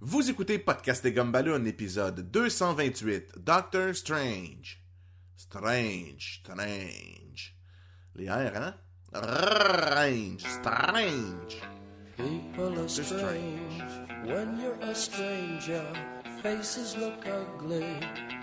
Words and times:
Vous 0.00 0.30
écoutez 0.30 0.58
Podcast 0.58 1.04
et 1.06 1.12
Gumballoon, 1.12 1.64
épisode 1.66 2.30
228, 2.30 3.32
Doctor 3.38 3.92
Strange. 3.94 4.80
Strange, 5.36 6.40
strange. 6.44 7.56
Les 8.14 8.28
R, 8.28 8.52
hein? 8.54 8.74
Range, 9.12 10.40
strange. 10.40 11.60
People 12.16 12.78
are 12.78 12.88
strange 12.88 13.82
when 14.24 14.60
you're 14.60 14.78
a 14.82 14.94
stranger. 14.94 15.84
Faces 16.42 16.96
look 16.96 17.26
ugly 17.26 17.98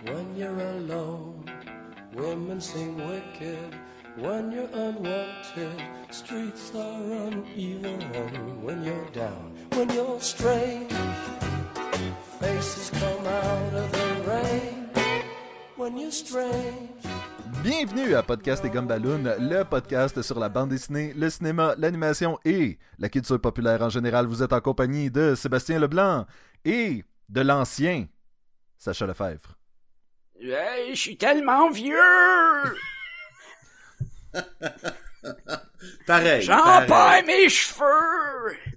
when 0.05 0.35
you're 0.35 0.59
alone. 0.59 1.45
Women 2.13 2.59
seem 2.59 2.97
wicked 2.97 3.75
when 4.17 4.51
you're 4.51 4.69
unwanted. 4.73 5.81
Streets 6.09 6.71
are 6.75 7.27
uneven 7.27 8.61
when 8.61 8.83
you're 8.83 9.09
down. 9.11 9.53
When 9.71 9.89
you're 9.89 10.19
strange, 10.21 10.91
faces 12.45 12.91
come 12.91 13.25
out 13.25 13.73
of 13.73 13.91
the 13.91 14.29
rain. 14.29 14.89
When 15.77 15.97
you're 15.97 16.11
strange. 16.11 17.01
Bienvenue 17.63 18.13
à 18.13 18.21
Podcast 18.21 18.63
et 18.63 18.69
Gumballoon, 18.69 19.23
le 19.39 19.63
podcast 19.63 20.21
sur 20.21 20.39
la 20.39 20.49
bande 20.49 20.69
dessinée, 20.69 21.13
le 21.15 21.31
cinéma, 21.31 21.73
l'animation 21.79 22.37
et 22.45 22.77
la 22.99 23.09
culture 23.09 23.41
populaire 23.41 23.81
en 23.81 23.89
général. 23.89 24.27
Vous 24.27 24.43
êtes 24.43 24.53
en 24.53 24.61
compagnie 24.61 25.09
de 25.09 25.33
Sébastien 25.33 25.79
Leblanc 25.79 26.27
et 26.63 27.03
de 27.29 27.41
l'ancien 27.41 28.05
Sacha 28.77 29.07
Lefebvre. 29.07 29.57
Hey, 30.39 30.93
je 30.93 31.01
suis 31.01 31.17
tellement 31.17 31.71
vieux! 31.71 31.95
Pareil. 36.05 36.43
J'en 36.43 36.85
perds 36.85 37.23
mes 37.25 37.49
cheveux! 37.49 38.74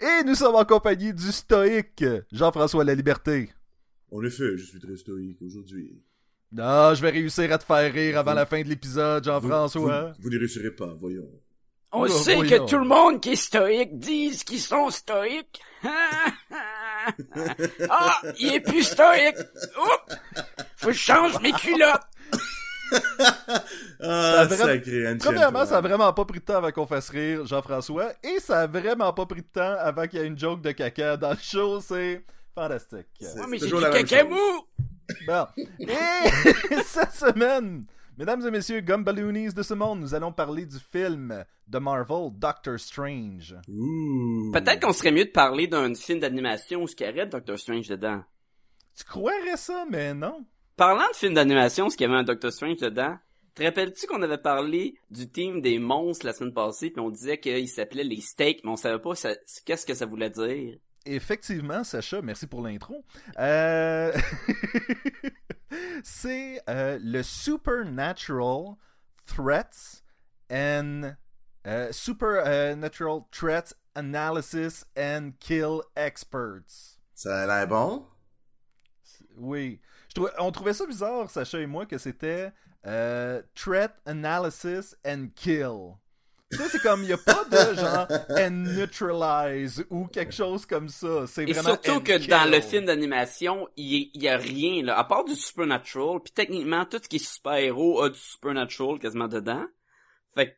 Et 0.00 0.24
nous 0.24 0.34
sommes 0.34 0.54
en 0.54 0.64
compagnie 0.64 1.12
du 1.12 1.30
stoïque 1.32 2.04
Jean-François 2.32 2.84
La 2.84 2.94
Liberté. 2.94 3.50
En 4.10 4.22
effet, 4.24 4.56
je 4.56 4.64
suis 4.64 4.78
très 4.80 4.96
stoïque 4.96 5.40
aujourd'hui. 5.42 6.02
Ah, 6.58 6.92
je 6.94 7.02
vais 7.02 7.10
réussir 7.10 7.50
à 7.52 7.58
te 7.58 7.64
faire 7.64 7.92
rire 7.92 8.18
avant 8.18 8.30
Vous- 8.32 8.36
la 8.36 8.46
fin 8.46 8.62
de 8.62 8.68
l'épisode, 8.68 9.24
Vous, 9.24 9.30
Jean-François. 9.30 10.12
vous, 10.16 10.22
vous 10.22 10.30
n'y 10.30 10.36
réussirez 10.38 10.70
pas, 10.70 10.94
voyons. 11.00 11.28
On 11.92 12.02
Oh, 12.02 12.08
sait 12.08 12.36
voyons. 12.36 12.64
que 12.66 12.70
tout 12.70 12.78
le 12.78 12.86
monde 12.88 13.20
qui 13.20 13.30
est 13.30 13.36
stoïque 13.36 13.98
disent 13.98 14.42
qu'ils 14.44 14.60
sont 14.60 14.90
stoïques. 14.90 15.60
ah, 17.88 18.20
il 18.38 18.54
est 18.54 18.60
plus 18.60 18.82
stoïque. 18.82 19.36
Oups! 19.38 20.16
Faut 20.76 20.86
que 20.88 20.92
je 20.92 20.98
change 20.98 21.40
mes 21.40 21.52
culottes. 21.52 22.00
Ah, 24.00 24.40
a 24.40 24.46
vra- 24.46 25.18
Premièrement, 25.18 25.64
ça 25.66 25.78
a 25.78 25.80
vraiment 25.80 26.12
pas 26.12 26.24
pris 26.24 26.40
de 26.40 26.44
temps 26.44 26.56
avant 26.56 26.70
qu'on 26.70 26.86
fasse 26.86 27.08
rire 27.10 27.46
Jean-François, 27.46 28.12
et 28.22 28.38
ça 28.40 28.60
a 28.62 28.66
vraiment 28.66 29.12
pas 29.12 29.26
pris 29.26 29.42
de 29.42 29.46
temps 29.46 29.74
avant 29.78 30.06
qu'il 30.06 30.18
y 30.20 30.22
ait 30.22 30.26
une 30.26 30.38
joke 30.38 30.60
de 30.60 30.72
caca 30.72 31.16
dans 31.16 31.30
le 31.30 31.36
show, 31.40 31.80
c'est 31.80 32.24
fantastique. 32.54 33.06
C'est- 33.20 33.34
Ah, 33.40 33.46
mais 33.48 33.58
c'est 33.58 33.66
j'ai 33.66 33.70
toujours 33.70 33.78
du 33.80 33.84
la 33.86 33.90
même 33.92 34.04
caca 34.04 34.24
mou. 34.24 34.36
Bon. 35.26 35.46
Et 35.56 35.86
cette 36.84 37.12
semaine, 37.12 37.84
mesdames 38.18 38.46
et 38.46 38.50
messieurs, 38.50 38.80
Gumballoonies 38.80 39.52
de 39.54 39.62
ce 39.62 39.74
monde, 39.74 40.00
nous 40.00 40.14
allons 40.14 40.32
parler 40.32 40.66
du 40.66 40.78
film 40.78 41.44
de 41.66 41.78
Marvel, 41.78 42.30
Doctor 42.32 42.78
Strange. 42.78 43.54
Peut-être 44.52 44.80
qu'on 44.80 44.92
serait 44.92 45.12
mieux 45.12 45.24
de 45.26 45.30
parler 45.30 45.66
d'un 45.66 45.94
film 45.94 46.20
d'animation 46.20 46.82
où 46.82 46.88
ce 46.88 46.94
qu'il 46.96 47.06
y 47.06 47.10
aurait 47.10 47.26
Doctor 47.26 47.58
Strange 47.58 47.88
dedans. 47.88 48.22
Tu 48.96 49.04
croirais 49.04 49.56
ça, 49.56 49.84
mais 49.90 50.14
non. 50.14 50.44
Parlant 50.76 51.08
de 51.10 51.16
film 51.16 51.34
d'animation, 51.34 51.88
ce 51.88 51.96
qu'il 51.96 52.06
y 52.06 52.10
avait 52.10 52.18
un 52.18 52.24
Doctor 52.24 52.52
Strange 52.52 52.78
dedans, 52.78 53.16
te 53.54 53.62
rappelles-tu 53.62 54.06
qu'on 54.06 54.22
avait 54.22 54.38
parlé 54.38 54.98
du 55.10 55.28
team 55.30 55.60
des 55.60 55.78
monstres 55.78 56.26
la 56.26 56.32
semaine 56.32 56.52
passée, 56.52 56.90
puis 56.90 57.00
on 57.00 57.10
disait 57.10 57.38
qu'il 57.38 57.68
s'appelait 57.68 58.02
les 58.04 58.20
steaks, 58.20 58.62
mais 58.64 58.70
on 58.70 58.76
savait 58.76 58.98
pas 59.00 59.14
ça- 59.14 59.36
qu'est-ce 59.64 59.86
que 59.86 59.94
ça 59.94 60.06
voulait 60.06 60.30
dire? 60.30 60.76
Effectivement, 61.06 61.84
Sacha, 61.84 62.22
merci 62.22 62.46
pour 62.46 62.62
l'intro. 62.62 63.04
Euh... 63.38 64.12
c'est 66.02 66.60
euh, 66.68 66.98
le 67.00 67.22
Supernatural 67.22 68.74
Threats 69.26 70.02
and 70.50 71.12
euh, 71.66 71.92
Supernatural 71.92 73.20
Threats 73.30 73.74
Analysis 73.94 74.84
and 74.98 75.32
Kill 75.38 75.80
Experts. 75.94 76.98
Ça 77.14 77.42
a 77.42 77.46
l'air 77.46 77.68
bon? 77.68 78.06
Oui. 79.36 79.80
Trouvais- 80.14 80.30
on 80.38 80.50
trouvait 80.52 80.72
ça 80.74 80.86
bizarre, 80.86 81.28
Sacha 81.30 81.58
et 81.60 81.66
moi, 81.66 81.86
que 81.86 81.98
c'était 81.98 82.52
euh, 82.86 83.42
Threat 83.54 83.92
Analysis 84.06 84.96
and 85.06 85.28
Kill. 85.34 85.94
Tu 86.52 86.58
sais, 86.58 86.68
c'est 86.68 86.78
comme, 86.78 87.02
il 87.02 87.06
n'y 87.06 87.12
a 87.12 87.16
pas 87.18 87.44
de 87.46 87.74
genre 87.74 88.06
and 88.38 88.50
neutralize 89.08 89.84
ou 89.90 90.06
quelque 90.06 90.32
chose 90.32 90.66
comme 90.66 90.88
ça. 90.88 91.26
C'est 91.26 91.42
Et 91.48 91.52
vraiment 91.52 91.70
surtout 91.70 91.90
and 91.92 92.00
que 92.00 92.18
kill. 92.18 92.28
dans 92.28 92.48
le 92.48 92.60
film 92.60 92.84
d'animation, 92.84 93.68
il 93.76 94.10
y, 94.14 94.18
y 94.18 94.28
a 94.28 94.36
rien, 94.36 94.84
là, 94.84 94.96
à 94.98 95.04
part 95.04 95.24
du 95.24 95.34
supernatural, 95.34 96.20
puis 96.22 96.32
techniquement, 96.32 96.84
tout 96.84 97.00
ce 97.02 97.08
qui 97.08 97.16
est 97.16 97.24
super-héros 97.24 98.02
a 98.02 98.10
du 98.10 98.18
supernatural 98.18 98.98
quasiment 99.00 99.26
dedans. 99.28 99.64
Fait 100.34 100.50
que- 100.50 100.56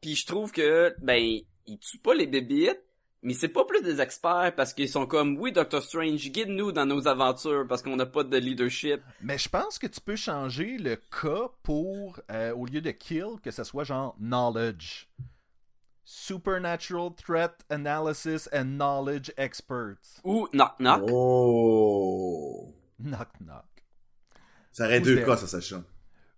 puis 0.00 0.14
je 0.14 0.26
trouve 0.26 0.52
que, 0.52 0.94
ben, 1.00 1.38
ils 1.66 1.78
tuent 1.78 1.98
pas 1.98 2.14
les 2.14 2.26
bébites, 2.26 2.80
mais 3.24 3.32
c'est 3.32 3.48
pas 3.48 3.64
plus 3.64 3.82
des 3.82 4.02
experts 4.02 4.52
parce 4.54 4.74
qu'ils 4.74 4.88
sont 4.88 5.06
comme, 5.06 5.38
oui, 5.38 5.50
Doctor 5.50 5.82
Strange, 5.82 6.30
guide-nous 6.30 6.72
dans 6.72 6.84
nos 6.84 7.08
aventures 7.08 7.66
parce 7.66 7.82
qu'on 7.82 7.96
n'a 7.96 8.04
pas 8.06 8.22
de 8.22 8.36
leadership. 8.36 9.00
Mais 9.22 9.38
je 9.38 9.48
pense 9.48 9.78
que 9.78 9.86
tu 9.86 10.00
peux 10.00 10.14
changer 10.14 10.76
le 10.76 10.96
cas 10.96 11.48
pour, 11.62 12.20
euh, 12.30 12.54
au 12.54 12.66
lieu 12.66 12.82
de 12.82 12.90
kill, 12.90 13.40
que 13.42 13.50
ce 13.50 13.64
soit 13.64 13.84
genre 13.84 14.14
knowledge. 14.20 15.08
Supernatural 16.04 17.14
Threat 17.16 17.64
Analysis 17.70 18.46
and 18.52 18.76
Knowledge 18.76 19.32
Experts. 19.38 20.20
Ou 20.22 20.46
knock 20.52 20.78
knock. 20.78 21.08
Oh. 21.10 22.74
Knock 22.98 23.30
knock. 23.40 23.64
Ça 24.70 24.84
aurait 24.84 25.00
deux 25.00 25.24
cas, 25.24 25.38
ça, 25.38 25.46
Sacha. 25.46 25.82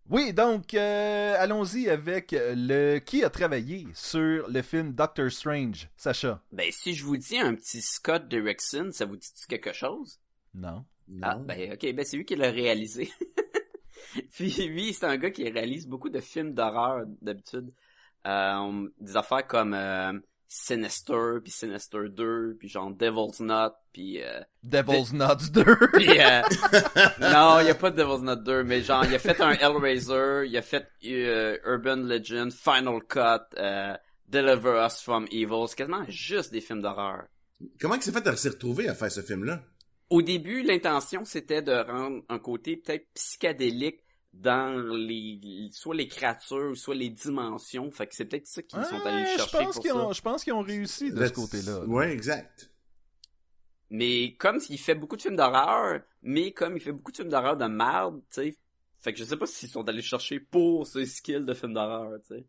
Oui, 0.08 0.32
donc, 0.32 0.72
euh, 0.74 1.34
allons-y 1.38 1.88
avec 1.88 2.28
le... 2.32 2.98
Qui 3.00 3.24
a 3.24 3.30
travaillé 3.30 3.88
sur 3.92 4.48
le 4.48 4.62
film 4.62 4.92
Doctor 4.92 5.30
Strange, 5.30 5.88
Sacha? 5.96 6.40
Ben, 6.52 6.70
si 6.70 6.94
je 6.94 7.04
vous 7.04 7.16
dis 7.16 7.36
un 7.38 7.54
petit 7.56 7.82
Scott 7.82 8.28
Derrickson, 8.28 8.90
ça 8.92 9.04
vous 9.04 9.16
dit 9.16 9.28
quelque 9.48 9.72
chose? 9.72 10.20
Non. 10.54 10.84
Ah, 11.22 11.34
Non. 11.34 11.44
ben, 11.44 11.72
ok, 11.72 11.92
ben, 11.92 12.04
c'est 12.04 12.16
lui 12.18 12.24
qui 12.24 12.36
l'a 12.36 12.50
réalisé. 12.50 13.10
Puis 14.32 14.50
lui, 14.68 14.94
c'est 14.94 15.06
un 15.06 15.16
gars 15.16 15.30
qui 15.30 15.48
réalise 15.50 15.88
beaucoup 15.88 16.08
de 16.08 16.20
films 16.20 16.54
d'horreur, 16.54 17.04
d'habitude. 17.20 17.72
Euh, 18.26 18.88
des 19.00 19.16
affaires 19.16 19.46
comme 19.46 19.74
euh, 19.74 20.12
Sinister, 20.48 21.40
puis 21.42 21.52
Sinister 21.52 22.08
2, 22.08 22.56
puis 22.58 22.68
genre 22.68 22.90
Devil's 22.90 23.38
Knot, 23.40 23.72
puis... 23.92 24.22
Euh, 24.22 24.40
Devil's 24.62 25.12
Nuts 25.12 25.50
2. 25.50 25.64
puis 25.94 26.20
euh, 26.20 26.42
non, 27.20 27.60
il 27.60 27.66
y 27.66 27.70
a 27.70 27.74
pas 27.74 27.90
de 27.90 27.96
Devil's 27.96 28.22
Knot 28.22 28.36
2, 28.36 28.62
mais 28.62 28.82
genre, 28.82 29.04
il 29.04 29.14
a 29.14 29.18
fait 29.18 29.40
un 29.40 29.52
Hellraiser, 29.52 30.44
il 30.46 30.56
a 30.56 30.62
fait 30.62 30.88
euh, 31.04 31.58
Urban 31.64 31.96
Legend, 31.96 32.52
Final 32.52 33.00
Cut, 33.08 33.56
euh, 33.58 33.96
Deliver 34.28 34.84
Us 34.86 35.00
From 35.00 35.26
Evil. 35.30 35.66
C'est 35.68 35.76
quasiment 35.76 36.04
juste 36.08 36.52
des 36.52 36.60
films 36.60 36.82
d'horreur. 36.82 37.24
Comment 37.80 37.94
il 37.94 38.02
s'est 38.02 38.12
fait 38.12 38.26
à 38.26 38.36
s'y 38.36 38.48
retrouver 38.48 38.88
à 38.88 38.94
faire 38.94 39.10
ce 39.10 39.22
film-là? 39.22 39.62
Au 40.10 40.22
début, 40.22 40.62
l'intention 40.62 41.24
c'était 41.24 41.62
de 41.62 41.72
rendre 41.72 42.22
un 42.28 42.38
côté 42.38 42.76
peut-être 42.76 43.06
psychédélique 43.14 44.00
dans 44.40 44.76
les 44.94 45.68
soit 45.72 45.94
les 45.94 46.08
créatures, 46.08 46.76
soit 46.76 46.94
les 46.94 47.08
dimensions. 47.10 47.90
Fait 47.90 48.06
que 48.06 48.14
c'est 48.14 48.24
peut-être 48.26 48.46
ça 48.46 48.62
qu'ils 48.62 48.84
sont 48.84 49.00
allés 49.04 49.22
Ouais, 49.24 49.32
je 49.32 49.36
chercher 49.38 49.58
pense 49.58 49.74
pour 49.74 49.82
qu'ils 49.82 49.90
ça. 49.92 49.96
ont, 49.96 50.12
je 50.12 50.22
pense 50.22 50.44
qu'ils 50.44 50.52
ont 50.52 50.62
réussi 50.62 51.10
de 51.10 51.26
ce 51.26 51.32
côté-là. 51.32 51.84
Ouais, 51.86 52.12
exact. 52.12 52.70
Mais 53.90 54.34
comme 54.36 54.58
il 54.68 54.78
fait 54.78 54.94
beaucoup 54.94 55.16
de 55.16 55.22
films 55.22 55.36
d'horreur, 55.36 56.00
mais 56.22 56.52
comme 56.52 56.76
il 56.76 56.80
fait 56.80 56.92
beaucoup 56.92 57.12
de 57.12 57.16
films 57.16 57.28
d'horreur 57.28 57.56
de 57.56 57.66
merde, 57.66 58.20
tu 58.30 58.42
sais. 58.42 58.56
Fait 58.98 59.12
que 59.12 59.18
je 59.18 59.24
sais 59.24 59.36
pas 59.36 59.46
s'ils 59.46 59.68
sont 59.68 59.88
allés 59.88 60.02
chercher 60.02 60.40
pour 60.40 60.86
ce 60.86 61.04
skill 61.04 61.44
de 61.44 61.54
film 61.54 61.72
d'horreur, 61.74 62.18
tu 62.26 62.34
sais. 62.34 62.44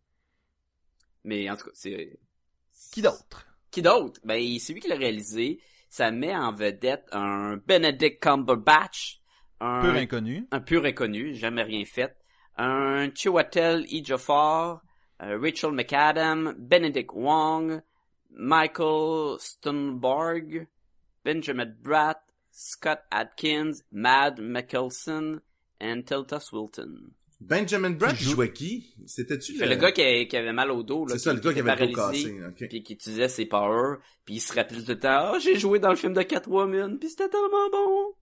Mais 1.23 1.49
en 1.49 1.55
tout 1.55 1.65
cas, 1.65 1.71
c'est 1.73 2.19
Qui 2.91 3.01
d'autre? 3.01 3.45
Qui 3.69 3.81
d'autre? 3.81 4.19
Ben, 4.23 4.41
c'est 4.59 4.73
lui 4.73 4.81
qui 4.81 4.87
l'a 4.87 4.95
réalisé. 4.95 5.61
Ça 5.89 6.09
met 6.11 6.35
en 6.35 6.51
vedette 6.53 7.05
un 7.11 7.57
Benedict 7.57 8.21
Cumberbatch. 8.21 9.16
Un, 9.59 9.81
Peu 9.81 9.89
inconnu. 9.97 10.47
un 10.51 10.59
pur 10.59 10.85
inconnu, 10.85 11.33
jamais 11.33 11.63
rien 11.63 11.83
fait. 11.85 12.15
Un 12.57 13.09
Chiwetel 13.13 13.85
Ejiofor, 13.91 14.81
euh, 15.23 15.39
Rachel 15.41 15.71
McAdam, 15.71 16.55
Benedict 16.57 17.11
Wong, 17.13 17.81
Michael 18.31 19.37
Stunborg, 19.39 20.67
Benjamin 21.25 21.65
Bratt, 21.81 22.21
Scott 22.51 22.99
Atkins, 23.11 23.71
Mad 23.91 24.39
Mickelson, 24.39 25.39
et 25.81 26.03
Tilda 26.03 26.39
Swilton. 26.39 27.11
Benjamin 27.39 27.91
Bratt, 27.91 28.15
joue- 28.15 28.31
jouait 28.31 28.51
qui? 28.51 28.95
C'était-tu 29.05 29.57
C'est 29.57 29.67
le 29.67 29.75
gars 29.75 29.91
qui, 29.91 30.01
a- 30.01 30.25
qui 30.25 30.35
avait 30.37 30.53
mal 30.53 30.71
au 30.71 30.81
dos, 30.81 31.05
là. 31.05 31.13
C'est 31.13 31.19
ça, 31.19 31.33
le 31.33 31.39
gars 31.39 31.53
qui 31.53 31.59
avait 31.59 31.75
le 31.75 31.87
dos 31.87 31.93
cassé. 31.93 32.33
ok. 32.47 32.67
Puis 32.69 32.81
qui 32.83 32.93
utilisait 32.93 33.27
ses 33.29 33.45
powers, 33.45 33.97
puis 34.25 34.35
il 34.35 34.39
se 34.39 34.53
rappelait 34.53 34.81
tout 34.81 34.89
le 34.89 34.99
temps, 34.99 35.33
ah, 35.35 35.39
j'ai 35.39 35.57
joué 35.59 35.77
dans 35.79 35.89
le 35.91 35.95
film 35.95 36.13
de 36.13 36.23
Catwoman, 36.23 36.97
puis 36.97 37.09
c'était 37.09 37.29
tellement 37.29 37.69
bon. 37.71 38.13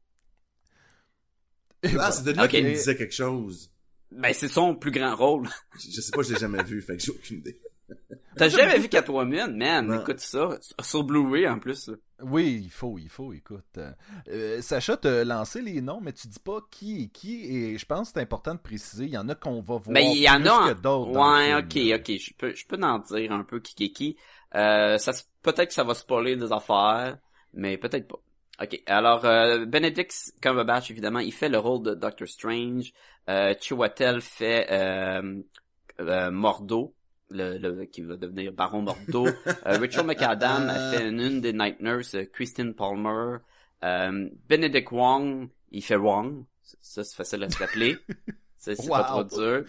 Ah, 1.99 2.11
c'est 2.11 2.23
de 2.23 2.31
là 2.31 2.43
Ok. 2.45 2.49
qu'il 2.51 2.63
me 2.65 2.71
disait 2.71 2.95
quelque 2.95 3.13
chose. 3.13 3.71
Ben, 4.11 4.33
c'est 4.33 4.47
son 4.47 4.75
plus 4.75 4.91
grand 4.91 5.15
rôle. 5.15 5.47
Je 5.79 5.91
je 5.91 6.01
sais 6.01 6.11
pas, 6.11 6.21
je 6.21 6.33
l'ai 6.33 6.39
jamais 6.39 6.63
vu, 6.63 6.81
fait 6.81 6.95
que 6.97 7.03
j'ai 7.03 7.11
aucune 7.11 7.37
idée. 7.39 7.59
T'as 8.37 8.49
jamais 8.49 8.79
vu 8.79 8.89
Catwoman, 8.89 9.55
man? 9.55 9.85
Non. 9.87 10.01
Écoute 10.01 10.19
ça. 10.19 10.57
Sur 10.81 11.03
Blu-ray, 11.03 11.47
en 11.47 11.59
plus. 11.59 11.87
là. 11.89 11.95
Oui, 12.23 12.61
il 12.63 12.69
faut, 12.71 12.97
il 12.97 13.09
faut, 13.09 13.31
écoute. 13.33 13.77
Euh, 14.29 14.61
Sacha 14.61 14.97
t'a 14.97 15.23
lancé 15.23 15.61
les 15.61 15.81
noms, 15.81 15.99
mais 16.01 16.11
tu 16.13 16.27
dis 16.27 16.39
pas 16.39 16.59
qui 16.71 17.03
est 17.03 17.07
qui, 17.09 17.43
et 17.45 17.77
je 17.77 17.85
pense 17.85 18.07
que 18.09 18.13
c'est 18.15 18.21
important 18.21 18.53
de 18.55 18.59
préciser, 18.59 19.05
il 19.05 19.11
y 19.11 19.17
en 19.17 19.29
a 19.29 19.35
qu'on 19.35 19.55
va 19.61 19.75
voir 19.77 19.83
Mais 19.89 20.11
il 20.15 20.21
y 20.21 20.29
en 20.29 20.39
plus 20.39 20.49
a. 20.49 20.73
que 20.73 20.79
d'autres. 20.81 21.11
Ouais, 21.11 21.53
ok, 21.55 21.99
ok. 21.99 22.17
Je 22.17 22.33
peux, 22.37 22.55
je 22.55 22.65
peux 22.65 22.77
en 22.81 22.99
dire 22.99 23.31
un 23.31 23.43
peu 23.43 23.59
qui 23.59 23.75
qui 23.75 23.85
est 23.85 23.91
qui. 23.91 24.17
Euh, 24.55 24.97
ça, 24.97 25.11
peut-être 25.43 25.67
que 25.69 25.73
ça 25.73 25.83
va 25.83 25.93
spoiler 25.93 26.35
des 26.35 26.51
affaires, 26.51 27.17
mais 27.53 27.77
peut-être 27.77 28.07
pas. 28.07 28.19
Ok, 28.61 28.81
alors 28.85 29.25
euh, 29.25 29.65
Benedict 29.65 30.33
Cumberbatch 30.41 30.89
évidemment, 30.89 31.19
il 31.19 31.33
fait 31.33 31.49
le 31.49 31.57
rôle 31.57 31.83
de 31.83 31.93
Doctor 31.93 32.27
Strange. 32.27 32.93
Euh, 33.29 33.53
Chiwetel 33.59 34.21
fait 34.21 34.67
euh, 34.71 35.41
euh, 35.99 36.31
Mordo, 36.31 36.93
le, 37.29 37.57
le 37.57 37.85
qui 37.85 38.01
va 38.01 38.15
devenir 38.15 38.53
Baron 38.53 38.83
Mordo. 38.83 39.27
Euh, 39.65 39.77
Rachel 39.79 40.05
McAdam 40.05 40.69
a 40.69 40.91
fait 40.91 41.09
une, 41.09 41.19
une 41.19 41.41
des 41.41 41.51
Night 41.51 41.81
Nurse, 41.81 42.15
euh, 42.15 42.25
Christine 42.31 42.73
Palmer. 42.73 43.37
Euh, 43.83 44.29
Benedict 44.47 44.91
Wong, 44.91 45.49
il 45.71 45.83
fait 45.83 45.95
Wong. 45.95 46.45
Ça 46.81 47.03
c'est 47.03 47.15
facile 47.15 47.43
à 47.43 47.49
s'appeler. 47.49 47.97
C'est 48.57 48.75
c'est 48.81 48.89
pas 48.89 49.03
trop 49.03 49.23
dur. 49.23 49.65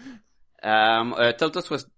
Euh, 0.63 1.33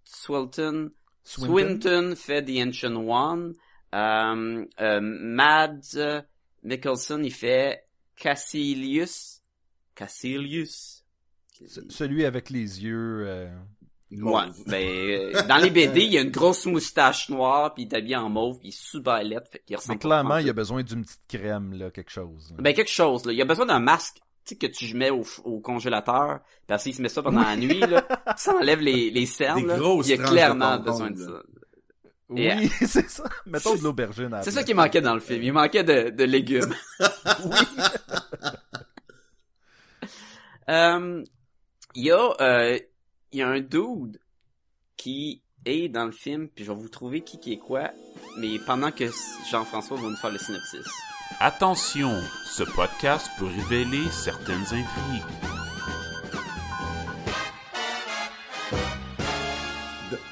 Swinton, 0.06 0.92
Swinton 1.24 2.16
fait 2.16 2.44
The 2.44 2.68
Ancient 2.68 2.96
One. 2.96 3.54
Euh, 3.94 4.66
Mikkelsen, 6.64 7.24
il 7.26 7.34
fait 7.34 7.84
Cassilius. 8.16 9.42
Cassilius. 9.96 11.04
Ce- 11.68 11.82
Celui 11.90 12.26
avec 12.26 12.50
les 12.50 12.84
yeux. 12.84 13.24
euh, 13.28 13.50
Ouais, 14.12 14.42
ben, 14.66 14.84
euh, 14.84 15.44
dans 15.48 15.58
les 15.58 15.70
BD, 15.70 16.02
il 16.02 16.14
y 16.14 16.18
a 16.18 16.22
une 16.22 16.32
grosse 16.32 16.66
moustache 16.66 17.30
noire, 17.30 17.76
puis 17.76 17.84
il 17.84 17.94
est 17.94 17.96
habillé 17.96 18.16
en 18.16 18.28
mauve, 18.28 18.58
puis 18.58 18.70
il 18.70 18.72
est 18.72 18.78
super 18.84 19.22
laid, 19.22 19.42
fait 19.52 19.60
qu'il 19.60 19.76
Mais 19.76 19.76
ressemble 19.76 20.00
clairement, 20.00 20.38
il 20.38 20.50
a 20.50 20.54
besoin 20.54 20.82
d'une 20.82 21.04
petite 21.04 21.22
crème, 21.28 21.74
là, 21.74 21.92
quelque 21.92 22.10
chose. 22.10 22.52
Ben, 22.58 22.74
quelque 22.74 22.90
chose, 22.90 23.24
là. 23.26 23.34
Il 23.34 23.40
a 23.42 23.46
besoin 23.46 23.68
d'un 23.68 23.78
masque, 23.80 24.16
tu 24.16 24.22
sais, 24.46 24.56
que 24.56 24.66
tu 24.66 24.96
mets 24.96 25.12
au, 25.12 25.24
au 25.44 25.60
congélateur, 25.60 26.40
puis 26.68 26.80
s'il 26.80 26.96
se 26.96 27.04
met 27.04 27.10
ça 27.10 27.22
pendant 27.22 27.42
la 27.44 27.56
nuit, 27.56 27.82
là, 27.82 28.08
ça 28.36 28.56
enlève 28.56 28.80
les, 28.80 29.12
les 29.12 29.28
cernes, 29.28 29.62
Des 29.62 29.68
là. 29.68 29.78
grosses 29.78 30.08
Il 30.08 30.14
a 30.14 30.18
de 30.18 30.24
clairement 30.28 30.80
besoin 30.80 31.12
de 31.12 31.18
ça. 31.20 31.44
Oui, 32.30 32.44
Yeah. 32.44 32.60
c'est 32.86 33.10
ça. 33.10 33.24
Mettons 33.46 33.76
de 33.76 33.84
l'aubergine 33.84 34.34
à 34.34 34.38
la 34.38 34.44
C'est 34.44 34.52
ça 34.52 34.64
qui 34.64 34.74
manquait 34.74 35.02
dans 35.02 35.16
le 35.16 35.20
film. 35.20 35.42
Il 35.42 35.54
manquait 35.54 35.84
de, 35.84 36.10
de 36.12 36.24
légumes. 36.24 36.76
Il 41.96 42.06
y 42.06 42.12
a, 42.12 42.34
euh, 42.40 42.80
il 43.32 43.40
y 43.40 43.42
a 43.42 43.50
un 43.50 43.62
dude 43.62 44.20
qui 44.96 45.42
est 45.66 45.90
dans 45.90 46.06
le 46.06 46.12
film, 46.12 46.48
puis 46.48 46.64
je 46.64 46.72
vais 46.72 46.78
vous 46.78 46.88
trouver 46.90 47.22
qui 47.22 47.40
qui 47.40 47.54
est 47.54 47.58
quoi, 47.58 47.90
mais 48.38 48.60
pendant 48.60 48.92
que 48.92 49.06
Jean-François 49.50 49.98
va 49.98 50.04
nous 50.04 50.16
faire 50.16 50.32
le 50.32 50.38
synopsis. 50.38 50.86
Attention, 51.40 52.22
ce 52.46 52.64
podcast 52.64 53.28
peut 53.40 53.48
révéler 53.48 54.08
certaines 54.12 54.62
intrigues. 54.66 55.24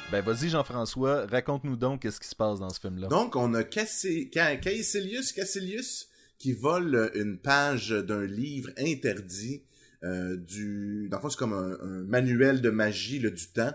Ben 0.10 0.22
vas-y 0.22 0.48
Jean-François, 0.48 1.26
raconte-nous 1.26 1.76
donc 1.76 2.02
qu'est-ce 2.02 2.22
qui 2.22 2.30
se 2.30 2.36
passe 2.36 2.60
dans 2.62 2.70
ce 2.70 2.80
film-là. 2.80 3.10
Donc, 3.10 3.36
on 3.36 3.54
a 3.54 3.66
Caecilius, 3.66 5.34
Caecilius 5.34 6.08
qui 6.38 6.54
vole 6.54 7.12
une 7.14 7.38
page 7.38 7.90
d'un 7.90 8.26
livre 8.26 8.70
interdit 8.78 9.64
euh, 10.06 10.38
du... 10.38 11.10
Dans 11.12 11.30
c'est 11.30 11.38
comme 11.38 11.52
un, 11.52 11.78
manuel 12.08 12.62
de 12.62 12.70
magie 12.70 13.20
là, 13.20 13.30
du 13.30 13.48
temps. 13.48 13.74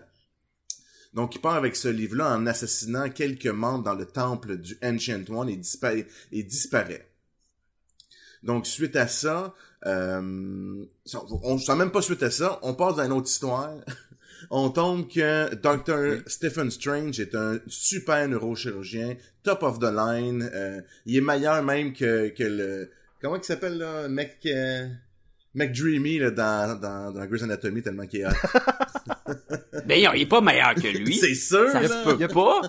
Donc, 1.13 1.35
il 1.35 1.41
part 1.43 1.57
avec 1.57 1.77
ce 1.77 1.89
livre-là 1.89 2.35
en 2.35 2.47
assassinant 2.47 3.11
quelques 3.11 3.47
membres 3.47 3.85
dans 3.85 3.95
le 3.95 4.07
temple 4.07 4.57
du 4.57 4.79
Ancient 4.83 5.25
One 5.29 5.51
et, 5.51 5.59
dispa- 5.59 6.07
et 6.31 6.43
disparaît. 6.43 7.11
Donc, 8.43 8.67
suite 8.67 8.97
à 8.97 9.07
ça, 9.07 9.55
euh, 9.85 10.83
on 11.13 11.59
sent 11.59 11.77
même 11.77 11.93
pas 11.93 12.01
suite 12.01 12.23
à 12.23 12.31
ça, 12.31 12.59
on 12.63 12.73
passe 12.73 12.97
dans 12.97 13.05
une 13.05 13.13
autre 13.13 13.29
histoire. 13.29 13.75
on 14.51 14.71
tombe 14.71 15.09
que 15.09 15.55
Dr. 15.55 16.23
Stephen 16.27 16.71
Strange 16.71 17.21
est 17.21 17.35
un 17.35 17.59
super 17.67 18.27
neurochirurgien, 18.29 19.17
top 19.43 19.63
of 19.63 19.79
the 19.79 19.93
line. 19.95 20.49
euh, 20.53 20.81
il 21.07 21.17
est 21.17 21.21
meilleur 21.21 21.63
même 21.63 21.93
que, 21.93 22.29
que 22.29 22.45
le... 22.45 22.91
Comment 23.21 23.37
il 23.37 23.45
s'appelle, 23.45 23.79
là? 23.79 24.09
Mec... 24.09 24.39
Euh, 24.47 24.89
McDreamy, 25.55 26.19
là, 26.19 26.31
dans, 26.31 26.81
dans, 26.81 27.13
dans 27.13 27.27
Grey's 27.27 27.43
Anatomy, 27.43 27.83
tellement 27.83 28.07
qu'il 28.07 28.21
est 28.21 28.27
hot. 28.27 28.31
Ben, 29.87 29.99
il 30.15 30.23
est 30.23 30.27
pas 30.27 30.41
meilleur 30.41 30.75
que 30.75 30.87
lui. 30.87 31.15
C'est 31.17 31.35
sûr, 31.35 31.71
ça 31.71 31.81
là. 31.81 31.89
se 31.89 32.17
peut 32.17 32.29
pas. 32.29 32.61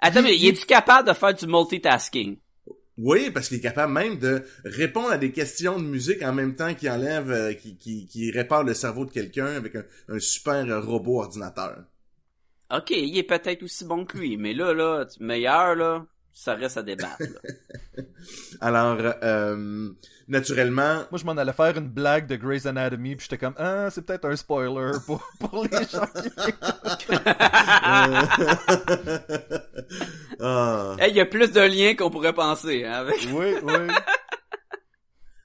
Attends, 0.00 0.22
mais 0.22 0.36
il 0.36 0.48
est-tu 0.48 0.66
capable 0.66 1.08
de 1.08 1.14
faire 1.14 1.32
du 1.34 1.46
multitasking? 1.46 2.36
Oui, 2.98 3.30
parce 3.30 3.48
qu'il 3.48 3.58
est 3.58 3.62
capable 3.62 3.92
même 3.92 4.18
de 4.18 4.42
répondre 4.64 5.10
à 5.10 5.18
des 5.18 5.30
questions 5.30 5.78
de 5.78 5.84
musique 5.84 6.22
en 6.22 6.32
même 6.32 6.54
temps 6.54 6.74
qu'il 6.74 6.88
enlève, 6.90 7.30
euh, 7.30 7.52
qui, 7.52 7.76
qui, 7.76 8.06
qui 8.06 8.30
répare 8.30 8.64
le 8.64 8.72
cerveau 8.72 9.04
de 9.04 9.10
quelqu'un 9.10 9.46
avec 9.46 9.76
un, 9.76 9.84
un 10.08 10.18
super 10.18 10.64
euh, 10.70 10.80
robot 10.80 11.20
ordinateur. 11.20 11.84
Ok, 12.72 12.90
il 12.90 13.16
est 13.16 13.22
peut-être 13.22 13.62
aussi 13.62 13.84
bon 13.84 14.04
que 14.06 14.18
lui, 14.18 14.36
mais 14.36 14.54
là, 14.54 14.72
là, 14.72 15.06
meilleur, 15.20 15.74
là, 15.76 16.06
ça 16.32 16.54
reste 16.54 16.78
à 16.78 16.82
débattre. 16.82 17.22
là. 17.22 18.02
Alors, 18.60 18.98
euh, 19.22 19.90
naturellement, 20.28 21.04
Moi, 21.10 21.18
je 21.18 21.24
m'en 21.24 21.32
allais 21.32 21.52
faire 21.52 21.76
une 21.76 21.88
blague 21.88 22.26
de 22.26 22.36
Grey's 22.36 22.66
Anatomy, 22.66 23.16
puis 23.16 23.26
j'étais 23.28 23.38
comme, 23.38 23.54
ah, 23.58 23.88
c'est 23.90 24.02
peut-être 24.02 24.26
un 24.26 24.36
spoiler 24.36 24.92
pour, 25.06 25.26
pour 25.38 25.64
les 25.64 25.84
gens 25.84 26.06
qui 26.98 27.06
ah. 30.40 30.96
Hey, 30.98 31.10
il 31.10 31.16
y 31.16 31.20
a 31.20 31.26
plus 31.26 31.52
de 31.52 31.60
liens 31.60 31.94
qu'on 31.94 32.10
pourrait 32.10 32.32
penser, 32.32 32.84
hein, 32.84 32.92
avec... 32.92 33.28
Oui, 33.32 33.54
oui. 33.62 33.72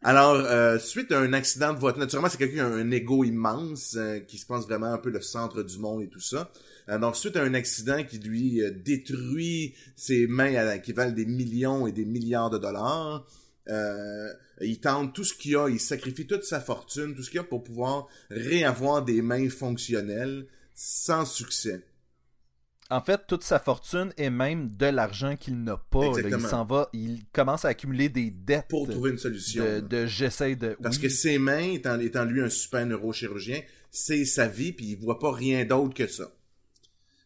Alors, 0.04 0.33
euh, 0.33 0.80
suite 0.80 1.12
à 1.12 1.19
un 1.19 1.31
accident 1.33 1.74
de 1.74 1.80
voiture, 1.80 2.00
naturellement, 2.00 2.30
c'est 2.30 2.39
quelqu'un 2.39 2.56
qui 2.56 2.62
a 2.62 2.66
un 2.66 2.89
ego 2.89 3.24
immense, 3.24 3.95
euh, 3.98 4.18
qui 4.19 4.39
se 4.39 4.48
pense 4.48 4.66
vraiment 4.66 4.88
un 4.88 4.98
peu 4.98 5.12
le 5.12 5.22
centre 5.22 5.62
du 5.62 5.78
monde 5.78 6.01
et 6.01 6.07
tout 6.07 6.19
ça. 6.19 6.51
Alors, 6.88 7.16
suite 7.16 7.36
à 7.36 7.44
un 7.44 7.54
accident 7.54 8.04
qui 8.04 8.18
lui 8.18 8.62
euh, 8.62 8.72
détruit 8.72 9.75
ses 9.95 10.25
mains 10.25 10.56
à 10.56 10.80
qui 10.80 10.92
valent 10.92 11.13
des 11.13 11.28
millions 11.28 11.86
et 11.86 11.92
des 11.92 12.06
milliards 12.06 12.50
de 12.50 12.57
dollars, 12.57 13.28
euh, 13.69 14.33
il 14.63 14.79
tente 14.79 15.13
tout 15.13 15.23
ce 15.23 15.33
qu'il 15.33 15.55
a, 15.55 15.69
il 15.69 15.79
sacrifie 15.79 16.27
toute 16.27 16.43
sa 16.43 16.59
fortune, 16.59 17.15
tout 17.15 17.23
ce 17.23 17.29
qu'il 17.29 17.39
a 17.39 17.43
pour 17.43 17.63
pouvoir 17.63 18.07
réavoir 18.29 19.03
des 19.03 19.21
mains 19.21 19.49
fonctionnelles 19.49 20.47
sans 20.73 21.25
succès. 21.25 21.85
En 22.89 22.99
fait, 22.99 23.21
toute 23.25 23.43
sa 23.43 23.57
fortune 23.57 24.11
et 24.17 24.29
même 24.29 24.75
de 24.75 24.87
l'argent 24.87 25.37
qu'il 25.37 25.63
n'a 25.63 25.77
pas. 25.77 26.11
là. 26.19 26.27
il 26.27 26.41
s'en 26.41 26.65
va, 26.65 26.89
il 26.91 27.23
commence 27.31 27.63
à 27.63 27.69
accumuler 27.69 28.09
des 28.09 28.31
dettes 28.31 28.67
Pour 28.67 28.89
trouver 28.89 29.11
une 29.11 29.17
solution. 29.17 29.63
de, 29.79 30.05
j'essaie 30.05 30.57
de. 30.57 30.75
Parce 30.81 30.97
oui. 30.97 31.03
que 31.03 31.09
ses 31.09 31.37
mains, 31.37 31.71
étant, 31.71 31.97
étant 32.01 32.25
lui 32.25 32.41
un 32.41 32.49
super 32.49 32.85
neurochirurgien, 32.85 33.61
c'est 33.91 34.25
sa 34.25 34.47
vie, 34.47 34.73
puis 34.73 34.87
il 34.87 34.97
voit 34.97 35.19
pas 35.19 35.31
rien 35.31 35.63
d'autre 35.63 35.94
que 35.94 36.07
ça. 36.07 36.33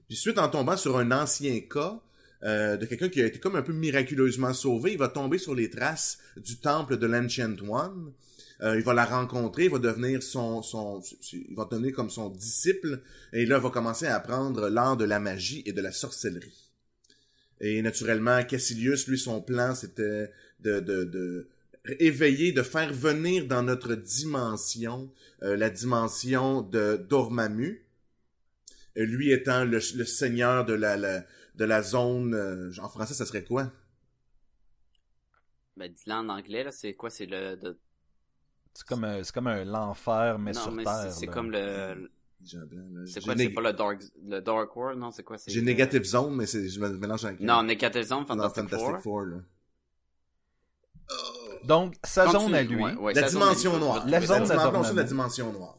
Puis 0.07 0.15
suite 0.15 0.37
en 0.37 0.49
tombant 0.49 0.77
sur 0.77 0.97
un 0.99 1.11
ancien 1.11 1.59
cas 1.61 1.99
euh, 2.45 2.77
de 2.77 2.85
quelqu'un 2.85 3.09
qui 3.09 3.21
a 3.21 3.25
été 3.25 3.39
comme 3.39 3.55
un 3.55 3.61
peu 3.61 3.73
miraculeusement 3.73 4.53
sauvé, 4.53 4.93
il 4.93 4.97
va 4.97 5.09
tomber 5.09 5.37
sur 5.37 5.55
les 5.55 5.69
traces 5.69 6.19
du 6.37 6.57
temple 6.57 6.97
de 6.97 7.07
l'Ancient 7.07 7.55
One. 7.67 8.13
Euh, 8.61 8.77
il 8.77 8.83
va 8.83 8.93
la 8.93 9.03
rencontrer, 9.03 9.65
il 9.65 9.71
va 9.71 9.79
devenir 9.79 10.23
son, 10.23 10.61
son, 10.61 11.01
il 11.33 11.55
va 11.55 11.67
devenir 11.69 11.93
comme 11.93 12.09
son 12.09 12.29
disciple, 12.29 13.01
et 13.33 13.45
là, 13.45 13.57
il 13.57 13.61
va 13.61 13.69
commencer 13.69 14.05
à 14.05 14.15
apprendre 14.15 14.69
l'art 14.69 14.95
de 14.95 15.03
la 15.03 15.19
magie 15.19 15.61
et 15.65 15.73
de 15.73 15.81
la 15.81 15.91
sorcellerie. 15.91 16.71
Et 17.59 17.81
naturellement, 17.81 18.41
Cassilius, 18.43 19.07
lui, 19.07 19.17
son 19.17 19.41
plan, 19.41 19.75
c'était 19.75 20.31
de, 20.61 20.79
de, 20.79 21.03
de 21.03 21.47
éveiller, 21.99 22.51
de 22.53 22.63
faire 22.63 22.93
venir 22.93 23.45
dans 23.45 23.61
notre 23.61 23.95
dimension, 23.95 25.09
euh, 25.43 25.57
la 25.57 25.69
dimension 25.69 26.61
de 26.61 26.97
Dormammu, 27.09 27.81
lui 28.95 29.31
étant 29.31 29.65
le, 29.65 29.79
le 29.95 30.05
seigneur 30.05 30.65
de 30.65 30.73
la, 30.73 30.95
la- 30.95 31.25
de 31.55 31.65
la 31.65 31.81
zone, 31.81 32.33
euh, 32.33 32.71
en 32.81 32.89
français, 32.89 33.13
ça 33.13 33.25
serait 33.25 33.43
quoi? 33.43 33.71
Ben, 35.77 35.91
dis-le 35.91 36.13
en 36.13 36.29
anglais, 36.29 36.63
là, 36.63 36.71
c'est 36.71 36.93
quoi, 36.95 37.09
c'est 37.09 37.25
le... 37.25 37.55
de- 37.57 37.77
C'est 38.73 38.85
comme, 38.87 39.03
un- 39.03 39.23
c'est 39.23 39.33
comme 39.33 39.47
un 39.47 39.63
l'enfer, 39.65 40.39
mais 40.39 40.51
non, 40.51 40.61
sur 40.61 40.71
mais 40.71 40.83
Terre. 40.83 41.11
c'est 41.11 41.27
comme 41.27 41.51
le... 41.51 42.09
C'est 43.05 43.23
quoi, 43.23 43.35
c'est 43.35 43.49
pas 43.49 43.61
le 43.61 43.73
Dark... 43.73 44.01
Le 44.23 44.39
Dark 44.41 44.75
World, 44.75 44.99
non, 44.99 45.11
c'est 45.11 45.23
quoi, 45.23 45.37
c'est... 45.37 45.51
J'ai 45.51 45.59
le- 45.61 45.65
Negative 45.65 46.03
Zone, 46.03 46.35
mais 46.35 46.45
c'est, 46.45 46.67
je 46.69 46.79
me 46.79 46.89
mélange 46.89 47.25
avec 47.25 47.39
Non, 47.41 47.63
Negative 47.63 48.03
Zone, 48.03 48.25
dans 48.25 48.35
Fantastic, 48.35 48.69
Fantastic 48.69 48.89
Four. 48.89 49.01
Four. 49.01 49.21
là. 49.25 49.37
Donc, 51.63 51.95
sa 52.03 52.25
Continue, 52.25 52.43
zone 52.43 52.53
à 52.55 52.63
lui. 52.63 52.83
ouais, 52.83 52.95
ouais, 52.95 53.13
la 53.13 53.27
zone 53.27 53.41
dimension 53.41 53.77
noire. 53.79 54.05
La 54.07 54.21
zone 54.21 54.29
la, 54.29 54.43
à 54.43 54.47
dimension, 54.47 54.71
Dormammu. 54.71 54.95
la 54.97 55.03
dimension 55.03 55.53
noire. 55.53 55.77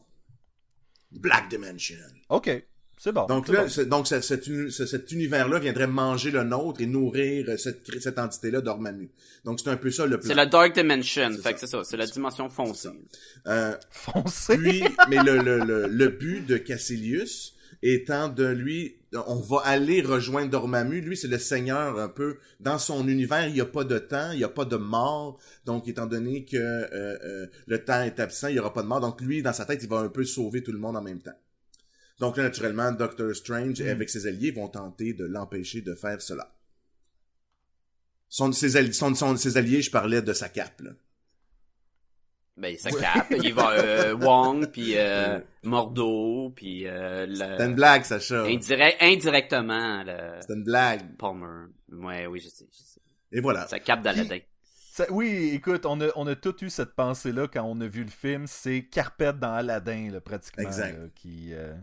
Black 1.11 1.49
Dimension. 1.49 1.95
Ok, 2.29 2.49
c'est 2.97 3.11
bon. 3.11 3.25
Donc 3.27 3.47
là, 3.47 3.63
bon. 3.63 3.69
c'est- 3.69 3.85
donc 3.85 4.07
ce- 4.07 4.21
cet, 4.21 4.45
cet 4.69 5.11
univers-là 5.11 5.59
viendrait 5.59 5.87
manger 5.87 6.31
le 6.31 6.43
nôtre 6.43 6.81
et 6.81 6.85
nourrir 6.85 7.45
euh, 7.49 7.57
cette, 7.57 7.89
cette 8.01 8.19
entité-là 8.19 8.61
Dormammu. 8.61 9.09
Donc 9.45 9.59
c'est 9.59 9.69
un 9.69 9.77
peu 9.77 9.91
ça 9.91 10.05
le 10.05 10.17
plan. 10.19 10.27
C'est 10.27 10.35
la 10.35 10.45
Dark 10.45 10.73
Dimension, 10.73 11.29
C'est 11.35 11.41
fait 11.41 11.53
que 11.53 11.59
ça. 11.59 11.67
c'est 11.67 11.71
ça, 11.77 11.83
c'est 11.83 11.97
la 11.97 12.07
dimension 12.07 12.49
foncée. 12.49 12.89
Euh, 13.47 13.75
Foncé. 13.91 14.57
Puis, 14.57 14.83
mais 15.09 15.23
le, 15.23 15.37
le, 15.37 15.59
le, 15.59 15.87
le 15.87 16.07
but 16.09 16.45
de 16.45 16.57
Cassilius 16.57 17.53
étant 17.83 18.27
de 18.29 18.45
lui 18.45 18.95
on 19.27 19.35
va 19.35 19.59
aller 19.63 20.01
rejoindre 20.01 20.51
Dormammu. 20.51 20.99
Lui, 20.99 21.15
c'est 21.15 21.29
le 21.29 21.37
seigneur 21.39 21.97
un 21.97 22.09
peu. 22.09 22.37
Dans 22.59 22.77
son 22.77 23.07
univers, 23.07 23.47
il 23.47 23.53
n'y 23.53 23.61
a 23.61 23.65
pas 23.65 23.85
de 23.85 23.97
temps, 23.99 24.31
il 24.33 24.39
n'y 24.39 24.43
a 24.43 24.49
pas 24.49 24.65
de 24.65 24.75
mort. 24.75 25.39
Donc, 25.65 25.87
étant 25.87 26.07
donné 26.07 26.43
que 26.43 26.57
euh, 26.57 27.17
euh, 27.23 27.47
le 27.67 27.83
temps 27.85 28.01
est 28.01 28.19
absent, 28.19 28.49
il 28.49 28.55
n'y 28.55 28.59
aura 28.59 28.73
pas 28.73 28.81
de 28.81 28.87
mort. 28.87 28.99
Donc, 28.99 29.21
lui, 29.21 29.41
dans 29.41 29.53
sa 29.53 29.63
tête, 29.63 29.79
il 29.81 29.87
va 29.89 29.99
un 29.99 30.09
peu 30.09 30.25
sauver 30.25 30.61
tout 30.61 30.73
le 30.73 30.77
monde 30.79 30.97
en 30.97 31.01
même 31.01 31.21
temps. 31.21 31.31
Donc 32.19 32.37
là, 32.37 32.43
naturellement, 32.43 32.91
Doctor 32.91 33.35
Strange, 33.35 33.81
Mm. 33.81 33.87
avec 33.89 34.09
ses 34.09 34.25
alliés, 34.27 34.51
vont 34.51 34.67
tenter 34.69 35.13
de 35.13 35.25
l'empêcher 35.25 35.81
de 35.81 35.93
faire 35.95 36.21
cela. 36.21 36.51
Son, 38.29 38.51
ses, 38.51 38.75
alliés, 38.75 38.91
son, 38.93 39.13
son- 39.15 39.37
ses 39.37 39.55
alliés, 39.57 39.81
je 39.81 39.91
parlais 39.91 40.21
de 40.21 40.33
sa 40.33 40.49
cape, 40.49 40.81
là. 40.81 40.91
Ben, 42.57 42.75
ça 42.75 42.89
cape, 42.89 43.31
il 43.43 43.53
va 43.53 43.71
euh, 43.73 44.15
Wong, 44.19 44.65
puis 44.71 44.97
euh, 44.97 45.39
Mordo, 45.63 46.51
puis 46.55 46.87
euh, 46.87 47.27
C'est 47.35 47.63
une 47.63 47.69
le... 47.69 47.75
blague, 47.75 48.03
Sacha. 48.03 48.45
Indirect, 48.45 48.97
indirectement, 48.99 50.03
le 50.03 50.39
C'est 50.41 50.53
une 50.55 50.63
blague. 50.63 51.15
Palmer. 51.17 51.67
Ouais, 51.91 52.25
oui, 52.25 52.39
je 52.39 52.49
sais, 52.49 52.65
je 52.71 52.77
sais. 52.83 52.99
Et 53.31 53.41
voilà. 53.41 53.67
Ça 53.67 53.79
cape 53.79 54.01
d'Aladin. 54.01 54.39
Ça- 54.63 55.05
oui, 55.11 55.51
écoute, 55.53 55.85
on 55.85 56.01
a, 56.01 56.07
on 56.15 56.25
a 56.25 56.35
tous 56.35 56.63
eu 56.63 56.71
cette 56.71 56.95
pensée-là 56.95 57.47
quand 57.47 57.63
on 57.63 57.79
a 57.79 57.87
vu 57.87 58.03
le 58.03 58.09
film. 58.09 58.47
C'est 58.47 58.85
Carpette 58.85 59.37
dans 59.37 59.53
Aladdin, 59.53 60.09
là, 60.11 60.19
pratiquement. 60.19 60.63
Exact. 60.63 60.97
là, 60.97 61.05
qui, 61.13 61.53
euh, 61.53 61.75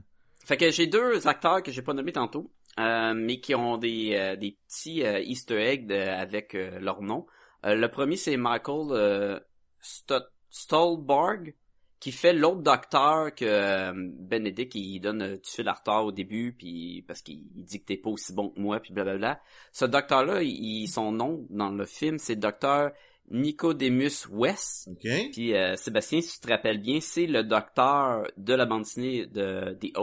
Fait 0.45 0.57
que 0.57 0.71
j'ai 0.71 0.87
deux 0.87 1.27
acteurs 1.27 1.63
que 1.63 1.73
j'ai 1.73 1.83
pas 1.83 1.95
nommés 1.95 2.13
tantôt, 2.13 2.51
euh, 2.79 3.15
mais 3.15 3.41
qui 3.41 3.55
ont 3.55 3.77
des, 3.79 4.15
euh, 4.15 4.37
des 4.37 4.57
petits 4.67 5.03
euh, 5.05 5.21
Easter 5.21 5.57
eggs 5.61 5.87
de- 5.87 5.95
avec 5.95 6.55
euh, 6.55 6.79
leur 6.81 7.03
nom. 7.03 7.27
Euh, 7.65 7.75
le 7.75 7.89
premier, 7.89 8.17
c'est 8.17 8.37
Michael 8.37 8.89
euh, 8.91 9.41
Stot- 9.81 10.29
Stolberg, 10.51 11.55
qui 12.01 12.13
fait 12.13 12.35
l'autre 12.35 12.61
docteur 12.61 13.35
que 13.35 13.45
euh, 13.47 13.93
Benedict, 13.97 14.75
il 14.75 15.01
donne 15.01 15.23
euh, 15.23 15.37
fil 15.43 15.67
à 15.69 15.73
retard 15.73 16.05
au 16.05 16.13
début, 16.13 16.53
puis 16.53 17.03
parce 17.09 17.23
qu'il 17.23 17.45
il 17.57 17.65
dit 17.65 17.81
que 17.81 17.87
t'es 17.87 17.97
pas 17.97 18.11
aussi 18.11 18.35
bon 18.35 18.51
que 18.51 18.61
moi, 18.61 18.81
puis 18.81 18.93
blablabla. 18.93 19.41
Ce 19.73 19.87
docteur-là, 19.87 20.43
il, 20.43 20.87
son 20.89 21.13
nom 21.13 21.47
dans 21.49 21.71
le 21.71 21.87
film, 21.87 22.19
c'est 22.19 22.37
docteur 22.37 22.91
Nicodemus 23.31 24.27
West. 24.31 24.89
OK? 24.91 25.09
Puis 25.33 25.55
euh, 25.55 25.77
Sébastien, 25.77 26.21
si 26.21 26.35
tu 26.39 26.47
te 26.47 26.53
rappelles 26.53 26.81
bien, 26.83 27.01
c'est 27.01 27.27
le 27.27 27.43
docteur 27.43 28.27
de 28.37 28.53
la 28.55 28.67
bande 28.67 28.83
dessinée 28.83 29.27
de 29.27 29.73
The 29.81 29.97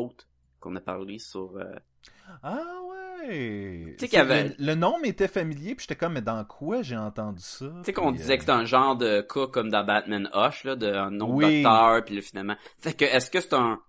qu'on 0.61 0.75
a 0.77 0.79
parlé 0.79 1.19
sur. 1.19 1.57
euh, 1.57 1.65
Ah 2.43 2.57
ouais! 3.23 3.95
Tu 3.97 3.99
sais 3.99 4.07
qu'il 4.07 4.17
y 4.17 4.21
avait- 4.21 4.55
Le, 4.57 4.65
le 4.67 4.75
nom 4.75 4.97
m'était 4.99 5.27
familier, 5.27 5.75
puis 5.75 5.83
j'étais 5.87 5.95
comme, 5.97 6.13
mais 6.13 6.21
dans 6.21 6.43
quoi 6.45 6.81
j'ai 6.81 6.95
entendu 6.97 7.41
ça? 7.41 7.65
Tu 7.79 7.85
sais 7.85 7.93
qu'on 7.93 8.11
disait 8.11 8.33
euh, 8.33 8.35
que 8.37 8.41
c'était 8.41 8.51
un 8.53 8.65
genre 8.65 8.95
de 8.95 9.21
cas 9.21 9.47
comme 9.47 9.69
dans 9.69 9.83
Batman 9.83 10.29
Hush, 10.33 10.63
là, 10.63 10.75
d'un 10.75 11.19
autre 11.19 11.33
Oui. 11.33 11.61
docteur, 11.63 12.03
puis 12.05 12.15
là 12.15 12.21
finalement. 12.21 12.55
Fait 12.79 12.93
que 12.93 13.05
est-ce 13.05 13.29
que 13.29 13.41
c'est 13.41 13.53
un, 13.53 13.79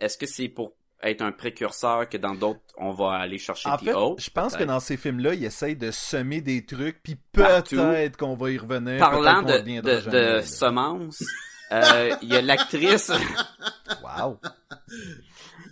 est-ce 0.00 0.16
que 0.18 0.26
c'est 0.26 0.48
pour 0.48 0.72
être 1.04 1.20
un 1.22 1.32
précurseur 1.32 2.08
que 2.08 2.16
dans 2.16 2.34
d'autres 2.34 2.60
on 2.76 2.92
va 2.92 3.14
aller 3.14 3.38
chercher 3.38 3.68
En 3.68 3.76
fait, 3.78 3.92
Haute? 3.92 4.20
je 4.20 4.30
pense 4.30 4.56
que 4.56 4.62
dans 4.64 4.78
ces 4.80 4.96
films-là, 4.96 5.34
ils 5.34 5.44
essayent 5.44 5.76
de 5.76 5.90
semer 5.90 6.40
des 6.40 6.64
trucs, 6.64 7.02
puis 7.02 7.16
peut-être 7.32 8.16
qu'on 8.16 8.34
va 8.34 8.50
y 8.50 8.58
revenir. 8.58 8.98
Parlant 8.98 9.42
de, 9.42 9.58
de, 9.80 9.98
jamais, 10.00 10.10
de 10.12 10.18
là. 10.36 10.42
semences, 10.42 11.24
euh, 11.72 12.14
il 12.22 12.28
y 12.32 12.36
a 12.36 12.42
l'actrice, 12.42 13.10
Wow! 14.02 14.38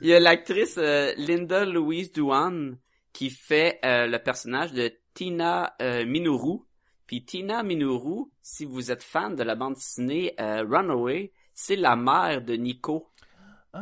Il 0.02 0.08
y 0.08 0.14
a 0.14 0.20
l'actrice 0.20 0.76
euh, 0.78 1.12
Linda 1.16 1.64
Louise 1.64 2.12
Duan 2.12 2.76
qui 3.12 3.30
fait 3.30 3.78
euh, 3.84 4.06
le 4.06 4.18
personnage 4.18 4.72
de 4.72 4.92
Tina 5.14 5.74
euh, 5.82 6.04
Minoru. 6.06 6.60
Puis 7.06 7.24
Tina 7.24 7.62
Minoru, 7.62 8.26
si 8.40 8.64
vous 8.64 8.90
êtes 8.90 9.02
fan 9.02 9.34
de 9.34 9.42
la 9.42 9.56
bande 9.56 9.74
dessinée 9.74 10.34
euh, 10.40 10.64
Runaway, 10.68 11.32
c'est 11.52 11.76
la 11.76 11.96
mère 11.96 12.42
de 12.42 12.54
Nico, 12.54 13.08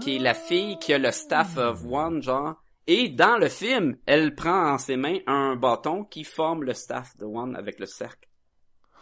qui 0.01 0.17
est 0.17 0.19
la 0.19 0.35
fille 0.35 0.79
qui 0.79 0.93
a 0.93 0.99
le 0.99 1.11
staff 1.13 1.57
of 1.57 1.85
one, 1.85 2.23
genre. 2.23 2.57
Et 2.87 3.11
dans 3.11 3.37
le 3.37 3.49
film, 3.49 3.99
elle 4.07 4.35
prend 4.35 4.73
en 4.73 4.79
ses 4.79 4.97
mains 4.97 5.19
un 5.27 5.57
bâton 5.57 6.05
qui 6.05 6.25
forme 6.25 6.65
le 6.65 6.73
staff 6.73 7.17
de 7.19 7.27
One 7.27 7.55
avec 7.55 7.79
le 7.79 7.87
cercle. 7.87 8.29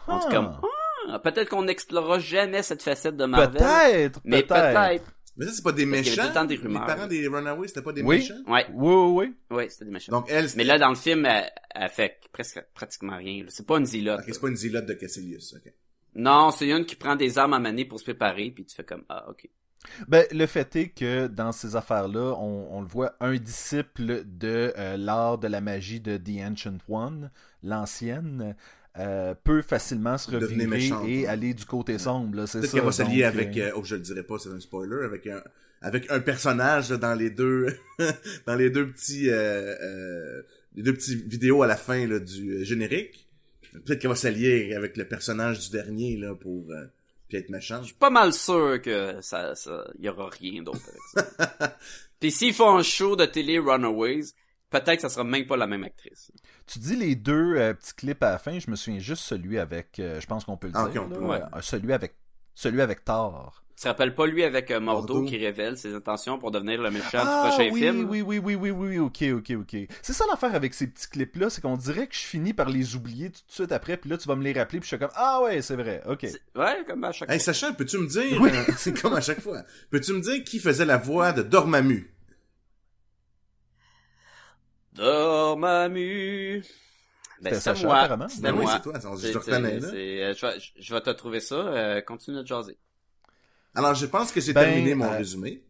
On 0.07 0.17
dit 0.19 0.25
Ah. 0.27 0.31
comme, 0.33 0.61
ah, 1.09 1.19
peut-être 1.19 1.49
qu'on 1.49 1.63
n'explorera 1.63 2.19
jamais 2.19 2.63
cette 2.63 2.83
facette 2.83 3.15
de 3.15 3.25
Marvel. 3.25 3.53
Peut-être! 3.53 4.19
Mais 4.25 4.43
peut-être. 4.43 5.16
Mais 5.37 5.45
ça, 5.45 5.51
c'est 5.53 5.63
pas 5.63 5.71
des 5.71 5.85
Parce 5.85 6.01
qu'il 6.01 6.09
y 6.15 6.19
avait 6.19 6.21
méchants. 6.21 6.21
tout 6.23 6.27
le 6.27 6.33
temps 6.33 6.45
des 6.45 6.57
Les 6.57 6.85
parents 6.85 7.07
des 7.07 7.27
Runaways, 7.27 7.67
c'était 7.67 7.81
pas 7.81 7.93
des 7.93 8.01
Oui. 8.01 8.17
méchants? 8.17 8.33
Ouais, 8.47 8.65
Oui, 8.73 8.93
oui, 8.93 9.27
oui. 9.49 9.55
ouais, 9.57 9.69
c'était 9.69 9.85
des 9.85 9.91
machins. 9.91 10.11
Donc, 10.11 10.25
elle, 10.29 10.47
Mais 10.55 10.63
là, 10.63 10.77
dans 10.79 10.89
le 10.89 10.95
film, 10.95 11.25
elle, 11.25 11.49
elle 11.75 11.89
fait 11.89 12.19
presque 12.31 12.61
pratiquement 12.73 13.17
rien. 13.17 13.45
C'est 13.49 13.65
pas 13.65 13.77
une 13.77 13.85
zilote. 13.85 14.21
C'est 14.27 14.41
pas 14.41 14.47
une 14.49 14.55
zilote 14.55 14.85
de 14.85 14.93
Cassilius, 14.93 15.53
ok. 15.55 15.71
Non, 16.15 16.49
c'est 16.51 16.67
une 16.69 16.85
qui 16.85 16.95
prend 16.95 17.15
des 17.15 17.37
armes 17.37 17.53
à 17.53 17.59
maner 17.59 17.85
pour 17.85 17.99
se 17.99 18.03
préparer, 18.03 18.49
puis 18.49 18.65
tu 18.65 18.75
fais 18.75 18.83
comme 18.83 19.03
ah 19.09 19.29
ok. 19.29 19.47
Ben, 20.07 20.25
le 20.31 20.45
fait 20.47 20.75
est 20.75 20.89
que 20.89 21.27
dans 21.27 21.51
ces 21.51 21.75
affaires-là, 21.75 22.33
on, 22.39 22.75
on 22.75 22.81
le 22.81 22.87
voit, 22.87 23.15
un 23.19 23.35
disciple 23.35 24.23
de 24.25 24.73
euh, 24.77 24.97
l'art 24.97 25.37
de 25.37 25.47
la 25.47 25.61
magie 25.61 26.01
de 26.01 26.17
The 26.17 26.41
Ancient 26.49 26.77
One, 26.89 27.29
l'ancienne, 27.63 28.55
euh, 28.99 29.33
peut 29.43 29.61
facilement 29.61 30.17
se 30.17 30.31
revirer 30.31 30.67
méchante, 30.67 31.07
et 31.07 31.27
aller 31.27 31.53
du 31.53 31.65
côté 31.65 31.97
sombre. 31.97 32.35
là, 32.37 32.47
C'est 32.47 32.59
Peut-être 32.59 32.71
ça. 32.71 32.77
qu'elle 32.77 32.85
va 32.85 32.91
s'allier 32.91 33.23
donc, 33.23 33.33
avec, 33.33 33.57
euh, 33.57 33.67
euh, 33.67 33.71
oh, 33.75 33.83
je 33.83 33.95
le 33.95 34.01
dirais 34.01 34.23
pas, 34.23 34.39
c'est 34.39 34.49
un 34.49 34.59
spoiler, 34.59 35.03
avec 35.05 35.27
un, 35.27 35.41
avec 35.81 36.09
un 36.11 36.19
personnage 36.19 36.89
dans 36.89 37.13
les 37.13 37.29
deux, 37.29 37.67
dans 38.45 38.55
les 38.55 38.69
deux 38.69 38.91
petits, 38.91 39.29
euh, 39.29 39.75
euh, 39.81 40.41
les 40.75 40.83
deux 40.83 40.93
petits 40.93 41.15
vidéos 41.15 41.63
à 41.63 41.67
la 41.67 41.77
fin 41.77 42.05
là, 42.07 42.19
du 42.19 42.63
générique. 42.65 43.27
Peut-être 43.85 43.99
qu'elle 43.99 44.09
va 44.09 44.15
s'allier 44.15 44.73
avec 44.73 44.97
le 44.97 45.07
personnage 45.07 45.59
du 45.59 45.69
dernier 45.71 46.17
là 46.17 46.33
pour 46.33 46.71
euh, 46.71 46.85
puis 47.27 47.37
être 47.37 47.49
méchant. 47.49 47.81
Je 47.81 47.87
suis 47.87 47.95
pas 47.95 48.09
mal 48.09 48.33
sûr 48.33 48.81
que 48.81 49.17
ça, 49.21 49.53
ça, 49.55 49.85
y 49.99 50.07
aura 50.07 50.29
rien 50.29 50.63
d'autre 50.63 50.81
avec 50.87 51.29
ça. 51.29 51.77
puis 52.19 52.31
s'ils 52.31 52.53
font 52.53 52.77
un 52.77 52.83
show 52.83 53.15
de 53.15 53.25
télé 53.25 53.59
Runaways, 53.59 54.31
peut-être 54.69 54.95
que 54.95 55.01
ça 55.01 55.09
sera 55.09 55.23
même 55.23 55.45
pas 55.45 55.57
la 55.57 55.67
même 55.67 55.83
actrice. 55.83 56.31
Tu 56.67 56.79
dis 56.79 56.95
les 56.97 57.15
deux 57.15 57.55
euh, 57.55 57.73
petits 57.73 57.93
clips 57.95 58.21
à 58.23 58.31
la 58.31 58.37
fin, 58.37 58.59
je 58.59 58.69
me 58.69 58.75
souviens 58.75 58.99
juste 58.99 59.23
celui 59.23 59.57
avec, 59.57 59.99
euh, 59.99 60.19
je 60.19 60.27
pense 60.27 60.43
qu'on 60.45 60.57
peut 60.57 60.67
le 60.67 60.73
Ah, 60.75 60.89
dire, 60.89 61.01
ok, 61.01 61.07
on 61.07 61.09
là, 61.09 61.15
peut, 61.15 61.25
ouais. 61.25 61.41
euh, 61.57 61.61
celui 61.61 61.93
avec, 61.93 62.15
celui 62.53 62.81
avec 62.81 63.05
Thor. 63.05 63.63
Tu 63.77 63.83
te 63.83 63.87
rappelles 63.87 64.15
pas 64.15 64.25
lui 64.25 64.43
avec 64.43 64.71
euh, 64.71 64.79
Mordo, 64.79 65.13
Mordo. 65.13 65.29
qui 65.29 65.37
révèle 65.37 65.77
ses 65.77 65.93
intentions 65.93 66.39
pour 66.39 66.49
devenir 66.51 66.81
le 66.81 66.89
méchant 66.91 67.19
Ah, 67.19 67.41
du 67.43 67.47
prochain 67.51 67.69
oui, 67.71 67.79
film? 67.79 68.09
oui, 68.09 68.21
oui, 68.21 68.39
oui, 68.39 68.55
oui, 68.55 68.71
oui, 68.71 68.97
ok, 68.99 69.23
ok, 69.35 69.51
ok. 69.61 69.77
C'est 70.01 70.13
ça 70.13 70.25
l'affaire 70.29 70.55
avec 70.55 70.73
ces 70.73 70.87
petits 70.87 71.07
clips-là, 71.07 71.49
c'est 71.51 71.61
qu'on 71.61 71.77
dirait 71.77 72.07
que 72.07 72.15
je 72.15 72.21
finis 72.21 72.53
par 72.53 72.69
les 72.69 72.95
oublier 72.95 73.29
tout 73.29 73.41
de 73.47 73.51
suite 73.53 73.71
après, 73.71 73.95
puis 73.95 74.09
là 74.09 74.17
tu 74.17 74.27
vas 74.27 74.35
me 74.35 74.43
les 74.43 74.51
rappeler, 74.51 74.79
puis 74.79 74.89
je 74.89 74.95
suis 74.95 74.99
comme, 74.99 75.11
ah 75.15 75.41
ouais, 75.43 75.61
c'est 75.61 75.75
vrai, 75.75 76.01
ok. 76.09 76.25
Ouais, 76.55 76.83
comme 76.87 77.03
à 77.03 77.11
chaque 77.13 77.29
Hey 77.31 77.39
fois. 77.39 77.53
Sacha, 77.53 77.71
peux-tu 77.73 77.97
me 77.99 78.07
dire, 78.07 78.41
Oui. 78.41 78.49
euh, 78.51 78.63
c'est 78.77 78.99
comme 78.99 79.13
à 79.13 79.21
chaque 79.21 79.39
fois, 79.41 79.61
peux-tu 79.91 80.11
me 80.11 80.19
dire 80.21 80.43
qui 80.43 80.59
faisait 80.59 80.83
la 80.85 80.97
voix 80.97 81.31
de 81.31 81.43
Dormammu? 81.43 82.11
Dormammu. 84.97 86.61
Ben, 86.61 86.63
C'était 87.43 87.55
c'est 87.55 87.61
Sacha, 87.61 87.85
moi. 87.85 87.97
apparemment. 87.99 88.27
C'était 88.29 88.41
Ben 88.51 88.55
oui, 88.55 88.61
moi. 88.63 88.73
c'est 88.73 88.81
toi, 88.81 88.93
je 89.17 89.31
te 89.31 89.37
reconnais, 89.37 89.79
là. 89.79 89.87
euh, 89.89 90.33
je, 90.35 90.45
vais, 90.45 90.59
je- 90.59 90.71
je 90.81 90.93
vais 90.93 91.01
te 91.01 91.09
trouver 91.11 91.39
ça. 91.39 91.55
euh, 91.55 92.01
continue 92.01 92.37
de 92.41 92.47
jaser. 92.47 92.77
Alors, 93.75 93.93
je 93.93 94.05
pense 94.07 94.31
que 94.31 94.41
j'ai 94.41 94.53
Ben, 94.53 94.63
terminé 94.63 94.95
mon 94.95 95.05
euh, 95.05 95.17
résumé. 95.17 95.61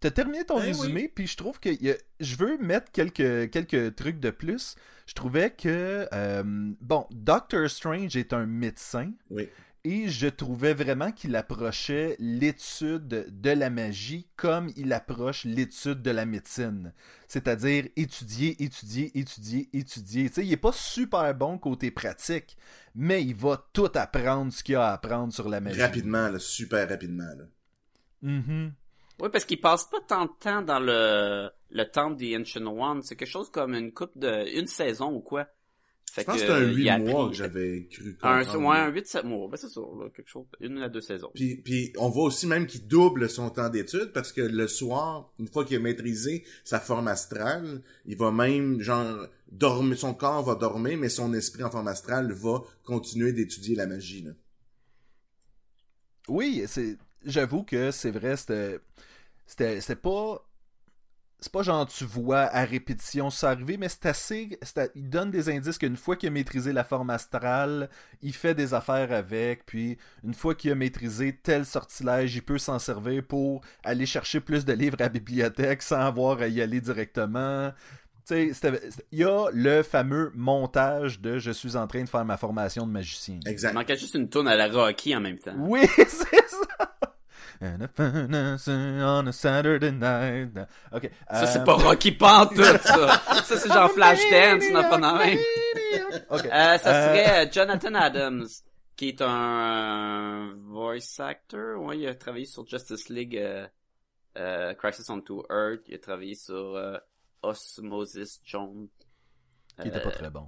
T'as 0.00 0.10
terminé 0.10 0.44
ton 0.44 0.58
Eh 0.60 0.66
résumé, 0.66 1.08
puis 1.08 1.26
je 1.26 1.36
trouve 1.36 1.58
que 1.60 1.68
a- 1.70 1.96
je 2.20 2.36
veux 2.36 2.56
mettre 2.58 2.90
quelques, 2.92 3.50
quelques 3.50 3.94
trucs 3.96 4.18
de 4.20 4.30
plus. 4.30 4.74
Je 5.06 5.14
trouvais 5.14 5.50
que, 5.50 6.06
euh, 6.12 6.42
bon, 6.80 7.06
Doctor 7.10 7.68
Strange 7.70 8.16
est 8.16 8.32
un 8.32 8.46
médecin, 8.46 9.12
Oui. 9.30 9.48
Et 9.84 10.08
je 10.08 10.26
trouvais 10.26 10.74
vraiment 10.74 11.12
qu'il 11.12 11.36
approchait 11.36 12.16
l'étude 12.18 13.26
de 13.28 13.50
la 13.50 13.70
magie 13.70 14.28
comme 14.36 14.70
il 14.76 14.92
approche 14.92 15.44
l'étude 15.44 16.02
de 16.02 16.10
la 16.10 16.26
médecine. 16.26 16.92
C'est-à-dire 17.26 17.86
étudier, 17.96 18.62
étudier, 18.62 19.10
étudier, 19.18 19.68
étudier. 19.72 20.28
Tu 20.28 20.34
sais, 20.34 20.46
il 20.46 20.52
est 20.52 20.56
pas 20.56 20.72
super 20.72 21.34
bon 21.34 21.58
côté 21.58 21.90
pratique, 21.90 22.56
mais 22.94 23.22
il 23.22 23.34
va 23.34 23.66
tout 23.72 23.90
apprendre 23.94 24.52
ce 24.52 24.62
qu'il 24.62 24.76
a 24.76 24.90
à 24.90 24.92
apprendre 24.94 25.32
sur 25.32 25.48
la 25.48 25.60
magie. 25.60 25.80
Rapidement, 25.80 26.28
là, 26.28 26.38
super 26.38 26.88
rapidement. 26.88 27.34
Là. 27.36 27.44
Mhm. 28.22 28.72
Oui, 29.20 29.28
parce 29.32 29.44
qu'il 29.44 29.60
passe 29.60 29.84
pas 29.84 30.00
tant 30.06 30.26
de 30.26 30.30
temps 30.38 30.62
dans 30.62 30.78
le, 30.78 31.50
le 31.70 31.84
temple 31.84 32.16
des 32.16 32.36
Ancient 32.36 32.66
One. 32.66 33.02
C'est 33.02 33.16
quelque 33.16 33.28
chose 33.28 33.50
comme 33.50 33.74
une 33.74 33.92
coupe 33.92 34.16
de, 34.16 34.56
une 34.56 34.66
saison 34.66 35.12
ou 35.12 35.20
quoi. 35.20 35.46
Fait 36.18 36.22
Je 36.22 36.26
pense 36.26 36.34
que 36.36 36.40
c'était 36.40 36.52
un 36.52 36.62
euh, 36.62 36.72
il 36.72 36.78
8 36.78 36.88
a 36.88 36.98
mois 36.98 37.28
que 37.28 37.34
j'avais 37.34 37.86
cru 37.90 38.16
Un, 38.22 38.42
ouais, 38.42 38.76
un 38.76 38.90
8-7 38.90 39.24
mois. 39.24 39.48
Ben, 39.48 39.56
c'est 39.56 39.68
ça, 39.68 39.80
là, 39.80 40.08
quelque 40.14 40.28
chose. 40.28 40.46
Une 40.60 40.78
à 40.82 40.88
deux 40.88 41.00
saisons. 41.00 41.30
Puis, 41.34 41.56
puis 41.56 41.92
on 41.98 42.08
voit 42.08 42.24
aussi 42.24 42.46
même 42.46 42.66
qu'il 42.66 42.86
double 42.86 43.28
son 43.28 43.50
temps 43.50 43.68
d'étude 43.68 44.10
parce 44.12 44.32
que 44.32 44.40
le 44.40 44.66
soir, 44.68 45.32
une 45.38 45.48
fois 45.48 45.64
qu'il 45.64 45.76
a 45.76 45.80
maîtrisé 45.80 46.44
sa 46.64 46.80
forme 46.80 47.08
astrale, 47.08 47.82
il 48.06 48.16
va 48.16 48.32
même, 48.32 48.80
genre, 48.80 49.26
dormir, 49.50 49.98
son 49.98 50.14
corps 50.14 50.44
va 50.44 50.54
dormir, 50.54 50.98
mais 50.98 51.08
son 51.08 51.32
esprit 51.34 51.62
en 51.62 51.70
forme 51.70 51.88
astrale 51.88 52.32
va 52.32 52.62
continuer 52.84 53.32
d'étudier 53.32 53.76
la 53.76 53.86
magie. 53.86 54.22
Là. 54.22 54.32
Oui, 56.28 56.64
c'est. 56.66 56.96
J'avoue 57.24 57.64
que 57.64 57.90
c'est 57.90 58.10
vrai, 58.10 58.36
c'était. 58.36 58.78
C'était 59.46 59.80
c'était 59.80 59.96
pas. 59.96 60.44
C'est 61.40 61.52
pas 61.52 61.62
genre 61.62 61.86
tu 61.86 62.04
vois 62.04 62.40
à 62.42 62.64
répétition 62.64 63.30
ça 63.30 63.50
arriver, 63.50 63.76
mais 63.76 63.88
c'est 63.88 64.06
assez. 64.06 64.58
il 64.94 65.08
donne 65.08 65.30
des 65.30 65.48
indices 65.48 65.78
qu'une 65.78 65.96
fois 65.96 66.16
qu'il 66.16 66.28
a 66.28 66.32
maîtrisé 66.32 66.72
la 66.72 66.84
forme 66.84 67.10
astrale, 67.10 67.88
il 68.22 68.32
fait 68.34 68.54
des 68.54 68.74
affaires 68.74 69.12
avec, 69.12 69.64
puis 69.64 69.98
une 70.24 70.34
fois 70.34 70.54
qu'il 70.54 70.72
a 70.72 70.74
maîtrisé 70.74 71.38
tel 71.40 71.64
sortilège, 71.64 72.34
il 72.34 72.42
peut 72.42 72.58
s'en 72.58 72.78
servir 72.78 73.22
pour 73.22 73.60
aller 73.84 74.06
chercher 74.06 74.40
plus 74.40 74.64
de 74.64 74.72
livres 74.72 74.96
à 74.98 75.04
la 75.04 75.08
bibliothèque 75.10 75.82
sans 75.82 76.00
avoir 76.00 76.40
à 76.40 76.48
y 76.48 76.60
aller 76.60 76.80
directement. 76.80 77.72
Il 78.30 78.54
y 79.12 79.24
a 79.24 79.46
le 79.52 79.82
fameux 79.82 80.32
montage 80.34 81.20
de 81.20 81.38
je 81.38 81.50
suis 81.50 81.76
en 81.76 81.86
train 81.86 82.02
de 82.04 82.08
faire 82.08 82.24
ma 82.24 82.36
formation 82.36 82.86
de 82.86 82.92
magicien. 82.92 83.38
Il 83.46 83.48
Exact. 83.50 83.72
manquait 83.72 83.96
juste 83.96 84.14
une 84.16 84.28
tourne 84.28 84.48
à 84.48 84.56
la 84.56 84.68
Rocky 84.68 85.16
en 85.16 85.20
même 85.20 85.38
temps. 85.38 85.54
Oui, 85.56 85.86
c'est 85.96 86.06
ça. 86.48 86.97
And 87.60 87.82
a 87.82 87.88
furnace 87.88 88.68
on 88.68 89.26
a 89.26 89.32
Saturday 89.32 89.90
night. 89.90 90.56
Ok. 90.92 91.10
Ça, 91.30 91.42
euh, 91.42 91.46
c'est 91.46 91.64
pas 91.64 91.74
Rocky 91.74 92.12
Pantoute, 92.18 92.82
ça. 92.82 93.18
ça, 93.44 93.56
c'est 93.58 93.68
genre 93.68 93.90
Flashdance, 93.90 94.70
n'a 94.70 94.84
pas 94.88 94.98
même. 94.98 95.38
Ok. 96.30 96.44
Euh, 96.46 96.78
ça 96.78 96.78
Euh, 96.94 97.08
serait 97.08 97.46
euh, 97.46 97.50
Jonathan 97.50 97.94
Adams, 97.94 98.46
qui 98.96 99.08
est 99.08 99.22
un 99.22 100.54
voice 100.66 101.18
actor. 101.18 101.82
Ouais, 101.82 101.98
il 101.98 102.06
a 102.06 102.14
travaillé 102.14 102.44
sur 102.46 102.64
Justice 102.66 103.08
League, 103.08 103.36
euh, 103.36 103.66
euh, 104.36 104.74
Crisis 104.74 105.10
on 105.10 105.20
Two 105.20 105.44
Earth. 105.50 105.82
Il 105.88 105.94
a 105.94 105.98
travaillé 105.98 106.36
sur 106.36 106.54
euh, 106.76 106.96
Osmosis 107.42 108.40
Jones. 108.44 108.88
Qui 109.82 109.88
était 109.88 109.98
Euh, 109.98 110.04
pas 110.04 110.10
très 110.12 110.30
bon. 110.30 110.46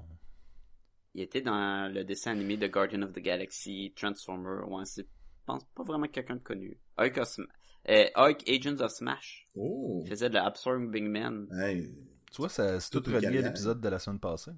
Il 1.14 1.22
était 1.22 1.40
dans 1.40 1.92
le 1.92 2.04
dessin 2.04 2.30
animé 2.32 2.56
de 2.56 2.68
Guardian 2.68 3.02
of 3.02 3.12
the 3.12 3.18
Galaxy, 3.18 3.92
Transformer. 3.96 4.62
Ouais, 4.68 4.84
c'est, 4.84 5.08
pense 5.44 5.64
pas 5.74 5.82
vraiment 5.82 6.06
quelqu'un 6.06 6.36
de 6.36 6.40
connu. 6.40 6.78
Hulk, 7.00 7.16
of 7.18 7.28
Sm- 7.28 7.46
euh, 7.88 8.06
Hulk 8.16 8.48
Agents 8.48 8.80
of 8.80 8.92
Smash. 8.92 9.48
Oh. 9.56 10.00
Il 10.04 10.08
faisait 10.10 10.30
de 10.30 10.36
Absorbing 10.36 11.08
Man. 11.08 11.46
Hey. 11.60 11.90
Tu 12.30 12.36
vois, 12.36 12.48
ça- 12.48 12.78
c'est 12.80 12.90
tout 12.90 13.02
relié 13.10 13.38
à 13.38 13.42
l'épisode 13.42 13.80
de 13.80 13.88
la 13.88 13.98
semaine 13.98 14.20
passée. 14.20 14.52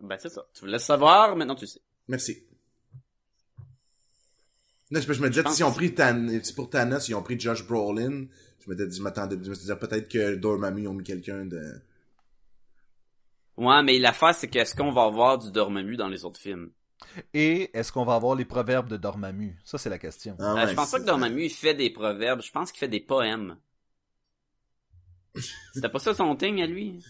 Ben, 0.00 0.16
c'est 0.18 0.28
ça. 0.28 0.46
Tu 0.54 0.60
voulais 0.60 0.78
savoir, 0.78 1.34
maintenant 1.34 1.54
tu 1.56 1.66
sais. 1.66 1.80
Merci. 2.06 2.44
Là, 4.90 5.00
je, 5.00 5.12
je 5.12 5.20
me 5.20 5.28
disais, 5.28 5.42
si 5.50 5.62
on 5.64 5.70
que- 5.70 5.76
pris 5.76 5.94
Tan, 5.94 6.26
si 6.42 6.54
pour 6.54 6.70
Thanos, 6.70 7.08
ils 7.08 7.14
ont 7.14 7.22
pris 7.22 7.38
Josh 7.38 7.66
Brolin, 7.66 8.26
je 8.60 8.70
m'étais 8.70 8.86
dit, 8.86 8.96
je 8.96 9.02
m'attendais, 9.02 9.36
je 9.42 9.50
me 9.50 9.54
suis 9.54 9.66
dit, 9.66 9.72
peut-être 9.78 10.08
que 10.08 10.34
Dormammu 10.36 10.86
ont 10.88 10.94
mis 10.94 11.04
quelqu'un 11.04 11.44
de... 11.44 11.62
Ouais, 13.58 13.82
mais 13.82 13.98
l'affaire, 13.98 14.34
c'est 14.34 14.48
qu'est-ce 14.48 14.74
qu'on 14.74 14.92
va 14.92 15.02
avoir 15.04 15.36
du 15.38 15.50
Dormammu 15.50 15.96
dans 15.96 16.08
les 16.08 16.24
autres 16.24 16.40
films? 16.40 16.70
Et 17.34 17.70
est-ce 17.76 17.92
qu'on 17.92 18.04
va 18.04 18.14
avoir 18.14 18.34
les 18.34 18.44
proverbes 18.44 18.88
de 18.88 18.96
Dormammu? 18.96 19.56
Ça, 19.64 19.78
c'est 19.78 19.90
la 19.90 19.98
question. 19.98 20.36
Ah 20.40 20.54
Euh, 20.64 20.66
je 20.68 20.74
pense 20.74 20.90
pas 20.90 20.98
que 21.00 21.04
Dormammu, 21.04 21.44
il 21.44 21.50
fait 21.50 21.74
des 21.74 21.90
proverbes. 21.90 22.42
Je 22.42 22.50
pense 22.50 22.70
qu'il 22.72 22.78
fait 22.80 22.88
des 22.88 23.00
poèmes. 23.00 23.56
C'était 25.74 25.88
pas 25.88 25.98
ça 25.98 26.14
son 26.14 26.34
thing 26.36 26.60
à 26.62 26.66
lui? 26.66 27.02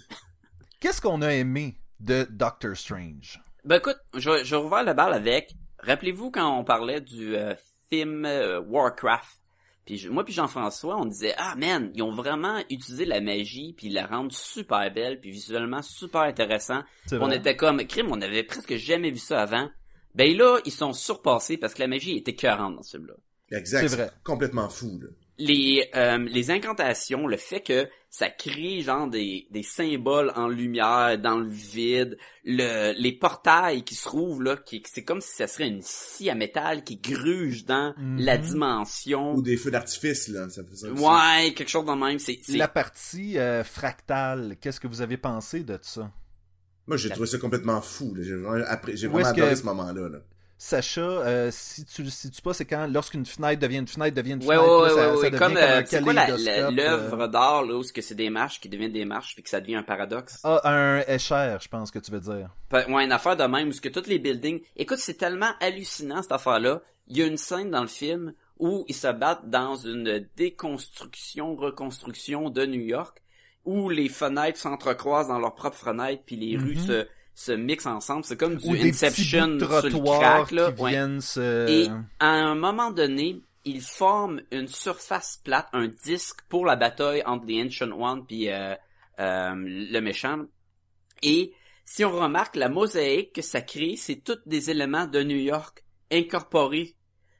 Qu'est-ce 0.80 1.00
qu'on 1.00 1.22
a 1.22 1.32
aimé 1.32 1.76
de 2.00 2.26
Doctor 2.30 2.76
Strange? 2.76 3.40
Ben 3.64 3.76
écoute, 3.76 3.98
je, 4.14 4.54
rouvrir 4.54 4.84
la 4.84 4.94
balle 4.94 5.14
avec. 5.14 5.54
Rappelez-vous 5.80 6.30
quand 6.30 6.58
on 6.58 6.64
parlait 6.64 7.00
du 7.00 7.36
euh, 7.36 7.54
film 7.90 8.24
euh, 8.24 8.60
Warcraft? 8.60 9.40
Puis 9.84 9.96
je- 9.98 10.10
moi 10.10 10.24
puis 10.24 10.34
Jean-François, 10.34 10.96
on 10.98 11.06
disait 11.06 11.34
ah 11.38 11.54
man, 11.56 11.90
ils 11.94 12.02
ont 12.02 12.12
vraiment 12.12 12.58
utilisé 12.70 13.04
la 13.04 13.20
magie 13.20 13.72
puis 13.72 13.88
la 13.88 14.06
rendre 14.06 14.32
super 14.32 14.92
belle 14.92 15.18
puis 15.20 15.30
visuellement 15.30 15.82
super 15.82 16.22
intéressant. 16.22 16.82
On 17.12 17.30
était 17.30 17.56
comme 17.56 17.84
crime, 17.86 18.08
on 18.10 18.20
avait 18.20 18.44
presque 18.44 18.76
jamais 18.76 19.10
vu 19.10 19.18
ça 19.18 19.40
avant. 19.42 19.68
Ben 20.14 20.36
là, 20.36 20.58
ils 20.64 20.72
sont 20.72 20.92
surpassés 20.92 21.56
parce 21.56 21.74
que 21.74 21.80
la 21.80 21.88
magie 21.88 22.16
était 22.16 22.32
écœurante 22.32 22.76
dans 22.76 22.82
ce 22.82 22.96
film-là. 22.96 23.14
Exact. 23.50 23.80
C'est 23.88 23.96
vrai. 23.96 24.10
Complètement 24.24 24.68
fou, 24.68 24.98
là. 25.00 25.08
les 25.38 25.88
euh, 25.94 26.18
les 26.18 26.50
incantations, 26.50 27.26
le 27.26 27.36
fait 27.36 27.60
que 27.62 27.88
ça 28.10 28.28
crée 28.28 28.80
genre 28.82 29.06
des, 29.08 29.46
des 29.50 29.62
symboles 29.62 30.32
en 30.34 30.48
lumière 30.48 31.16
dans 31.18 31.38
le 31.38 31.48
vide, 31.48 32.18
le 32.44 32.92
les 33.00 33.12
portails 33.12 33.84
qui 33.84 33.94
se 33.94 34.04
trouvent 34.04 34.42
là, 34.42 34.56
qui 34.56 34.82
c'est 34.86 35.04
comme 35.04 35.20
si 35.22 35.34
ça 35.34 35.46
serait 35.46 35.68
une 35.68 35.80
scie 35.82 36.28
à 36.28 36.34
métal 36.34 36.84
qui 36.84 36.96
gruge 36.96 37.64
dans 37.64 37.94
Mhm. 37.96 38.18
la 38.20 38.36
dimension. 38.36 39.34
Ou 39.34 39.40
des 39.42 39.56
feux 39.56 39.70
d'artifice, 39.70 40.28
là. 40.28 40.48
Ça 40.50 40.62
fait 40.64 40.76
ça 40.76 40.88
aussi. 40.90 41.02
Ouais, 41.02 41.54
quelque 41.54 41.68
chose 41.70 41.84
dans 41.86 41.94
le 41.94 42.04
même. 42.04 42.18
C'est 42.18 42.40
c'est- 42.42 42.56
La 42.56 42.68
partie 42.68 43.38
euh, 43.38 43.62
fractale, 43.64 44.56
qu'est-ce 44.60 44.80
que 44.80 44.88
vous 44.88 45.00
avez 45.00 45.16
pensé 45.16 45.62
de 45.62 45.78
ça? 45.80 46.10
Moi, 46.88 46.96
j'ai 46.96 47.10
trouvé 47.10 47.26
ça 47.26 47.38
complètement 47.38 47.80
fou, 47.80 48.14
là. 48.14 48.22
J'ai 48.24 48.34
vraiment, 48.34 48.64
après, 48.66 48.94
que- 48.94 49.06
adoré 49.06 49.56
ce 49.56 49.64
moment-là, 49.64 50.08
là. 50.08 50.18
Sacha, 50.60 51.00
euh, 51.00 51.50
si 51.52 51.84
tu 51.84 52.02
le 52.02 52.10
situes 52.10 52.42
pas, 52.42 52.52
c'est 52.52 52.64
quand 52.64 52.88
lorsqu'une 52.88 53.24
fenêtre 53.24 53.62
devient 53.62 53.76
une 53.76 53.86
fenêtre, 53.86 54.16
devient 54.16 54.32
une 54.32 54.42
fenêtre, 54.42 54.82
ouais, 54.82 54.88
ça, 54.88 54.94
ouais, 54.96 55.00
ça 55.00 55.18
ouais, 55.18 55.30
devient 55.30 55.38
comme, 55.38 55.56
euh, 55.56 55.82
c'est 55.86 56.02
quoi 56.02 56.12
l'œuvre 56.12 57.20
euh, 57.20 57.28
d'art 57.28 57.62
là 57.62 57.76
où 57.76 57.84
ce 57.84 57.92
que 57.92 58.02
c'est 58.02 58.16
des 58.16 58.28
marches 58.28 58.58
qui 58.60 58.68
deviennent 58.68 58.90
des 58.90 59.04
marches 59.04 59.34
puis 59.34 59.44
que 59.44 59.50
ça 59.50 59.60
devient 59.60 59.76
un 59.76 59.84
paradoxe? 59.84 60.40
Ah, 60.42 60.60
un 60.64 60.98
écher, 61.06 61.56
je 61.60 61.68
pense 61.68 61.92
que 61.92 62.00
tu 62.00 62.10
veux 62.10 62.18
dire. 62.18 62.50
Ouais, 62.72 63.04
une 63.04 63.12
affaire 63.12 63.36
de 63.36 63.44
même 63.44 63.68
où 63.68 63.72
ce 63.72 63.80
que 63.80 63.88
tous 63.88 64.08
les 64.08 64.18
buildings. 64.18 64.60
Écoute, 64.74 64.98
c'est 64.98 65.14
tellement 65.14 65.50
hallucinant 65.60 66.22
cette 66.22 66.32
affaire-là. 66.32 66.82
Il 67.06 67.16
y 67.16 67.22
a 67.22 67.26
une 67.26 67.36
scène 67.36 67.70
dans 67.70 67.82
le 67.82 67.86
film 67.86 68.34
où 68.58 68.84
ils 68.88 68.96
se 68.96 69.06
battent 69.12 69.48
dans 69.48 69.76
une 69.76 70.26
déconstruction, 70.36 71.54
reconstruction 71.54 72.50
de 72.50 72.66
New 72.66 72.80
York, 72.80 73.22
où 73.68 73.90
les 73.90 74.08
fenêtres 74.08 74.58
s'entrecroisent 74.58 75.28
dans 75.28 75.38
leurs 75.38 75.54
propres 75.54 75.76
fenêtres, 75.76 76.22
puis 76.24 76.36
les 76.36 76.56
Mhm. 76.56 76.64
rues 76.64 76.76
se, 76.76 77.06
se 77.34 77.52
mixent 77.52 77.84
ensemble. 77.86 78.24
C'est 78.24 78.38
comme 78.38 78.56
du 78.56 78.66
Ou 78.66 78.72
des 78.74 78.88
Inception 78.88 79.48
de 79.48 79.58
sur 79.66 79.82
le 79.82 80.18
crack, 80.18 80.50
là. 80.52 80.72
qui 80.72 80.82
Ouais. 80.82 80.90
viennent 80.90 81.20
se... 81.20 81.68
Et 81.68 81.88
à 82.18 82.28
un 82.30 82.54
moment 82.54 82.90
donné, 82.90 83.42
ils 83.66 83.82
forment 83.82 84.40
une 84.52 84.68
surface 84.68 85.38
plate, 85.44 85.68
un 85.74 85.88
disque 85.88 86.38
pour 86.48 86.64
la 86.64 86.76
bataille 86.76 87.22
entre 87.26 87.44
les 87.44 87.62
Ancient 87.62 87.90
One 87.92 88.24
puis 88.26 88.48
euh, 88.48 88.74
euh, 89.20 89.52
le 89.54 90.00
méchant. 90.00 90.46
Et 91.22 91.52
si 91.84 92.04
on 92.06 92.12
remarque 92.18 92.56
la 92.56 92.70
mosaïque 92.70 93.34
que 93.34 93.42
ça 93.42 93.60
crée, 93.60 93.96
c'est 93.96 94.16
tous 94.24 94.38
des 94.46 94.70
éléments 94.70 95.06
de 95.06 95.22
New 95.22 95.36
York 95.36 95.84
incorporés. 96.10 96.94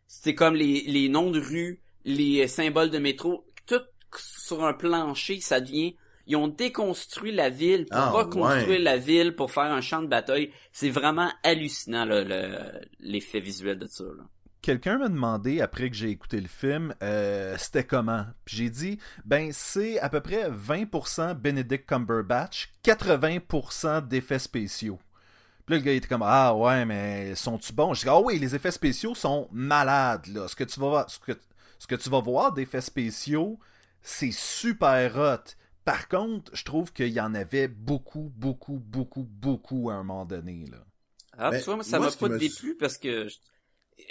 C'est 0.06 0.34
comme 0.34 0.54
les, 0.56 0.82
les 0.86 1.08
noms 1.08 1.30
de 1.30 1.40
rues, 1.40 1.80
les 2.04 2.46
symboles 2.48 2.90
de 2.90 2.98
métro, 2.98 3.46
tout 3.66 3.80
sur 4.18 4.62
un 4.64 4.74
plancher, 4.74 5.40
ça 5.40 5.60
devient... 5.62 5.96
Ils 6.28 6.36
ont 6.36 6.46
déconstruit 6.48 7.32
la 7.32 7.48
ville 7.50 7.86
pour 7.86 7.98
Ah, 7.98 8.10
reconstruire 8.10 8.68
ouais. 8.68 8.78
la 8.78 8.98
ville 8.98 9.34
pour 9.34 9.50
faire 9.50 9.64
un 9.72 9.80
champ 9.80 10.02
de 10.02 10.06
bataille. 10.06 10.52
C'est 10.72 10.90
vraiment 10.90 11.30
hallucinant 11.42 12.04
là, 12.04 12.22
le- 12.22 12.80
l'effet 13.00 13.40
visuel 13.40 13.78
de 13.78 13.86
ça. 13.86 14.04
Là. 14.04 14.22
Quelqu'un 14.60 14.98
m'a 14.98 15.08
demandé, 15.08 15.60
après 15.60 15.88
que 15.88 15.96
j'ai 15.96 16.10
écouté 16.10 16.40
le 16.40 16.48
film, 16.48 16.94
euh, 17.02 17.54
c'était 17.58 17.84
comment? 17.84 18.26
Puis 18.44 18.56
j'ai 18.56 18.70
dit, 18.70 18.98
ben 19.24 19.50
c'est 19.52 19.98
à 20.00 20.08
peu 20.10 20.20
près 20.20 20.50
20% 20.50 21.34
Benedict 21.34 21.88
Cumberbatch, 21.88 22.68
80% 22.84 24.00
d'effets 24.06 24.38
spéciaux. 24.38 24.98
Puis 25.64 25.74
là, 25.74 25.78
le 25.78 25.84
gars 25.84 25.92
il 25.92 25.96
était 25.96 26.08
comme, 26.08 26.24
ah 26.24 26.54
ouais, 26.54 26.84
mais 26.84 27.34
sont-tu 27.34 27.72
bons? 27.72 27.94
Je 27.94 28.02
dis, 28.02 28.08
ah 28.08 28.20
oui, 28.20 28.38
les 28.38 28.54
effets 28.54 28.70
spéciaux 28.70 29.14
sont 29.14 29.48
malades, 29.52 30.26
là. 30.26 30.48
Ce 30.48 30.56
que 30.56 30.64
tu 30.64 30.80
vas 30.80 30.88
voir, 30.88 31.10
ce 31.10 31.18
que, 31.18 31.32
ce 31.78 31.86
que 31.86 31.94
tu 31.94 32.10
vas 32.10 32.20
voir 32.20 32.52
d'effets 32.52 32.80
spéciaux, 32.80 33.58
c'est 34.02 34.32
super 34.32 35.16
hot. 35.16 35.52
Par 35.88 36.06
contre, 36.06 36.54
je 36.54 36.64
trouve 36.64 36.92
qu'il 36.92 37.08
y 37.08 37.20
en 37.20 37.34
avait 37.34 37.66
beaucoup, 37.66 38.30
beaucoup, 38.36 38.78
beaucoup, 38.78 39.22
beaucoup 39.22 39.88
à 39.88 39.94
un 39.94 40.02
moment 40.02 40.26
donné, 40.26 40.66
là. 40.70 40.84
Ah, 41.38 41.50
Ben, 41.50 41.60
tu 41.60 41.64
vois, 41.64 41.76
moi, 41.76 41.84
ça 41.84 41.98
m'a 41.98 42.10
pas 42.10 42.28
déplu 42.28 42.76
parce 42.76 42.98
que 42.98 43.26
je- 43.26 43.38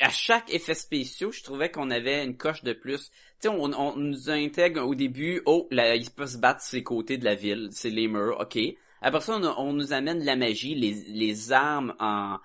à 0.01 0.09
chaque 0.09 0.51
effet 0.51 0.73
spéciaux, 0.73 1.31
je 1.31 1.43
trouvais 1.43 1.69
qu'on 1.69 1.91
avait 1.91 2.25
une 2.25 2.35
coche 2.35 2.63
de 2.63 2.73
plus. 2.73 3.11
Tu 3.11 3.13
sais, 3.41 3.49
on, 3.49 3.61
on 3.79 3.95
nous 3.95 4.31
intègre 4.31 4.87
au 4.87 4.95
début, 4.95 5.43
oh, 5.45 5.67
là, 5.69 5.95
il 5.95 6.09
peut 6.09 6.25
se 6.25 6.39
battre 6.39 6.63
sur 6.63 6.77
les 6.77 6.83
côtés 6.83 7.19
de 7.19 7.25
la 7.25 7.35
ville, 7.35 7.69
c'est 7.71 7.91
les 7.91 8.07
murs, 8.07 8.39
ok. 8.39 8.57
Après 9.01 9.21
ça, 9.21 9.37
on, 9.37 9.43
on 9.43 9.73
nous 9.73 9.93
amène 9.93 10.23
la 10.25 10.35
magie, 10.35 10.73
les, 10.73 10.93
les 11.09 11.51
armes 11.51 11.93
en 11.99 12.39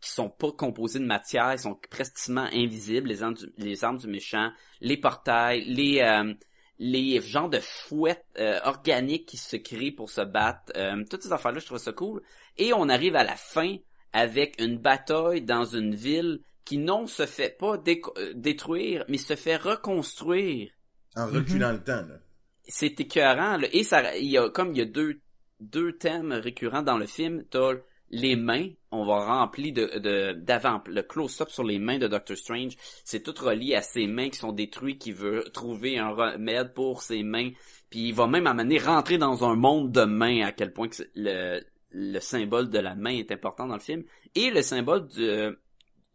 qui 0.00 0.10
sont 0.10 0.28
pas 0.30 0.52
composées 0.52 1.00
de 1.00 1.06
matière, 1.06 1.52
ils 1.54 1.58
sont 1.58 1.74
pratiquement 1.90 2.48
invisibles, 2.52 3.08
les 3.08 3.22
armes 3.22 3.34
du, 3.34 3.46
les 3.56 3.82
armes 3.82 3.98
du 3.98 4.06
méchant, 4.08 4.52
les 4.80 4.96
portails, 4.96 5.64
les 5.64 6.00
euh, 6.00 6.34
les 6.78 7.20
genres 7.20 7.50
de 7.50 7.60
fouettes 7.60 8.24
euh, 8.38 8.60
organiques 8.64 9.26
qui 9.26 9.36
se 9.36 9.56
créent 9.56 9.90
pour 9.90 10.10
se 10.10 10.20
battre, 10.20 10.72
euh, 10.76 11.04
toutes 11.10 11.22
ces 11.22 11.32
affaires-là, 11.32 11.58
je 11.58 11.66
trouve 11.66 11.78
ça 11.78 11.92
cool. 11.92 12.22
Et 12.56 12.72
on 12.72 12.88
arrive 12.88 13.16
à 13.16 13.24
la 13.24 13.36
fin 13.36 13.76
avec 14.12 14.60
une 14.60 14.78
bataille 14.78 15.42
dans 15.42 15.64
une 15.64 15.94
ville 15.94 16.40
qui 16.64 16.78
non 16.78 17.06
se 17.06 17.26
fait 17.26 17.56
pas 17.58 17.76
déco- 17.78 18.16
euh, 18.18 18.32
détruire, 18.34 19.04
mais 19.08 19.18
se 19.18 19.34
fait 19.36 19.56
reconstruire. 19.56 20.70
En 21.16 21.26
reculant 21.26 21.72
le 21.72 21.82
temps, 21.82 22.06
là. 22.06 22.20
C'est 22.66 23.00
écœurant, 23.00 23.56
là. 23.56 23.66
Et 23.72 23.82
ça, 23.82 24.16
il 24.16 24.30
y 24.30 24.38
a, 24.38 24.50
comme 24.50 24.72
il 24.72 24.78
y 24.78 24.82
a 24.82 24.84
deux, 24.84 25.20
deux 25.60 25.96
thèmes 25.96 26.32
récurrents 26.32 26.82
dans 26.82 26.98
le 26.98 27.06
film, 27.06 27.44
t'as 27.50 27.72
les 28.10 28.36
mains, 28.36 28.68
on 28.90 29.04
va 29.04 29.24
remplir 29.24 29.72
de, 29.74 30.32
d'avant, 30.32 30.82
le 30.86 31.02
close-up 31.02 31.50
sur 31.50 31.64
les 31.64 31.78
mains 31.78 31.98
de 31.98 32.08
Doctor 32.08 32.36
Strange, 32.36 32.76
c'est 33.04 33.22
tout 33.22 33.34
relié 33.42 33.74
à 33.74 33.82
ses 33.82 34.06
mains 34.06 34.30
qui 34.30 34.38
sont 34.38 34.52
détruites, 34.52 35.00
qui 35.00 35.12
veut 35.12 35.44
trouver 35.52 35.98
un 35.98 36.10
remède 36.10 36.72
pour 36.74 37.02
ses 37.02 37.22
mains, 37.22 37.50
puis 37.90 38.08
il 38.08 38.14
va 38.14 38.26
même 38.26 38.46
amener 38.46 38.78
rentrer 38.78 39.18
dans 39.18 39.44
un 39.44 39.56
monde 39.56 39.92
de 39.92 40.04
mains, 40.04 40.46
à 40.46 40.52
quel 40.52 40.72
point 40.72 40.88
le, 41.14 41.60
le 41.90 42.20
symbole 42.20 42.70
de 42.70 42.78
la 42.78 42.94
main 42.94 43.16
est 43.16 43.32
important 43.32 43.66
dans 43.66 43.74
le 43.74 43.80
film, 43.80 44.04
et 44.34 44.50
le 44.50 44.62
symbole 44.62 45.08
de, 45.08 45.58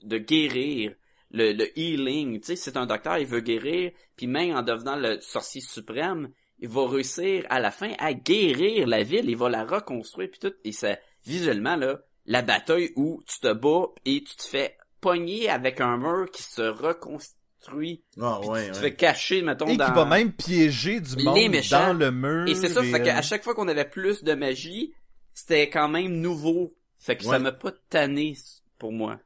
de 0.03 0.17
guérir, 0.17 0.93
le, 1.31 1.51
le 1.51 1.79
healing, 1.79 2.39
tu 2.39 2.47
sais, 2.47 2.55
c'est 2.55 2.77
un 2.77 2.85
docteur, 2.85 3.17
il 3.17 3.27
veut 3.27 3.41
guérir, 3.41 3.91
puis 4.15 4.27
même 4.27 4.55
en 4.55 4.61
devenant 4.61 4.95
le 4.95 5.19
sorcier 5.21 5.61
suprême, 5.61 6.29
il 6.59 6.69
va 6.69 6.87
réussir 6.87 7.45
à 7.49 7.59
la 7.59 7.71
fin 7.71 7.91
à 7.99 8.13
guérir 8.13 8.87
la 8.87 9.03
ville, 9.03 9.29
il 9.29 9.35
va 9.35 9.49
la 9.49 9.65
reconstruire 9.65 10.29
puis 10.31 10.39
tout. 10.39 10.53
Et 10.63 10.71
ça 10.71 10.97
visuellement 11.25 11.75
là, 11.75 11.99
la 12.25 12.41
bataille 12.41 12.91
où 12.95 13.21
tu 13.27 13.39
te 13.39 13.51
bats 13.53 13.87
et 14.05 14.23
tu 14.23 14.35
te 14.35 14.43
fais 14.43 14.77
pogner 15.01 15.49
avec 15.49 15.81
un 15.81 15.97
mur 15.97 16.29
qui 16.31 16.43
se 16.43 16.61
reconstruit, 16.61 18.03
Ah, 18.21 18.39
ouais, 18.41 18.65
tu 18.67 18.71
te 18.71 18.75
ouais. 18.77 18.81
fais 18.81 18.95
cacher 18.95 19.41
mettons 19.41 19.67
Et 19.67 19.77
dans 19.77 19.85
qui 19.87 19.91
va 19.91 20.05
même 20.05 20.31
piéger 20.31 20.99
du 21.01 21.15
Les 21.17 21.23
monde 21.23 21.49
méchants. 21.51 21.87
dans 21.87 21.93
le 21.93 22.11
mur. 22.11 22.47
Et 22.47 22.55
c'est 22.55 22.69
ça, 22.69 22.81
fait 22.81 23.01
euh, 23.01 23.03
qu'à 23.03 23.21
chaque 23.21 23.43
fois 23.43 23.53
qu'on 23.55 23.67
avait 23.67 23.85
plus 23.89 24.23
de 24.23 24.33
magie, 24.33 24.93
c'était 25.33 25.69
quand 25.69 25.89
même 25.89 26.11
nouveau. 26.13 26.73
Fait 26.99 27.17
que 27.17 27.23
ça 27.25 27.37
m'a 27.39 27.51
pas 27.51 27.73
tanné 27.89 28.35
pour 28.79 28.93
moi. 28.93 29.19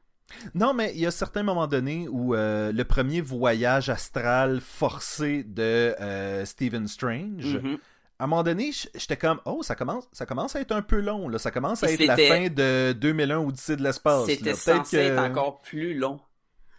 Non, 0.54 0.74
mais 0.74 0.92
il 0.94 1.00
y 1.00 1.06
a 1.06 1.10
certains 1.12 1.42
moments 1.44 1.68
donnés 1.68 2.06
où 2.10 2.34
euh, 2.34 2.70
le 2.72 2.84
premier 2.84 3.20
voyage 3.20 3.88
astral 3.88 4.60
forcé 4.60 5.42
de 5.44 5.94
euh, 6.00 6.44
Stephen 6.44 6.86
Strange, 6.88 7.56
Mhm. 7.62 7.78
À 8.18 8.24
un 8.24 8.26
moment 8.26 8.42
donné, 8.42 8.72
j'étais 8.94 9.16
comme, 9.16 9.40
oh, 9.44 9.62
ça 9.62 9.74
commence, 9.74 10.08
ça 10.12 10.26
commence 10.26 10.56
à 10.56 10.60
être 10.60 10.72
un 10.72 10.82
peu 10.82 11.00
long, 11.00 11.28
là. 11.28 11.38
Ça 11.38 11.50
commence 11.50 11.84
à 11.84 11.90
Et 11.90 11.94
être 11.94 12.04
la 12.06 12.16
fin 12.16 12.48
de 12.48 12.92
2001 12.92 13.38
Odyssée 13.38 13.76
de 13.76 13.82
l'espace. 13.82 14.26
C'était 14.26 14.54
censé 14.54 14.96
que- 14.96 15.02
être 15.02 15.18
encore 15.20 15.60
plus 15.60 15.94
long. 15.94 16.20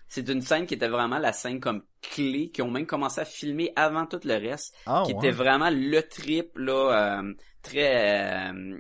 C'est 0.08 0.28
une 0.28 0.42
scène 0.42 0.66
qui 0.66 0.74
était 0.74 0.88
vraiment 0.88 1.20
la 1.20 1.32
scène 1.34 1.60
comme 1.60 1.84
clé, 2.02 2.50
qui 2.50 2.62
ont 2.64 2.72
même 2.72 2.88
commencé 2.88 3.22
à 3.22 3.26
filmer 3.26 3.72
avant 3.76 4.06
tout 4.08 4.20
le 4.24 4.34
reste, 4.34 4.74
Ah, 4.88 5.04
qui 5.06 5.14
ouais. 5.14 5.20
était 5.20 5.32
vraiment 5.32 5.70
le 5.72 6.02
trip, 6.02 6.58
là, 6.58 7.20
euh, 7.22 7.34
très 7.62 8.50
euh, 8.52 8.80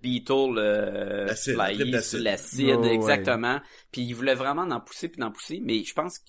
Beetle, 0.00 0.54
euh, 0.58 1.34
fly, 1.34 2.00
sur 2.02 2.20
l'acide, 2.20 2.76
ouais. 2.76 2.94
exactement. 2.94 3.60
Puis 3.90 4.02
il 4.02 4.12
voulait 4.14 4.36
vraiment 4.36 4.62
en 4.62 4.80
pousser 4.80 5.08
puis 5.08 5.20
d'en 5.20 5.32
pousser, 5.32 5.60
mais 5.62 5.82
je 5.82 5.92
pense 5.92 6.20
que 6.20 6.24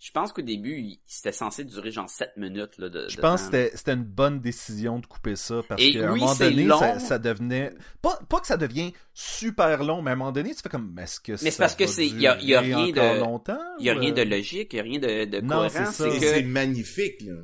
je 0.00 0.10
pense 0.12 0.32
qu'au 0.32 0.42
début, 0.42 0.78
il- 0.78 1.00
c'était 1.06 1.32
censé 1.32 1.64
durer 1.64 1.90
genre 1.90 2.08
7 2.08 2.30
minutes 2.36 2.78
là, 2.78 2.88
de, 2.88 3.06
Je 3.08 3.16
de 3.16 3.20
pense 3.20 3.42
temps. 3.44 3.50
que 3.50 3.56
c'était- 3.58 3.76
c'était 3.76 3.92
une 3.94 4.04
bonne 4.04 4.40
décision 4.40 4.98
de 5.00 5.06
couper 5.06 5.34
ça 5.36 5.60
parce 5.68 5.82
qu'à 5.82 6.08
un 6.08 6.14
moment 6.14 6.34
c'est 6.34 6.50
donné, 6.50 6.68
ça, 6.68 6.98
ça 7.00 7.18
devenait. 7.18 7.72
Pas, 8.00 8.18
pas 8.28 8.40
que 8.40 8.46
ça 8.46 8.56
devient 8.56 8.92
super 9.12 9.82
long, 9.82 10.00
mais 10.02 10.10
à 10.10 10.12
un 10.14 10.16
moment 10.16 10.32
donné, 10.32 10.54
tu 10.54 10.62
fais 10.62 10.68
comme. 10.68 10.96
Est-ce 10.98 11.18
que 11.20 11.36
c'est 11.36 11.50
ça 11.50 11.64
parce 11.64 11.74
que 11.74 11.84
va 11.84 11.90
c'est- 11.90 12.06
il 12.06 12.20
y 12.20 12.26
a- 12.26 12.38
y 12.40 12.54
a 12.54 12.60
rien 12.60 12.88
de- 12.92 13.20
longtemps 13.20 13.58
Il 13.80 13.86
y 13.86 13.90
a 13.90 13.94
rien 13.94 14.10
euh? 14.12 14.14
de 14.14 14.22
logique, 14.22 14.72
il 14.72 14.76
y 14.76 14.80
a 14.80 14.82
rien 14.82 14.98
de, 15.00 15.24
de 15.24 15.40
Non, 15.40 15.56
cohérent, 15.68 15.90
c'est 15.92 16.10
c'est 16.10 16.18
que 16.18 16.26
c'est 16.26 16.42
magnifique, 16.42 17.20
là. 17.22 17.34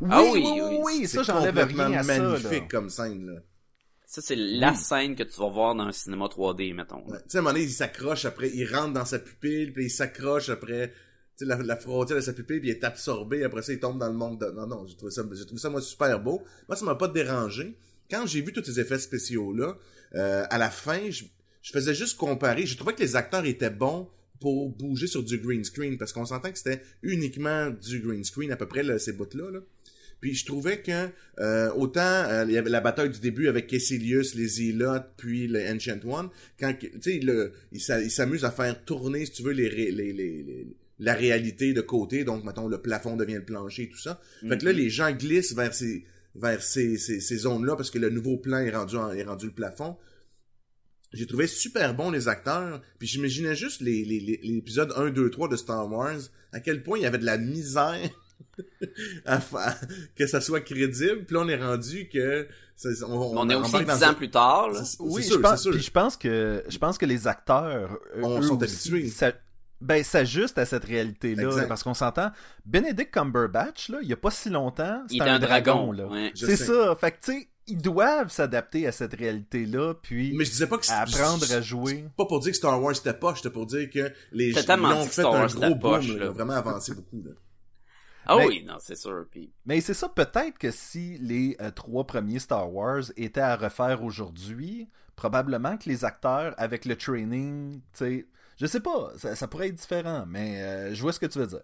Oui, 0.00 0.08
Ah 0.12 0.22
oui, 0.22 0.30
oui, 0.34 0.42
oui, 0.44 0.60
oui, 0.62 0.78
oui, 1.00 1.06
ça, 1.06 1.18
C'est 1.18 1.32
j'enlève 1.32 1.54
rien 1.56 1.92
à 1.92 2.02
ça. 2.02 2.18
là. 2.18 2.28
magnifique 2.28 2.70
comme 2.70 2.88
scène, 2.88 3.26
là. 3.26 3.40
ça 4.06 4.22
c'est 4.22 4.36
la 4.36 4.70
Oui. 4.70 4.76
scène 4.76 5.16
que 5.16 5.24
tu 5.24 5.40
vas 5.40 5.48
voir 5.48 5.74
dans 5.74 5.82
un 5.84 5.92
cinéma 5.92 6.26
3D 6.28 6.72
mettons. 6.72 7.04
Ouais. 7.08 7.18
Tu 7.18 7.24
sais, 7.30 7.38
à 7.38 7.40
un 7.40 7.42
moment 7.42 7.52
donné, 7.54 7.64
il 7.64 7.70
s'accroche 7.70 8.24
après, 8.26 8.48
il 8.54 8.64
rentre 8.72 8.92
dans 8.92 9.04
sa 9.04 9.18
pupille, 9.18 9.72
puis 9.72 9.86
il 9.86 9.90
s'accroche 9.90 10.48
après, 10.50 10.92
la, 11.40 11.56
la 11.56 11.76
frontière 11.76 12.16
de 12.16 12.22
sa 12.22 12.32
pupille, 12.32 12.60
puis 12.60 12.68
il 12.68 12.72
est 12.72 12.84
absorbé, 12.84 13.44
après 13.44 13.62
ça, 13.62 13.72
il 13.72 13.80
tombe 13.80 13.98
dans 13.98 14.08
le 14.08 14.14
monde 14.14 14.40
de... 14.40 14.46
Non, 14.52 14.66
non, 14.66 14.86
j'ai 14.86 14.96
trouvé 14.96 15.10
ça, 15.10 15.22
j'ai 15.32 15.44
trouvé 15.44 15.60
ça, 15.60 15.70
moi, 15.70 15.80
super 15.80 16.20
beau. 16.20 16.42
Moi, 16.68 16.76
ça 16.76 16.84
m'a 16.84 16.94
pas 16.94 17.08
dérangé. 17.08 17.76
Quand 18.10 18.26
j'ai 18.26 18.40
vu 18.40 18.52
tous 18.52 18.64
ces 18.64 18.78
effets 18.80 18.98
spéciaux-là, 18.98 19.76
euh, 20.14 20.44
à 20.48 20.58
la 20.58 20.70
fin, 20.70 21.10
je, 21.10 21.24
je 21.62 21.72
faisais 21.72 21.94
juste 21.94 22.16
comparer. 22.16 22.66
Je 22.66 22.76
trouvais 22.76 22.94
que 22.94 23.02
les 23.02 23.16
acteurs 23.16 23.44
étaient 23.46 23.70
bons 23.70 24.08
pour 24.40 24.68
bouger 24.70 25.06
sur 25.06 25.22
du 25.22 25.38
green 25.38 25.64
screen, 25.64 25.96
parce 25.98 26.12
qu'on 26.12 26.26
s'entend 26.26 26.52
que 26.52 26.58
c'était 26.58 26.82
uniquement 27.02 27.70
du 27.70 28.00
green 28.00 28.22
screen, 28.24 28.52
à 28.52 28.56
peu 28.56 28.66
près, 28.66 28.82
là, 28.82 28.98
ces 28.98 29.12
bouts-là, 29.12 29.50
là. 29.50 29.60
Puis 30.20 30.34
je 30.34 30.46
trouvais 30.46 30.80
que 30.80 31.08
euh, 31.40 31.70
autant 31.74 32.00
euh, 32.00 32.44
il 32.48 32.52
y 32.54 32.56
avait 32.56 32.70
la 32.70 32.80
bataille 32.80 33.10
du 33.10 33.20
début 33.20 33.48
avec 33.48 33.66
Kessilius, 33.66 34.34
les 34.34 34.46
Zealots, 34.46 35.02
puis 35.18 35.48
le 35.48 35.60
Ancient 35.70 35.98
One, 36.06 36.30
quand 36.58 36.72
tu 36.78 36.90
sais 37.02 37.16
il 37.16 37.52
il 37.72 38.10
s'amuse 38.10 38.44
à 38.46 38.50
faire 38.50 38.84
tourner 38.86 39.26
si 39.26 39.32
tu 39.32 39.42
veux 39.42 39.52
les, 39.52 39.68
les, 39.68 39.90
les, 39.90 40.12
les- 40.14 40.66
la 40.98 41.14
réalité 41.14 41.72
de 41.72 41.80
côté, 41.80 42.24
donc 42.24 42.44
mettons 42.44 42.68
le 42.68 42.80
plafond 42.80 43.16
devient 43.16 43.34
le 43.34 43.44
plancher 43.44 43.88
tout 43.88 43.98
ça. 43.98 44.20
Fait 44.48 44.58
que 44.58 44.64
là 44.64 44.72
Mhm. 44.72 44.78
les 44.78 44.90
gens 44.90 45.10
glissent 45.12 45.54
vers 45.54 45.74
ces 45.74 46.04
vers 46.36 46.62
ces, 46.62 46.98
ces, 46.98 47.20
ces 47.20 47.36
zones-là 47.38 47.76
parce 47.76 47.90
que 47.90 47.98
le 47.98 48.10
nouveau 48.10 48.36
plan 48.36 48.58
est 48.58 48.70
rendu 48.74 48.96
en- 48.96 49.12
est 49.12 49.22
rendu 49.22 49.46
le 49.46 49.52
plafond. 49.52 49.96
J'ai 51.12 51.26
trouvé 51.26 51.46
super 51.46 51.94
bon 51.94 52.10
les 52.10 52.26
acteurs, 52.26 52.82
puis 52.98 53.06
j'imaginais 53.06 53.54
juste 53.54 53.80
les, 53.80 54.04
les, 54.04 54.18
les, 54.18 54.40
les 54.42 54.56
épisodes 54.56 54.92
1, 54.96 55.10
2, 55.10 55.30
3 55.30 55.46
de 55.48 55.54
Star 55.54 55.88
Wars, 55.90 56.18
à 56.52 56.58
quel 56.58 56.82
point 56.82 56.98
il 56.98 57.02
y 57.02 57.06
avait 57.06 57.18
de 57.18 57.24
la 57.24 57.38
misère 57.38 58.10
à 59.24 59.40
fa- 59.40 59.78
que 60.16 60.26
ça 60.26 60.40
soit 60.40 60.60
crédible. 60.60 61.24
Puis 61.24 61.34
là, 61.36 61.42
on 61.42 61.48
est 61.48 61.56
rendu 61.62 62.08
que... 62.08 62.48
ça- 62.74 62.88
on, 63.08 63.38
on 63.38 63.48
est 63.48 63.54
aussi 63.54 63.68
embarque 63.68 63.86
dans 63.86 63.96
10 63.96 64.02
un- 64.04 64.10
ans 64.10 64.14
plus 64.14 64.30
tard. 64.30 64.70
là. 64.72 64.82
Oui, 64.98 65.22
je 65.22 65.36
pense, 65.36 65.62
sûr. 65.62 65.70
puis 65.72 65.82
je 65.82 65.90
pense 65.92 66.16
que 66.16 66.64
je 66.68 66.78
pense 66.78 66.98
que 66.98 67.06
les 67.06 67.28
acteurs 67.28 67.92
eux, 68.16 68.20
On 68.24 68.38
eux 68.40 68.42
sont 68.42 68.60
aussi, 68.60 68.90
habitués. 68.92 69.08
Ça- 69.84 69.94
ben 69.94 70.04
s'ajustent 70.04 70.58
à 70.58 70.66
cette 70.66 70.84
réalité-là 70.84 71.44
Exact. 71.44 71.68
parce 71.68 71.82
qu'on 71.82 71.94
s'entend. 71.94 72.30
Benedict 72.64 73.12
Cumberbatch 73.12 73.88
là, 73.88 73.98
il 74.02 74.08
y 74.08 74.12
a 74.12 74.16
pas 74.16 74.30
si 74.30 74.50
longtemps, 74.50 75.02
Il 75.10 75.12
c'était 75.12 75.24
était 75.24 75.30
un 75.30 75.38
dragon. 75.38 75.92
là. 75.92 76.06
ouais. 76.06 76.32
C'est 76.34 76.56
sais. 76.56 76.64
ça. 76.66 76.96
Fait 76.96 77.12
que 77.12 77.16
tu 77.24 77.32
sais, 77.32 77.48
ils 77.66 77.78
doivent 77.80 78.30
s'adapter 78.30 78.86
à 78.86 78.92
cette 78.92 79.14
réalité-là, 79.14 79.94
puis 80.02 80.34
Mais 80.36 80.44
je 80.44 80.50
disais 80.50 80.66
pas 80.66 80.76
que 80.78 80.90
apprendre 80.90 81.50
à 81.52 81.60
jouer. 81.62 82.04
Pas 82.16 82.26
pour 82.26 82.40
dire 82.40 82.50
que 82.52 82.56
Star 82.58 82.82
Wars 82.82 82.94
c'était 82.94 83.14
pas, 83.14 83.34
c'était 83.34 83.50
pour 83.50 83.66
dire 83.66 83.88
que 83.90 84.12
les 84.32 84.52
gens 84.52 84.62
tellement 84.64 84.90
ont 85.00 85.04
fait 85.04 85.22
Star 85.22 85.34
un 85.34 85.38
Wars 85.40 85.54
gros 85.54 85.74
boom, 85.74 85.80
poche, 85.80 86.08
là, 86.08 86.14
là. 86.18 86.24
ils 86.24 86.28
ont 86.28 86.32
vraiment 86.32 86.52
avancé 86.54 86.94
beaucoup. 86.94 87.22
Là. 87.24 87.30
Ah 88.26 88.36
Mais- 88.38 88.46
oui, 88.46 88.64
non, 88.66 88.76
c'est 88.80 88.96
sûr. 88.96 89.26
Puis 89.30 89.52
Mais 89.66 89.80
c'est 89.82 89.92
ça, 89.94 90.08
peut-être 90.08 90.58
que 90.58 90.70
si 90.70 91.18
les 91.18 91.56
euh, 91.60 91.70
trois 91.70 92.06
premiers 92.06 92.38
Star 92.38 92.72
Wars 92.72 93.02
étaient 93.16 93.40
à 93.40 93.56
refaire 93.56 94.02
aujourd'hui, 94.02 94.88
probablement 95.16 95.76
que 95.76 95.88
les 95.88 96.04
acteurs, 96.04 96.54
avec 96.58 96.84
le 96.86 96.96
training, 96.96 97.80
tu 97.80 97.82
sais, 97.92 98.26
je 98.56 98.66
sais 98.66 98.80
pas, 98.80 99.12
ça, 99.18 99.36
ça 99.36 99.48
pourrait 99.48 99.68
être 99.68 99.74
différent, 99.76 100.24
mais 100.26 100.62
euh, 100.62 100.94
je 100.94 101.02
vois 101.02 101.12
ce 101.12 101.20
que 101.20 101.26
tu 101.26 101.38
veux 101.38 101.46
dire. 101.46 101.62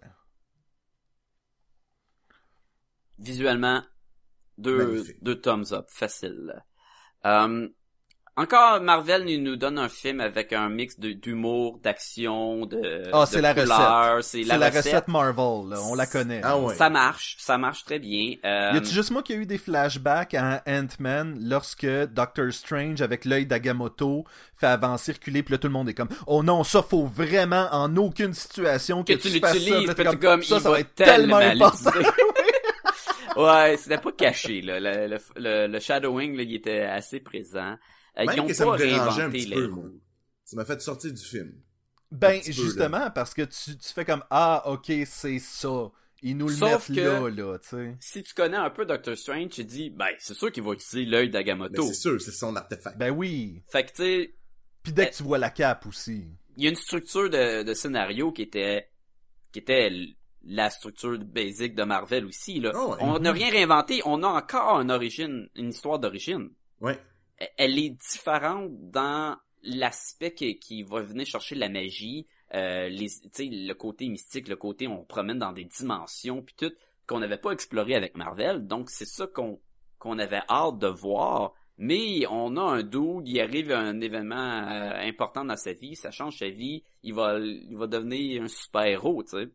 visuellement, 3.19 3.83
deux, 4.57 4.77
Magnifique. 4.77 5.17
deux 5.21 5.39
thumbs 5.41 5.73
up, 5.73 5.87
facile. 5.89 6.63
Euh, 7.25 7.69
encore, 8.41 8.81
Marvel 8.81 9.23
nous, 9.25 9.37
nous 9.51 9.55
donne 9.55 9.77
un 9.79 9.89
film 9.89 10.19
avec 10.19 10.53
un 10.53 10.69
mix 10.69 10.99
de- 10.99 11.11
d'humour, 11.13 11.79
d'action, 11.83 12.65
de, 12.65 13.03
Ah, 13.13 13.21
de 13.21 13.25
c'est 13.29 13.41
la 13.41 13.53
couleurs. 13.53 14.23
C'est 14.23 14.43
C'est 14.43 14.47
la, 14.47 14.57
la, 14.57 14.67
recette. 14.69 14.85
recette 14.85 15.07
Marvel, 15.07 15.69
là, 15.69 15.77
on 15.83 15.95
la 15.95 16.05
connaît. 16.05 16.41
Ah 16.43 16.57
ouais. 16.57 16.75
Ça 16.75 16.89
marche, 16.89 17.35
ça 17.39 17.57
marche 17.57 17.83
très 17.85 17.99
bien. 17.99 18.35
Euh, 18.45 18.71
Y 18.73 18.77
a-tu 18.77 18.89
juste 18.91 19.11
moi 19.11 19.23
qui 19.23 19.33
a 19.33 19.35
eu 19.37 19.45
des 19.45 19.57
flashbacks 19.57 20.33
à 20.33 20.61
Ant-Man 20.67 21.37
lorsque 21.41 21.85
Doctor 21.85 22.51
Strange, 22.51 23.01
avec 23.01 23.25
l'œil 23.25 23.45
d'Agamotto, 23.45 24.25
fait 24.57 24.67
avancer, 24.67 25.13
reculer, 25.13 25.43
puis 25.43 25.53
là 25.53 25.57
tout 25.57 25.67
le 25.67 25.73
monde 25.73 25.89
est 25.89 25.93
comme 25.93 26.09
Oh 26.27 26.43
non, 26.43 26.63
ça 26.63 26.83
faut 26.83 27.05
vraiment 27.05 27.67
en 27.71 27.95
aucune 27.97 28.33
situation 28.33 29.03
que, 29.03 29.13
que 29.13 29.17
tu 29.19 29.39
fasses 29.39 29.57
ça. 29.57 29.93
Puis 29.93 30.05
tu 30.09 30.17
comme, 30.17 30.43
ça, 30.43 30.59
ça 30.59 30.69
va 30.71 30.79
être 30.79 30.93
tellement 30.95 31.37
important. 31.37 31.91
ouais, 33.37 33.77
c'était 33.77 33.97
pas 33.97 34.11
caché, 34.11 34.61
là. 34.61 34.79
Le, 34.79 35.07
le, 35.07 35.17
le, 35.37 35.67
le 35.67 35.79
shadowing, 35.79 36.35
là, 36.37 36.43
il 36.43 36.55
était 36.55 36.81
assez 36.83 37.19
présent. 37.19 37.75
Euh, 38.19 38.25
Même 38.25 38.35
ils 38.35 38.41
ont 38.41 38.47
que 38.47 38.53
ça 38.53 38.65
pas 38.65 38.73
me 38.73 38.77
dérangeait 38.77 39.21
un 39.23 39.29
petit 39.29 39.45
les 39.45 39.55
peu, 39.55 39.67
moi. 39.67 39.85
Ça 40.43 40.55
m'a 40.57 40.65
fait 40.65 40.81
sortir 40.81 41.13
du 41.13 41.21
film. 41.23 41.53
Ben, 42.11 42.41
peu, 42.41 42.51
justement, 42.51 43.09
parce 43.11 43.33
que 43.33 43.43
tu, 43.43 43.77
tu 43.77 43.93
fais 43.93 44.03
comme 44.05 44.23
Ah, 44.29 44.63
ok, 44.65 44.91
c'est 45.05 45.39
ça. 45.39 45.89
Ils 46.23 46.37
nous 46.37 46.49
le 46.49 46.53
Sauf 46.53 46.89
mettent 46.89 46.97
que- 46.97 47.01
là, 47.03 47.29
là, 47.29 47.57
tu 47.57 47.67
sais. 47.69 47.95
Si 47.99 48.21
tu 48.21 48.33
connais 48.35 48.57
un 48.57 48.69
peu 48.69 48.85
Doctor 48.85 49.17
Strange, 49.17 49.49
tu 49.49 49.63
dis, 49.63 49.89
ben, 49.89 50.09
c'est 50.19 50.33
sûr 50.35 50.51
qu'il 50.51 50.61
va 50.61 50.73
utiliser 50.73 51.09
l'œil 51.09 51.29
d'Agamotto. 51.29 51.81
c'est 51.87 51.93
sûr, 51.93 52.21
c'est 52.21 52.31
son 52.31 52.55
artefact. 52.55 52.97
Ben 52.97 53.09
oui. 53.11 53.63
Fait 53.67 53.83
que, 53.85 53.89
tu 53.91 53.95
sais, 54.03 54.35
Puis 54.83 54.91
dès 54.93 55.03
Eh. 55.05 55.09
que 55.09 55.15
tu 55.15 55.23
vois 55.23 55.37
la 55.39 55.49
cape 55.49 55.85
aussi. 55.87 56.25
il 56.57 56.63
y 56.63 56.67
a 56.67 56.69
une 56.69 56.75
structure 56.75 57.29
de, 57.29 57.63
de 57.63 57.73
scénario 57.73 58.31
qui 58.33 58.41
était, 58.43 58.89
qui 59.51 59.59
était 59.59 59.89
la 60.43 60.69
structure 60.69 61.17
basique 61.17 61.75
de 61.75 61.83
Marvel 61.83 62.25
aussi, 62.25 62.59
là. 62.59 62.71
Ah 62.75 62.85
ouais. 62.87 62.97
On 62.99 63.17
n'a 63.19 63.31
rien 63.31 63.49
réinventé, 63.49 64.01
on 64.05 64.21
a 64.21 64.27
encore 64.27 64.81
une 64.81 64.91
origine, 64.91 65.47
une 65.55 65.69
histoire 65.69 65.97
d'origine. 65.97 66.49
Ouais. 66.81 66.99
Elle- 67.57 67.79
est 67.79 67.89
différente 67.89 68.71
dans 68.91 69.37
l'aspect 69.63 70.33
qui, 70.33 70.83
va 70.83 71.01
venir 71.01 71.25
chercher 71.25 71.55
la 71.55 71.69
magie, 71.69 72.27
euh, 72.53 72.89
les, 72.89 73.07
le 73.39 73.73
côté 73.73 74.09
mystique, 74.09 74.47
le 74.47 74.55
côté 74.55 74.87
on 74.87 75.03
promène 75.03 75.39
dans 75.39 75.51
des 75.53 75.65
dimensions 75.65 76.41
puis 76.41 76.55
tout 76.57 76.73
qu'on 77.07 77.19
n'avait 77.19 77.37
pas 77.37 77.51
exploré 77.51 77.95
avec 77.95 78.15
Marvel. 78.15 78.67
Donc 78.67 78.89
c'est 78.89 79.05
ça 79.05 79.27
qu'on 79.27 80.19
avait 80.19 80.41
hâte 80.49 80.79
de 80.79 80.87
voir. 80.87 81.53
Mais 81.77 82.27
on 82.29 82.57
a 82.57 82.61
un 82.61 82.83
dude, 82.83 83.27
il 83.27 83.39
arrive 83.39 83.71
un 83.71 83.99
événement 84.01 84.35
euh, 84.35 84.93
important 85.07 85.43
dans 85.45 85.55
sa 85.55 85.73
vie, 85.73 85.95
ça 85.95 86.11
change 86.11 86.37
sa 86.37 86.49
vie, 86.49 86.83
il 87.01 87.13
va 87.13 87.39
il 87.39 87.75
va 87.75 87.87
devenir 87.87 88.43
un 88.43 88.47
super 88.47 88.83
héros, 88.83 89.23
tu 89.23 89.31
sais. 89.31 89.49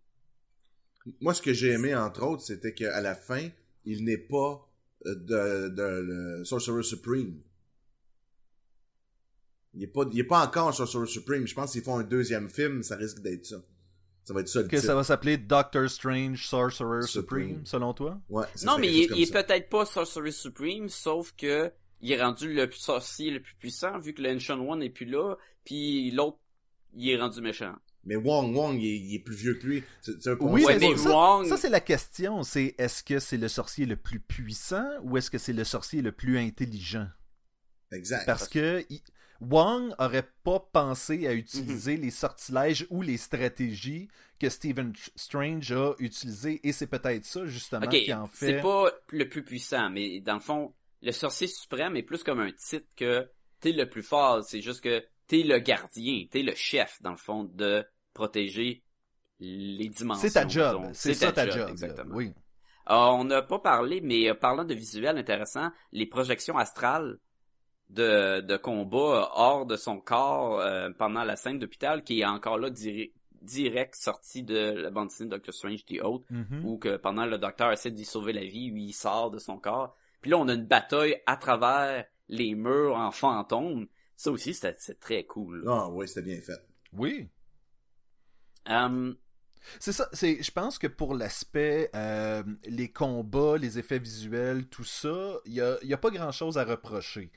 Moi, 1.20 1.35
ce 1.35 1.42
que 1.42 1.53
j'ai 1.53 1.70
aimé, 1.70 1.94
entre 1.94 2.25
autres, 2.25 2.42
c'était 2.42 2.75
qu'à 2.75 3.01
la 3.01 3.14
fin, 3.14 3.49
il 3.85 4.05
n'est 4.05 4.18
pas 4.18 4.68
euh, 5.07 5.14
de, 5.14 5.68
de 5.68 6.01
le 6.03 6.44
Sorcerer 6.44 6.83
Supreme. 6.83 7.40
Il 9.76 9.82
est 9.84 9.88
pas, 9.88 10.02
il 10.10 10.18
est 10.18 10.24
pas 10.24 10.44
encore 10.44 10.72
Sorcerer 10.74 11.06
Supreme. 11.06 11.46
Je 11.46 11.54
pense 11.54 11.72
qu'ils 11.72 11.82
font 11.82 11.98
un 11.98 12.02
deuxième 12.04 12.48
film, 12.48 12.82
ça 12.82 12.96
risque 12.96 13.20
d'être 13.20 13.44
ça. 13.44 13.56
Ça 14.24 14.34
va 14.34 14.40
être 14.40 14.48
ça 14.48 14.62
le 14.62 14.68
Que 14.68 14.76
titre. 14.76 14.86
ça 14.86 14.94
va 14.94 15.04
s'appeler 15.04 15.36
Doctor 15.36 15.88
Strange 15.88 16.46
Sorcerer 16.48 17.02
Supreme. 17.02 17.48
Supreme, 17.50 17.66
selon 17.66 17.92
toi? 17.94 18.20
Ouais, 18.28 18.46
Non, 18.64 18.78
mais 18.78 18.88
il, 18.92 19.10
il 19.16 19.22
est 19.22 19.32
peut-être 19.32 19.68
pas 19.68 19.84
Sorcerer 19.86 20.32
Supreme, 20.32 20.88
sauf 20.88 21.32
que 21.36 21.70
il 22.00 22.10
est 22.12 22.20
rendu 22.22 22.52
le 22.52 22.68
plus 22.68 22.78
sorcier 22.78 23.30
le 23.30 23.40
plus 23.40 23.54
puissant, 23.54 23.98
vu 24.00 24.14
que 24.14 24.22
l'Ancient 24.22 24.58
One 24.60 24.80
n'est 24.80 24.90
plus 24.90 25.06
là, 25.06 25.36
puis 25.64 26.10
l'autre, 26.10 26.38
il 26.94 27.08
est 27.10 27.16
rendu 27.18 27.40
méchant. 27.40 27.74
Mais 28.04 28.16
Wong, 28.16 28.54
Wong, 28.56 28.80
il 28.80 28.86
est, 28.86 28.98
il 28.98 29.14
est 29.16 29.18
plus 29.18 29.34
vieux 29.36 29.54
que 29.54 29.66
lui. 29.66 29.84
C'est 30.00 30.22
c'est 30.22 30.30
un 30.30 30.36
Oui, 30.40 30.64
Ouais, 30.64 30.78
mais 30.78 30.90
mais 30.90 30.96
ça, 30.96 31.10
Wong- 31.10 31.46
ça, 31.48 31.56
c'est 31.56 31.68
la 31.70 31.80
question. 31.80 32.42
C'est 32.44 32.74
est-ce 32.78 33.02
que 33.02 33.18
c'est 33.18 33.36
le 33.36 33.48
sorcier 33.48 33.84
le 33.86 33.96
plus 33.96 34.20
puissant 34.20 34.86
ou 35.02 35.16
est-ce 35.16 35.30
que 35.30 35.38
c'est 35.38 35.52
le 35.52 35.64
sorcier 35.64 36.02
le 36.02 36.12
plus 36.12 36.38
intelligent? 36.38 37.08
Exact. 37.92 38.24
Parce 38.26 38.48
que 38.48 38.84
il- 38.90 39.00
Wong 39.40 39.94
aurait 39.99 40.29
pas 40.44 40.61
pensé 40.61 41.27
à 41.27 41.33
Mhm. 41.33 41.38
utiliser 41.38 41.96
les 41.96 42.11
sortilèges 42.11 42.87
ou 42.90 43.03
les 43.03 43.16
stratégies 43.16 44.09
que 44.40 44.49
Stephen 44.49 44.92
Tr- 44.92 45.11
Strange 45.16 45.72
a 45.72 45.92
utilisées 45.99 46.61
et 46.66 46.72
c'est 46.72 46.87
peut-être 46.87 47.25
ça 47.25 47.46
justement 47.46 47.87
qui 47.88 48.12
en 48.12 48.27
fait. 48.27 48.57
c'est 48.57 48.61
pas 48.62 48.90
le 49.11 49.29
plus 49.29 49.42
puissant, 49.44 49.90
mais 49.90 50.20
dans 50.20 50.35
le 50.35 50.40
fond, 50.40 50.75
le 51.03 51.12
sorcier 51.12 51.46
suprême 51.46 51.96
est 51.96 52.03
plus 52.03 52.22
comme 52.22 52.40
un 52.40 52.53
titre 52.53 52.87
que 52.96 53.29
t'es 53.61 53.72
le 53.72 53.88
plus 53.88 54.03
fort. 54.03 54.42
C'est 54.44 54.61
juste 54.61 54.81
que 54.83 55.05
t'es 55.27 55.42
le 55.42 55.59
gardien, 55.59 56.27
t'es 56.31 56.42
le 56.42 56.55
chef, 56.55 57.01
dans 57.03 57.11
le 57.12 57.16
fond, 57.16 57.44
de 57.44 57.85
protéger 58.14 58.83
les 59.40 59.88
dimensions. 59.88 60.29
C'est 60.29 60.33
ta 60.35 60.49
job, 60.49 60.90
c'est 60.94 61.14
ça 61.14 61.33
ta 61.33 61.49
job. 61.49 61.68
Exactement. 61.70 62.14
Oui. 62.14 62.33
Ah, 62.87 63.12
on 63.12 63.25
n'a 63.25 63.42
pas 63.42 63.59
parlé, 63.59 64.01
mais 64.01 64.31
euh, 64.31 64.35
parlant 64.35 64.64
de 64.64 64.72
visuel 64.75 65.18
intéressant, 65.18 65.70
les 65.92 66.07
projections 66.07 66.57
astrales 66.57 67.18
de, 67.90 68.40
de 68.40 68.57
combat 68.57 69.31
hors 69.35 69.66
de 69.66 69.77
son 69.77 69.99
corps 70.01 70.61
euh, 70.61 70.90
pendant 70.99 71.25
la 71.25 71.37
scène 71.37 71.59
d'hôpital, 71.59 72.03
qui 72.05 72.20
est 72.20 72.25
encore 72.27 72.59
là 72.59 72.68
diri- 72.70 73.12
direct 73.42 73.94
sorti 73.94 74.42
de 74.42 74.57
la 74.83 74.90
bande 74.90 75.09
dessinée 75.09 75.31
de 75.31 75.37
Doctor 75.37 75.55
Strange 75.55 75.85
The 75.85 76.01
Oath, 76.03 76.25
Mhm. 76.31 76.64
où 76.64 76.79
que 76.79 76.96
pendant 76.96 77.27
le 77.27 77.38
docteur 77.38 77.70
essaie 77.72 77.90
d'y 77.92 78.05
sauver 78.05 78.33
la 78.33 78.44
vie, 78.44 78.70
lui 78.70 78.87
il 78.87 78.92
sort 78.92 79.31
de 79.31 79.38
son 79.38 79.59
corps. 79.59 79.96
Puis 80.20 80.31
là 80.33 80.38
on 80.38 80.49
a 80.49 80.55
une 80.55 80.66
bataille 80.66 81.20
à 81.27 81.37
travers 81.37 82.05
les 82.29 82.55
murs 82.57 82.96
en 82.96 83.12
fantôme. 83.12 83.87
Ça 84.16 84.31
aussi 84.33 84.53
c'est 84.55 84.99
très 84.99 85.25
cool. 85.25 85.62
Ah, 85.68 85.88
oui, 85.90 86.09
c'était 86.09 86.22
bien 86.22 86.40
fait. 86.40 86.59
Oui. 86.92 87.29
Hum, 88.68 89.16
C'est 89.79 89.92
ça, 89.92 90.09
c'est 90.12 90.42
je 90.42 90.51
pense 90.51 90.79
que 90.79 90.87
pour 90.88 91.14
l'aspect 91.14 91.90
euh, 91.94 92.42
les 92.64 92.90
combats, 92.90 93.57
les 93.59 93.79
effets 93.79 93.99
visuels, 93.99 94.66
tout 94.68 94.85
ça, 94.85 95.37
il 95.44 95.55
y 95.55 95.61
a, 95.61 95.77
il 95.83 95.88
y 95.88 95.94
a 95.94 95.99
pas 95.99 96.11
grand-chose 96.11 96.57
à 96.59 96.64
reprocher. 96.64 97.31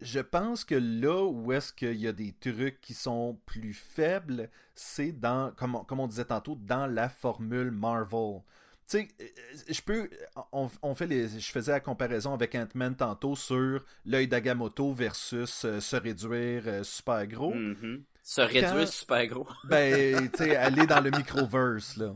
Je 0.00 0.20
pense 0.20 0.64
que 0.64 0.74
là 0.74 1.24
où 1.24 1.52
est-ce 1.52 1.72
qu'il 1.72 1.96
y 2.00 2.08
a 2.08 2.12
des 2.12 2.32
trucs 2.32 2.80
qui 2.80 2.94
sont 2.94 3.38
plus 3.46 3.74
faibles, 3.74 4.48
c'est 4.74 5.12
dans 5.12 5.52
comme 5.52 5.74
on, 5.74 5.84
comme 5.84 6.00
on 6.00 6.06
disait 6.06 6.24
tantôt 6.24 6.54
dans 6.56 6.86
la 6.86 7.08
formule 7.08 7.70
Marvel. 7.70 8.40
Tu 8.88 8.98
sais, 8.98 9.08
euh, 9.20 9.24
je 9.68 9.80
peux 9.82 10.08
on, 10.52 10.68
on 10.82 10.94
fait 10.94 11.06
les 11.06 11.28
je 11.38 11.50
faisais 11.52 11.72
la 11.72 11.80
comparaison 11.80 12.32
avec 12.34 12.54
Ant-Man 12.54 12.96
tantôt 12.96 13.36
sur 13.36 13.84
l'œil 14.06 14.26
d'Agamotto 14.26 14.92
versus 14.92 15.64
euh, 15.64 15.80
se 15.80 15.96
réduire 15.96 16.62
euh, 16.66 16.82
super 16.82 17.26
gros. 17.26 17.52
mhm. 17.54 18.02
Se 18.22 18.40
réduire 18.40 18.70
Quand- 18.76 18.86
super 18.86 19.26
gros. 19.26 19.46
Ben, 19.64 20.30
tu 20.32 20.38
sais, 20.44 20.56
aller 20.56 20.86
dans 20.86 21.00
le 21.00 21.10
microverse, 21.10 21.96
là. 21.96 22.14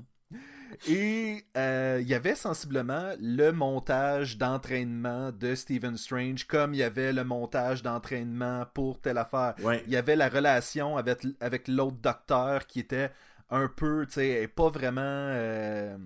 Et 0.89 1.45
euh, 1.57 1.99
il 2.01 2.09
y 2.09 2.15
avait 2.15 2.35
sensiblement 2.35 3.13
le 3.21 3.51
montage 3.51 4.39
d'entraînement 4.39 5.33
de 5.33 5.55
Stephen 5.55 5.97
Strange, 5.97 6.47
comme 6.47 6.75
il 6.75 6.79
y 6.79 6.83
avait 6.83 7.13
le 7.13 7.25
montage 7.25 7.83
d'entraînement 7.83 8.67
pour 8.75 9.01
telle 9.01 9.19
affaire. 9.19 9.55
Ouais. 9.63 9.83
Il 9.87 9.93
y 9.93 9.97
avait 9.97 10.17
la 10.17 10.29
relation 10.29 10.97
avec, 10.97 11.27
avec 11.41 11.69
l'autre 11.69 11.99
docteur 11.99 12.67
qui 12.67 12.81
était 12.81 13.11
un 13.51 13.69
peu, 13.69 14.07
tu 14.07 14.15
sais, 14.15 14.49
pas 14.49 14.69
vraiment, 14.69 15.01
euh, 15.03 15.97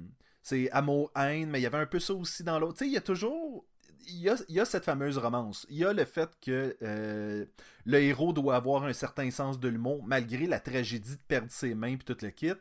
c'est 0.42 0.70
amour-haine, 0.70 1.48
mais 1.50 1.60
il 1.60 1.62
y 1.62 1.66
avait 1.66 1.78
un 1.78 1.86
peu 1.86 2.00
ça 2.00 2.14
aussi 2.14 2.42
dans 2.44 2.58
l'autre. 2.58 2.74
Tu 2.74 2.84
sais, 2.84 2.90
il 2.90 2.94
y 2.94 2.98
a 2.98 3.02
toujours, 3.02 3.64
il 4.08 4.18
y 4.18 4.28
a, 4.28 4.36
il 4.48 4.54
y 4.54 4.60
a 4.60 4.64
cette 4.64 4.84
fameuse 4.84 5.18
romance. 5.18 5.66
Il 5.70 5.76
y 5.76 5.84
a 5.84 5.92
le 5.92 6.04
fait 6.04 6.30
que 6.40 6.76
euh, 6.82 7.44
le 7.84 7.98
héros 7.98 8.32
doit 8.32 8.56
avoir 8.56 8.84
un 8.84 8.92
certain 8.92 9.30
sens 9.30 9.60
de 9.60 9.68
l'humour, 9.68 10.02
malgré 10.04 10.46
la 10.46 10.60
tragédie 10.60 11.16
de 11.16 11.22
perdre 11.28 11.50
ses 11.50 11.74
mains 11.74 11.96
puis 11.96 12.04
tout 12.04 12.16
le 12.22 12.30
kit. 12.30 12.52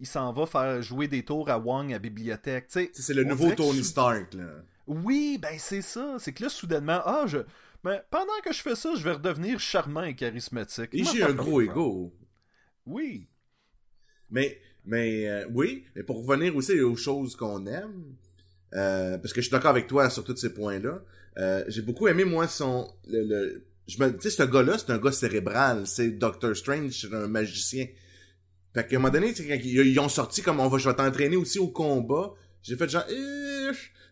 Il 0.00 0.06
s'en 0.06 0.32
va 0.32 0.46
faire 0.46 0.82
jouer 0.82 1.08
des 1.08 1.24
tours 1.24 1.48
à 1.48 1.58
Wong 1.58 1.92
à 1.92 1.98
bibliothèque. 1.98 2.66
C'est 2.68 3.14
le 3.14 3.24
nouveau 3.24 3.50
Tony 3.52 3.82
Stark, 3.82 4.34
là. 4.34 4.62
Oui, 4.86 5.38
ben 5.40 5.56
c'est 5.58 5.82
ça. 5.82 6.16
C'est 6.18 6.32
que 6.32 6.44
là, 6.44 6.48
soudainement, 6.48 7.00
ah, 7.04 7.24
je. 7.26 7.38
Ben, 7.82 8.00
pendant 8.10 8.38
que 8.44 8.52
je 8.52 8.60
fais 8.62 8.74
ça, 8.74 8.94
je 8.96 9.02
vais 9.02 9.12
redevenir 9.12 9.58
charmant 9.58 10.02
et 10.04 10.14
charismatique. 10.14 10.90
Et 10.92 11.04
j'ai 11.04 11.22
un 11.22 11.32
gros 11.32 11.60
ego. 11.60 12.12
Oui. 12.84 13.28
Mais, 14.30 14.60
mais 14.84 15.28
euh, 15.28 15.46
oui, 15.52 15.84
mais 15.94 16.02
pour 16.02 16.24
revenir 16.26 16.54
aussi 16.56 16.80
aux 16.80 16.96
choses 16.96 17.36
qu'on 17.36 17.66
aime, 17.66 18.14
euh, 18.74 19.18
parce 19.18 19.32
que 19.32 19.40
je 19.40 19.46
suis 19.46 19.52
d'accord 19.52 19.70
avec 19.70 19.86
toi 19.86 20.10
sur 20.10 20.24
tous 20.24 20.36
ces 20.36 20.52
points-là, 20.52 21.02
euh, 21.38 21.64
j'ai 21.68 21.82
beaucoup 21.82 22.08
aimé, 22.08 22.24
moi, 22.24 22.48
son... 22.48 22.92
Le, 23.06 23.22
le- 23.22 23.66
je 23.86 24.02
me, 24.02 24.10
tu 24.12 24.22
sais, 24.22 24.30
ce 24.30 24.42
gars-là, 24.42 24.78
c'est 24.78 24.90
un 24.90 24.98
gars 24.98 25.12
cérébral. 25.12 25.86
C'est 25.86 26.10
Doctor 26.10 26.56
Strange, 26.56 26.90
c'est 26.90 27.14
un 27.14 27.28
magicien. 27.28 27.86
Fait 28.76 28.86
qu'à 28.86 28.96
un 28.96 28.98
moment 28.98 29.10
donné, 29.10 29.32
quand 29.32 29.58
ils, 29.64 29.98
ont 30.00 30.08
sorti 30.10 30.42
comme 30.42 30.60
on 30.60 30.68
va, 30.68 30.76
je 30.76 30.86
vais 30.86 30.94
t'entraîner 30.94 31.36
aussi 31.36 31.58
au 31.58 31.68
combat, 31.68 32.34
j'ai 32.62 32.76
fait 32.76 32.86
genre, 32.90 33.06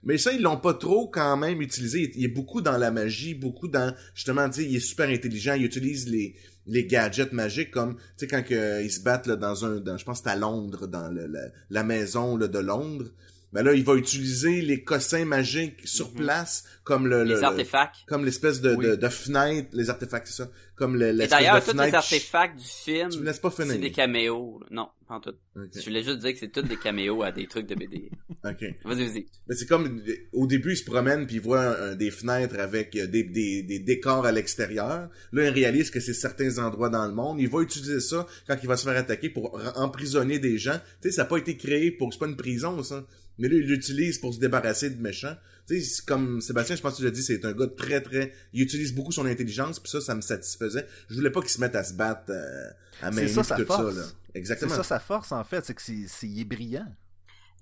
mais 0.04 0.16
ça, 0.16 0.32
ils 0.32 0.40
l'ont 0.40 0.56
pas 0.56 0.72
trop 0.72 1.06
quand 1.06 1.36
même 1.36 1.60
utilisé. 1.60 2.10
Il, 2.14 2.24
est 2.24 2.28
beaucoup 2.28 2.62
dans 2.62 2.78
la 2.78 2.90
magie, 2.90 3.34
beaucoup 3.34 3.68
dans, 3.68 3.94
justement, 4.14 4.48
tu 4.48 4.62
sais, 4.62 4.66
il 4.66 4.76
est 4.76 4.80
super 4.80 5.10
intelligent, 5.10 5.52
il 5.52 5.66
utilise 5.66 6.08
les, 6.08 6.34
les 6.66 6.86
gadgets 6.86 7.32
magiques 7.34 7.72
comme, 7.72 7.96
tu 7.96 8.02
sais, 8.16 8.26
quand 8.26 8.42
que, 8.42 8.82
ils 8.82 8.90
se 8.90 9.00
battent 9.00 9.26
là, 9.26 9.36
dans 9.36 9.66
un, 9.66 9.80
dans, 9.80 9.98
je 9.98 10.04
pense 10.06 10.20
que 10.20 10.24
c'est 10.24 10.30
à 10.30 10.36
Londres, 10.36 10.86
dans 10.86 11.10
le- 11.10 11.26
la, 11.26 11.40
la 11.68 11.84
maison 11.84 12.38
là, 12.38 12.48
de 12.48 12.58
Londres. 12.58 13.10
Ben 13.54 13.62
là, 13.62 13.72
il 13.72 13.84
va 13.84 13.94
utiliser 13.94 14.60
les 14.62 14.82
cossins 14.84 15.24
magiques 15.24 15.80
sur 15.86 16.10
Mhm. 16.10 16.16
place, 16.16 16.64
comme 16.82 17.06
le, 17.06 17.18
le- 17.24 17.24
Les 17.24 17.34
le- 17.36 17.44
artefacts. 17.44 17.96
comme 18.06 18.24
l'espèce 18.24 18.60
de, 18.60 18.74
Oui. 18.74 18.84
de, 18.84 18.96
de 18.96 19.08
fenêtre, 19.08 19.68
les 19.72 19.88
artefacts, 19.88 20.26
c'est 20.26 20.42
ça, 20.42 20.50
comme 20.74 20.96
le, 20.96 21.10
Et 21.22 21.26
d'ailleurs, 21.28 21.64
tous 21.64 21.72
les 21.72 21.94
artefacts 21.94 22.58
du 22.58 22.66
film, 22.66 23.08
Tu 23.10 23.18
me 23.20 23.24
laisses 23.24 23.38
pas 23.38 23.50
c'est 23.56 23.62
finir. 23.62 23.80
des 23.80 23.92
caméos. 23.92 24.58
là. 24.60 24.66
Non, 24.72 24.88
pas 25.08 25.14
en 25.14 25.20
tout. 25.20 25.34
Je 25.54 25.84
voulais 25.84 26.02
juste 26.02 26.18
dire 26.18 26.32
que 26.32 26.38
c'est 26.40 26.50
tous 26.50 26.62
des 26.62 26.76
caméos 26.76 27.22
à 27.22 27.30
des 27.30 27.46
trucs 27.46 27.66
de 27.68 27.74
BD. 27.76 28.10
ok. 28.44 28.64
Vas-y, 28.84 29.06
vas-y. 29.08 29.26
Mais 29.48 29.54
c'est 29.54 29.66
comme 29.66 30.02
au 30.32 30.46
début 30.48 30.72
il 30.72 30.76
se 30.76 30.84
promène 30.84 31.24
puis 31.26 31.36
il 31.36 31.40
voit 31.40 31.60
un- 31.62 31.90
un- 31.92 31.94
des 31.94 32.10
fenêtres 32.10 32.58
avec 32.58 32.96
euh, 32.96 33.06
des, 33.06 33.22
des, 33.22 33.62
des 33.62 33.78
décors 33.78 34.26
à 34.26 34.32
l'extérieur. 34.32 35.08
Là 35.32 35.44
il 35.44 35.50
réalise 35.50 35.90
que 35.92 36.00
c'est 36.00 36.12
certains 36.14 36.58
endroits 36.58 36.88
dans 36.90 37.06
le 37.06 37.14
monde. 37.14 37.38
Il 37.40 37.48
va 37.48 37.60
utiliser 37.62 38.00
ça 38.00 38.26
quand 38.48 38.56
il 38.60 38.66
va 38.66 38.76
se 38.76 38.84
faire 38.84 38.96
attaquer 38.96 39.30
pour 39.30 39.60
emprisonner 39.76 40.40
des 40.40 40.58
gens. 40.58 40.80
Tu 41.00 41.08
sais 41.10 41.14
ça 41.16 41.22
n'a 41.22 41.28
pas 41.28 41.36
été 41.38 41.56
créé 41.56 41.92
pour 41.92 42.12
c'est 42.12 42.18
pas 42.18 42.26
une 42.26 42.36
prison 42.36 42.82
ça. 42.82 43.06
Mais 43.38 43.48
là 43.48 43.54
il 43.56 43.66
l'utilise 43.66 44.18
pour 44.18 44.32
se 44.34 44.38
débarrasser 44.40 44.90
de 44.90 45.00
méchants. 45.00 45.36
Tu 45.66 45.80
sais 45.80 45.86
c'est 45.96 46.04
comme 46.06 46.40
Sébastien 46.40 46.76
je 46.76 46.82
pense 46.82 46.92
que 46.94 46.98
tu 46.98 47.04
l'as 47.04 47.10
dit 47.10 47.22
c'est 47.22 47.44
un 47.44 47.52
gars 47.52 47.66
très 47.68 48.00
très 48.00 48.32
il 48.52 48.62
utilise 48.62 48.94
beaucoup 48.94 49.12
son 49.12 49.26
intelligence 49.26 49.80
puis 49.80 49.90
ça 49.90 50.00
ça 50.00 50.14
me 50.14 50.20
satisfaisait. 50.20 50.86
Je 51.08 51.14
voulais 51.14 51.30
pas 51.30 51.40
qu'il 51.40 51.50
se 51.50 51.60
mette 51.60 51.74
à 51.74 51.82
se 51.84 51.94
battre 51.94 52.30
euh, 52.30 52.70
à 53.02 53.10
main 53.10 53.26
C'est 53.26 53.42
ça, 53.42 53.56
tout 53.56 53.64
force. 53.66 53.94
ça 53.94 54.00
là. 54.00 54.06
C'est 54.32 54.38
Exactement. 54.38 54.74
ça 54.74 54.82
sa 54.82 54.98
force, 55.00 55.30
en 55.32 55.44
fait. 55.44 55.64
C'est 55.64 55.74
que 55.74 55.82
c'est, 55.82 56.06
c'est- 56.08 56.26
il 56.26 56.40
est 56.40 56.44
brillant. 56.44 56.86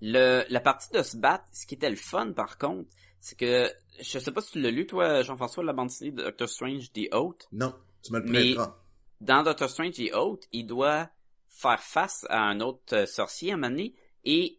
Le, 0.01 0.43
la 0.49 0.61
partie 0.61 0.91
de 0.93 1.03
se 1.03 1.17
battre, 1.17 1.45
ce 1.53 1.67
qui 1.67 1.75
était 1.75 1.91
le 1.91 1.97
fun, 1.97 2.33
par 2.33 2.59
contre, 2.59 2.89
c'est 3.21 3.39
que, 3.39 3.71
je 4.01 4.19
sais 4.19 4.31
pas 4.33 4.41
si 4.41 4.53
tu 4.53 4.61
l'as 4.61 4.71
lu, 4.71 4.87
toi, 4.87 5.23
Jean-François, 5.23 5.63
la 5.65 5.73
bande 5.75 5.89
dessinée 5.89 6.11
de 6.13 6.23
Doctor 6.23 6.49
Strange 6.49 6.91
The 6.93 7.13
Oath. 7.15 7.47
Non, 7.53 7.75
tu 8.03 8.13
me 8.13 8.19
le 8.21 8.25
Mais- 8.25 8.39
prêteras. 8.55 8.79
Dans 9.21 9.43
Doctor 9.45 9.71
Strange 9.71 9.93
The 9.95 10.13
Oath, 10.15 10.49
il 10.53 10.67
doit 10.67 11.09
faire 11.51 11.79
face 11.81 12.27
à 12.31 12.41
un 12.41 12.59
autre 12.61 12.81
euh, 12.97 13.07
sorcier 13.07 13.53
à 13.53 13.55
un 13.55 13.59
moment 13.59 13.71
donné, 13.71 13.95
et 14.25 14.59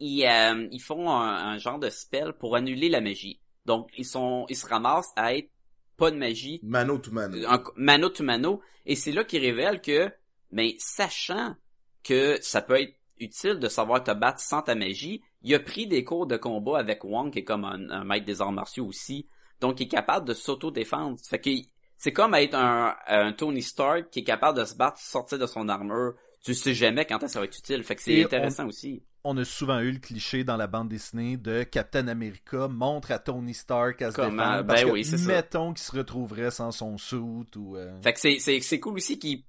ils, 0.00 0.24
euh, 0.24 0.68
ils 0.70 0.80
font 0.80 1.10
un, 1.10 1.52
un 1.52 1.58
genre 1.58 1.78
de 1.78 1.90
spell 1.90 2.32
pour 2.34 2.56
annuler 2.56 2.88
la 2.88 3.00
magie. 3.00 3.40
Donc, 3.64 3.90
ils 3.96 4.04
sont, 4.04 4.46
ils 4.48 4.56
se 4.56 4.66
ramassent 4.66 5.12
à 5.16 5.34
être 5.34 5.50
pas 5.96 6.10
de 6.10 6.16
magie, 6.16 6.60
Mano 6.62 6.98
to 6.98 7.10
mano. 7.10 7.38
un 7.48 7.62
mano 7.76 8.10
to 8.10 8.22
mano, 8.22 8.60
et 8.84 8.96
c'est 8.96 9.12
là 9.12 9.24
qu'ils 9.24 9.40
révèlent 9.40 9.80
que, 9.80 10.10
ben, 10.52 10.70
sachant 10.78 11.56
que 12.04 12.38
ça 12.42 12.60
peut 12.60 12.80
être 12.80 12.94
utile 13.18 13.58
de 13.58 13.68
savoir 13.68 14.04
te 14.04 14.10
battre 14.12 14.40
sans 14.40 14.60
ta 14.62 14.74
magie, 14.74 15.22
il 15.42 15.54
a 15.54 15.58
pris 15.58 15.86
des 15.86 16.04
cours 16.04 16.26
de 16.26 16.36
combat 16.36 16.78
avec 16.78 17.02
Wong, 17.02 17.32
qui 17.32 17.38
est 17.38 17.44
comme 17.44 17.64
un, 17.64 17.88
un 17.90 18.04
maître 18.04 18.26
des 18.26 18.42
arts 18.42 18.52
martiaux 18.52 18.84
aussi, 18.86 19.26
donc 19.60 19.80
il 19.80 19.84
est 19.84 19.88
capable 19.88 20.28
de 20.28 20.34
s'auto-défendre. 20.34 21.18
Fait 21.26 21.38
que 21.38 21.50
c'est 21.96 22.12
comme 22.12 22.34
être 22.34 22.54
un, 22.54 22.94
un 23.06 23.32
Tony 23.32 23.62
Stark 23.62 24.10
qui 24.10 24.18
est 24.20 24.24
capable 24.24 24.58
de 24.58 24.64
se 24.64 24.74
battre, 24.74 24.98
sortir 24.98 25.38
de 25.38 25.46
son 25.46 25.68
armure. 25.68 26.12
Tu 26.44 26.54
sais 26.54 26.74
jamais 26.74 27.06
quand 27.06 27.26
ça 27.26 27.38
va 27.40 27.46
être 27.46 27.58
utile. 27.58 27.82
Fait 27.82 27.96
que 27.96 28.02
c'est 28.02 28.22
intéressant 28.22 28.66
aussi. 28.66 29.02
On 29.28 29.36
a 29.38 29.44
souvent 29.44 29.80
eu 29.80 29.90
le 29.90 29.98
cliché 29.98 30.44
dans 30.44 30.56
la 30.56 30.68
bande 30.68 30.88
dessinée 30.88 31.36
de 31.36 31.64
Captain 31.64 32.06
America 32.06 32.68
montre 32.68 33.10
à 33.10 33.18
Tony 33.18 33.54
Stark 33.54 34.00
à 34.00 34.12
se 34.12 34.16
Comment? 34.16 34.30
défendre. 34.30 34.56
Ben 34.62 34.66
parce 34.66 34.84
que 34.84 34.90
oui, 34.90 35.26
mettons 35.26 35.72
qu'il 35.74 35.82
se 35.82 35.96
retrouverait 35.96 36.52
sans 36.52 36.70
son 36.70 36.96
suit 36.96 37.16
ou... 37.16 37.76
euh, 37.76 38.00
Fait 38.02 38.12
que 38.12 38.20
c'est, 38.20 38.38
c'est, 38.38 38.60
c'est 38.60 38.78
cool 38.78 38.94
aussi 38.94 39.18
qu'ils 39.18 39.42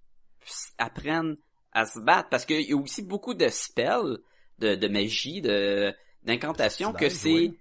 apprennent 0.79 1.37
à 1.73 1.85
se 1.85 1.99
battre 1.99 2.29
parce 2.29 2.45
qu'il 2.45 2.67
y 2.67 2.73
a 2.73 2.75
aussi 2.75 3.03
beaucoup 3.03 3.35
de 3.35 3.47
spells, 3.49 4.17
de, 4.57 4.73
de 4.73 4.87
magie, 4.87 5.41
de, 5.41 5.93
d'incantations 6.23 6.91
que 6.91 7.09
c'est 7.09 7.29
oui. 7.29 7.57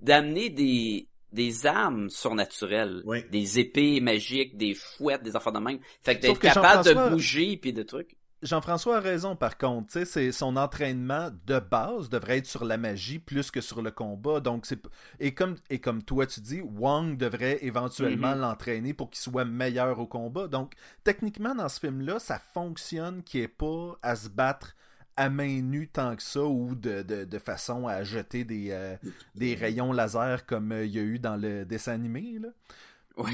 d'amener 0.00 0.50
des, 0.50 1.08
des 1.32 1.64
armes 1.64 2.10
surnaturelles. 2.10 3.00
Oui. 3.06 3.24
Des 3.30 3.58
épées 3.60 4.00
magiques, 4.00 4.58
des 4.58 4.74
fouettes, 4.74 5.22
des 5.22 5.34
affaires 5.36 5.52
de 5.54 5.60
même. 5.60 5.78
Fait 6.02 6.16
que 6.16 6.20
d'être 6.20 6.38
capable 6.38 6.84
de 6.84 7.10
bouger 7.10 7.56
puis 7.56 7.72
de 7.72 7.82
trucs. 7.82 8.14
Jean-François 8.46 8.96
a 8.96 9.00
raison 9.00 9.36
par 9.36 9.58
contre, 9.58 9.88
tu 9.92 9.98
sais, 9.98 10.04
c'est 10.04 10.32
son 10.32 10.56
entraînement 10.56 11.30
de 11.46 11.58
base 11.58 12.08
devrait 12.08 12.38
être 12.38 12.46
sur 12.46 12.64
la 12.64 12.76
magie 12.78 13.18
plus 13.18 13.50
que 13.50 13.60
sur 13.60 13.82
le 13.82 13.90
combat. 13.90 14.40
Donc 14.40 14.64
c'est 14.66 14.80
et 15.20 15.34
comme 15.34 15.56
et 15.70 15.78
comme 15.80 16.02
toi 16.02 16.26
tu 16.26 16.40
dis, 16.40 16.60
Wang 16.62 17.16
devrait 17.16 17.58
éventuellement 17.62 18.34
Mhm. 18.34 18.40
l'entraîner 18.40 18.94
pour 18.94 19.10
qu'il 19.10 19.20
soit 19.20 19.44
meilleur 19.44 19.98
au 19.98 20.06
combat. 20.06 20.48
Donc 20.48 20.72
techniquement 21.04 21.54
dans 21.54 21.68
ce 21.68 21.80
film-là, 21.80 22.18
ça 22.18 22.38
fonctionne 22.38 23.22
qu'il 23.22 23.40
ait 23.42 23.48
pas 23.48 23.98
à 24.02 24.16
se 24.16 24.28
battre 24.28 24.74
à 25.18 25.30
main 25.30 25.62
nue 25.62 25.88
tant 25.88 26.14
que 26.14 26.22
ça 26.22 26.44
ou 26.44 26.74
de, 26.74 27.00
de, 27.02 27.24
de 27.24 27.38
façon 27.38 27.86
à 27.88 28.04
jeter 28.04 28.44
des, 28.44 28.68
euh, 28.70 28.96
des 29.34 29.54
rayons 29.54 29.92
laser 29.92 30.44
comme 30.44 30.72
euh, 30.72 30.84
il 30.84 30.94
y 30.94 30.98
a 30.98 31.02
eu 31.02 31.18
dans 31.18 31.36
le 31.36 31.64
dessin 31.64 31.92
animé. 31.92 32.38
Là. 32.38 32.48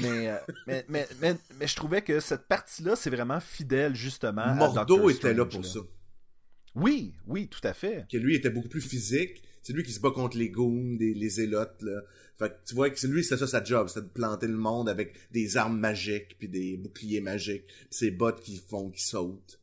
Mais, 0.01 0.29
euh, 0.29 0.37
mais, 0.65 0.85
mais, 0.87 1.07
mais, 1.21 1.35
mais 1.59 1.67
je 1.67 1.75
trouvais 1.75 2.01
que 2.01 2.19
cette 2.19 2.47
partie-là, 2.47 2.95
c'est 2.95 3.09
vraiment 3.09 3.39
fidèle 3.39 3.95
justement 3.95 4.41
à 4.43 4.53
Mordo 4.53 4.79
Doctor 4.85 5.11
était 5.11 5.33
là 5.33 5.45
pour 5.45 5.65
ça. 5.65 5.79
Oui, 6.75 7.13
oui, 7.27 7.47
tout 7.49 7.59
à 7.63 7.73
fait. 7.73 8.05
Que 8.09 8.17
lui 8.17 8.35
était 8.35 8.49
beaucoup 8.49 8.69
plus 8.69 8.81
physique. 8.81 9.43
C'est 9.61 9.73
lui 9.73 9.83
qui 9.83 9.93
se 9.93 9.99
bat 9.99 10.11
contre 10.11 10.37
les 10.37 10.49
goons, 10.49 10.95
des, 10.95 11.13
les 11.13 11.29
zélotes, 11.29 11.81
là. 11.81 12.01
Fait 12.37 12.49
que 12.49 12.55
tu 12.67 12.75
vois 12.75 12.89
que 12.89 12.99
c'est 12.99 13.07
lui, 13.07 13.23
c'était 13.23 13.37
ça 13.37 13.47
sa 13.47 13.63
job, 13.63 13.87
c'était 13.87 14.01
de 14.01 14.11
planter 14.11 14.47
le 14.47 14.57
monde 14.57 14.89
avec 14.89 15.15
des 15.31 15.55
armes 15.55 15.79
magiques, 15.79 16.35
puis 16.37 16.49
des 16.49 16.75
boucliers 16.77 17.21
magiques, 17.21 17.67
puis 17.67 17.87
ses 17.91 18.11
bottes 18.11 18.41
qui 18.41 18.57
font, 18.57 18.89
qui 18.89 19.01
sautent. 19.03 19.61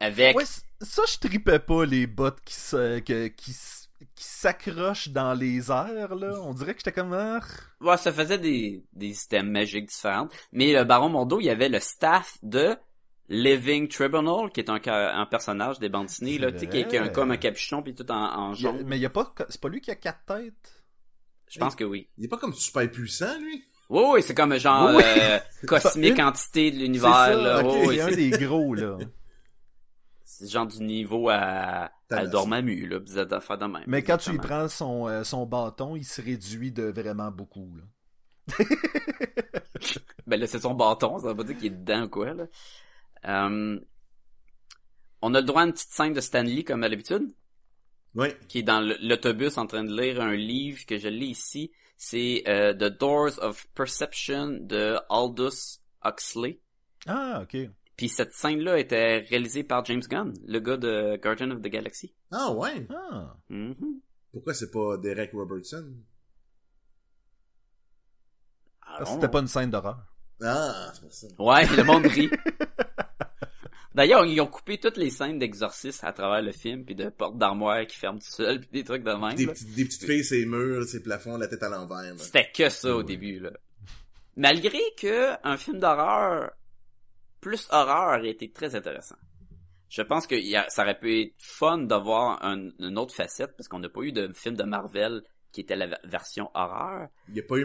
Avec 0.00 0.36
Ouais, 0.36 0.44
ça, 0.80 1.02
je 1.10 1.18
tripais 1.18 1.58
pas 1.58 1.84
les 1.84 2.06
bottes 2.06 2.40
qui 2.44 2.54
se, 2.54 3.00
que- 3.00 3.26
qui, 3.28 3.54
qui 4.14 4.24
s'accrochent 4.24 5.08
dans 5.08 5.32
les 5.34 5.70
airs, 5.70 6.14
là. 6.14 6.34
On 6.42 6.52
dirait 6.54 6.74
que 6.74 6.80
j'étais 6.80 6.92
comme... 6.92 7.12
ah, 7.14 7.40
Ouais, 7.80 7.96
ça 7.96 8.12
faisait 8.12 8.38
des, 8.38 8.84
des 8.92 9.14
systèmes 9.14 9.50
magiques 9.50 9.86
différents. 9.88 10.28
Mais 10.52 10.72
le 10.72 10.84
Baron 10.84 11.08
Mordo, 11.08 11.40
il 11.40 11.44
y 11.46 11.50
avait 11.50 11.68
le 11.68 11.80
staff 11.80 12.36
de 12.42 12.76
Living 13.28 13.88
Tribunal, 13.88 14.50
qui 14.52 14.60
est 14.60 14.70
un, 14.70 14.78
un 14.86 15.26
personnage 15.26 15.78
des 15.78 15.88
bandes 15.88 16.06
dessinées, 16.06 16.38
là, 16.38 16.52
tu 16.52 16.58
sais, 16.60 16.66
qui, 16.68 16.96
a 16.96 17.02
un- 17.02 17.08
comme 17.08 17.30
un 17.32 17.36
capuchon 17.36 17.82
puis 17.82 17.94
tout 17.94 18.08
en, 18.10 18.14
en 18.14 18.52
il 18.54 18.62
y 18.62 18.66
a- 18.66 18.70
jaune. 18.72 18.84
mais 18.86 18.98
il 18.98 19.02
y 19.02 19.06
a 19.06 19.10
pas... 19.10 19.34
C'est 19.48 19.60
pas 19.60 19.68
lui 19.68 19.80
qui 19.80 19.90
a 19.90 19.96
quatre 19.96 20.24
têtes? 20.26 20.84
Je 21.48 21.58
pense 21.58 21.74
que 21.74 21.84
oui. 21.84 22.08
Il 22.18 22.24
est 22.24 22.28
pas 22.28 22.38
comme 22.38 22.52
super 22.54 22.90
puissant, 22.90 23.38
lui? 23.40 23.64
Oui, 23.88 24.02
oui, 24.14 24.22
c'est 24.22 24.34
comme 24.34 24.56
genre 24.58 24.90
Oui. 24.96 25.02
euh, 25.04 25.38
cosmique 25.66 26.18
entité 26.20 26.70
de 26.70 26.76
C'est 26.76 26.82
l'univers, 26.82 27.12
ça, 27.12 27.34
là. 27.36 27.60
ok, 27.64 27.72
Oui, 27.72 27.86
oui, 27.88 27.94
c'est 27.96 28.02
un 28.02 28.10
des 28.16 28.30
gros, 28.44 28.74
là. 28.74 28.98
c'est 30.24 30.48
genre 30.48 30.66
du 30.66 30.82
niveau 30.82 31.28
à, 31.30 31.90
Thanos. 32.08 32.30
Dormammu, 32.30 32.86
là, 32.86 32.98
bizarre 32.98 33.26
d'affaires 33.26 33.58
de 33.58 33.66
même. 33.66 33.84
Mais 33.86 34.02
quand 34.02 34.16
tu 34.18 34.30
lui 34.30 34.38
prends 34.38 34.68
son, 34.68 35.08
euh, 35.08 35.24
son 35.24 35.46
bâton, 35.46 35.96
il 35.96 36.04
se 36.04 36.20
réduit 36.22 36.72
de 36.72 36.84
vraiment 36.84 37.30
beaucoup, 37.30 37.76
là. 37.76 37.84
Ben 40.26 40.40
là, 40.40 40.46
c'est 40.46 40.60
son 40.60 40.74
bâton, 40.74 41.18
ça 41.20 41.28
veut 41.28 41.36
pas 41.36 41.44
dire 41.44 41.56
qu'il 41.56 41.66
est 41.66 41.70
dedans 41.70 42.04
ou 42.04 42.08
quoi, 42.08 42.34
là. 42.34 42.46
Euh, 43.26 43.78
on 45.22 45.34
a 45.34 45.40
le 45.40 45.46
droit 45.46 45.62
à 45.62 45.66
une 45.66 45.72
petite 45.72 45.90
scène 45.90 46.12
de 46.12 46.20
Stanley, 46.20 46.64
comme 46.64 46.82
à 46.82 46.88
l'habitude? 46.88 47.32
Oui. 48.14 48.28
qui 48.48 48.60
est 48.60 48.62
dans 48.62 48.80
l'autobus 48.80 49.58
en 49.58 49.66
train 49.66 49.84
de 49.84 49.94
lire 49.94 50.22
un 50.22 50.34
livre 50.34 50.86
que 50.86 50.96
je 50.96 51.08
lis 51.08 51.32
ici. 51.32 51.70
C'est 51.98 52.44
euh, 52.48 52.72
The 52.72 52.98
Doors 52.98 53.38
of 53.42 53.66
Perception 53.74 54.58
de 54.62 54.96
Aldous 55.10 55.80
Huxley. 56.02 56.60
Ah, 57.06 57.42
ok. 57.42 57.68
Puis 57.96 58.08
cette 58.10 58.32
scène-là 58.34 58.78
était 58.78 59.18
réalisée 59.30 59.64
par 59.64 59.84
James 59.86 60.02
Gunn, 60.08 60.34
le 60.46 60.58
gars 60.60 60.76
de 60.76 61.16
Guardian 61.22 61.50
of 61.52 61.62
the 61.62 61.68
Galaxy. 61.68 62.14
Ah 62.30 62.52
ouais. 62.52 62.86
Ah. 62.94 63.36
Mhm. 63.48 64.00
Pourquoi 64.32 64.52
c'est 64.54 64.70
pas 64.70 64.96
Derek 64.98 65.32
Robertson? 65.32 65.94
Ah, 68.82 68.96
Parce 68.98 69.10
que 69.10 69.14
bon. 69.14 69.20
c'était 69.20 69.30
pas 69.32 69.40
une 69.40 69.48
scène 69.48 69.70
d'horreur. 69.70 69.98
Ah, 70.42 70.90
c'est 70.94 71.00
pour 71.00 71.12
ça. 71.12 71.26
Ouais, 71.38 71.66
le 71.76 71.82
monde 71.84 72.06
rit. 72.06 72.30
D'ailleurs, 73.94 74.26
ils 74.26 74.38
ont 74.42 74.46
coupé 74.46 74.78
toutes 74.78 74.98
les 74.98 75.08
scènes 75.08 75.38
d'exorcisme 75.38 76.04
à 76.04 76.12
travers 76.12 76.42
le 76.42 76.52
film, 76.52 76.84
puis 76.84 76.94
de 76.94 77.08
portes 77.08 77.38
d'armoire 77.38 77.86
qui 77.86 77.96
ferment 77.96 78.18
tout 78.18 78.26
seul, 78.26 78.60
puis 78.60 78.68
des 78.70 78.84
trucs 78.84 79.02
de 79.02 79.12
même. 79.12 79.34
Des, 79.36 79.46
petites- 79.46 79.74
des 79.74 79.84
petites 79.86 80.04
filles, 80.04 80.22
ses 80.24 80.44
murs, 80.44 80.84
ses 80.84 81.02
plafonds, 81.02 81.38
la 81.38 81.48
tête 81.48 81.62
à 81.62 81.70
l'envers. 81.70 82.02
là. 82.02 82.18
C'était 82.18 82.50
que 82.54 82.68
ça 82.68 82.94
au 82.94 82.98
Ouais. 82.98 83.04
début, 83.04 83.40
là. 83.40 83.52
Malgré 84.36 84.80
que 84.98 85.30
un 85.48 85.56
film 85.56 85.78
d'horreur 85.78 86.52
plus 87.46 87.68
horreur 87.70 88.08
a 88.10 88.26
été 88.26 88.50
très 88.50 88.74
intéressant. 88.74 89.14
Je 89.88 90.02
pense 90.02 90.26
que 90.26 90.34
il 90.34 90.48
y 90.48 90.56
a- 90.56 90.68
ça 90.68 90.82
aurait 90.82 90.98
pu 90.98 91.22
être 91.22 91.34
fun 91.38 91.78
d'avoir 91.78 92.44
un- 92.44 92.70
une 92.80 92.98
autre 92.98 93.14
facette, 93.14 93.56
parce 93.56 93.68
qu'on 93.68 93.78
n'a 93.78 93.88
pas 93.88 94.00
eu 94.02 94.10
de 94.10 94.32
film 94.34 94.56
de 94.56 94.64
Marvel 94.64 95.22
qui 95.52 95.60
était 95.60 95.76
la 95.76 95.86
ver- 95.86 96.00
version 96.04 96.50
horreur. 96.54 97.06
Il 97.28 97.36
y 97.36 97.40
a 97.40 97.44
pas 97.44 97.56
eu? 97.58 97.64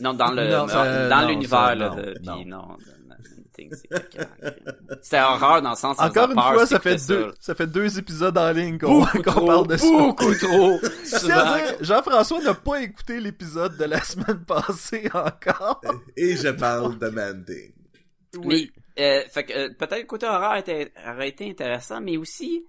Non, 0.00 0.14
dans 0.14 0.30
le 0.30 0.48
Non, 0.50 0.68
ça- 0.68 1.08
dans 1.08 1.22
non, 1.22 1.28
l'univers 1.28 1.58
ça, 1.58 1.74
là, 1.74 1.88
non, 1.88 1.96
de- 1.96 2.14
non. 2.22 2.36
puis 2.36 2.46
non, 2.46 2.68
non, 2.68 2.76
Thing, 3.54 3.72
c'est 5.00 5.20
horreur 5.20 5.62
dans 5.62 5.70
le 5.70 5.76
sens 5.76 5.98
Encore 5.98 6.28
une 6.28 6.34
peur, 6.34 6.52
fois, 6.52 6.66
ça 6.66 6.78
fait, 6.78 6.96
deux, 7.08 7.30
ça. 7.30 7.34
ça 7.40 7.54
fait 7.54 7.66
deux 7.66 7.98
épisodes 7.98 8.36
en 8.36 8.50
ligne 8.52 8.78
qu'on 8.78 9.04
trop, 9.24 9.46
parle 9.46 9.66
de 9.68 9.76
ça. 9.78 9.88
beaucoup 9.88 10.34
trop. 10.34 10.78
Jean-François 11.80 12.42
n'a 12.42 12.54
pas 12.54 12.82
écouté 12.82 13.18
l'épisode 13.20 13.76
de 13.78 13.84
la 13.84 14.00
semaine 14.02 14.44
passée 14.44 15.08
encore. 15.14 15.80
Et 16.16 16.36
je 16.36 16.48
parle 16.48 16.98
de 16.98 17.08
Man-Thing. 18.38 18.70
Mais 18.96 19.02
euh, 19.02 19.28
fait 19.28 19.44
que 19.44 19.52
euh, 19.52 19.68
peut-être 19.74 20.00
le 20.00 20.06
côté 20.06 20.26
horreur 20.26 20.56
était, 20.56 20.92
aurait 21.06 21.28
été 21.28 21.48
intéressant, 21.48 22.00
mais 22.00 22.16
aussi 22.16 22.64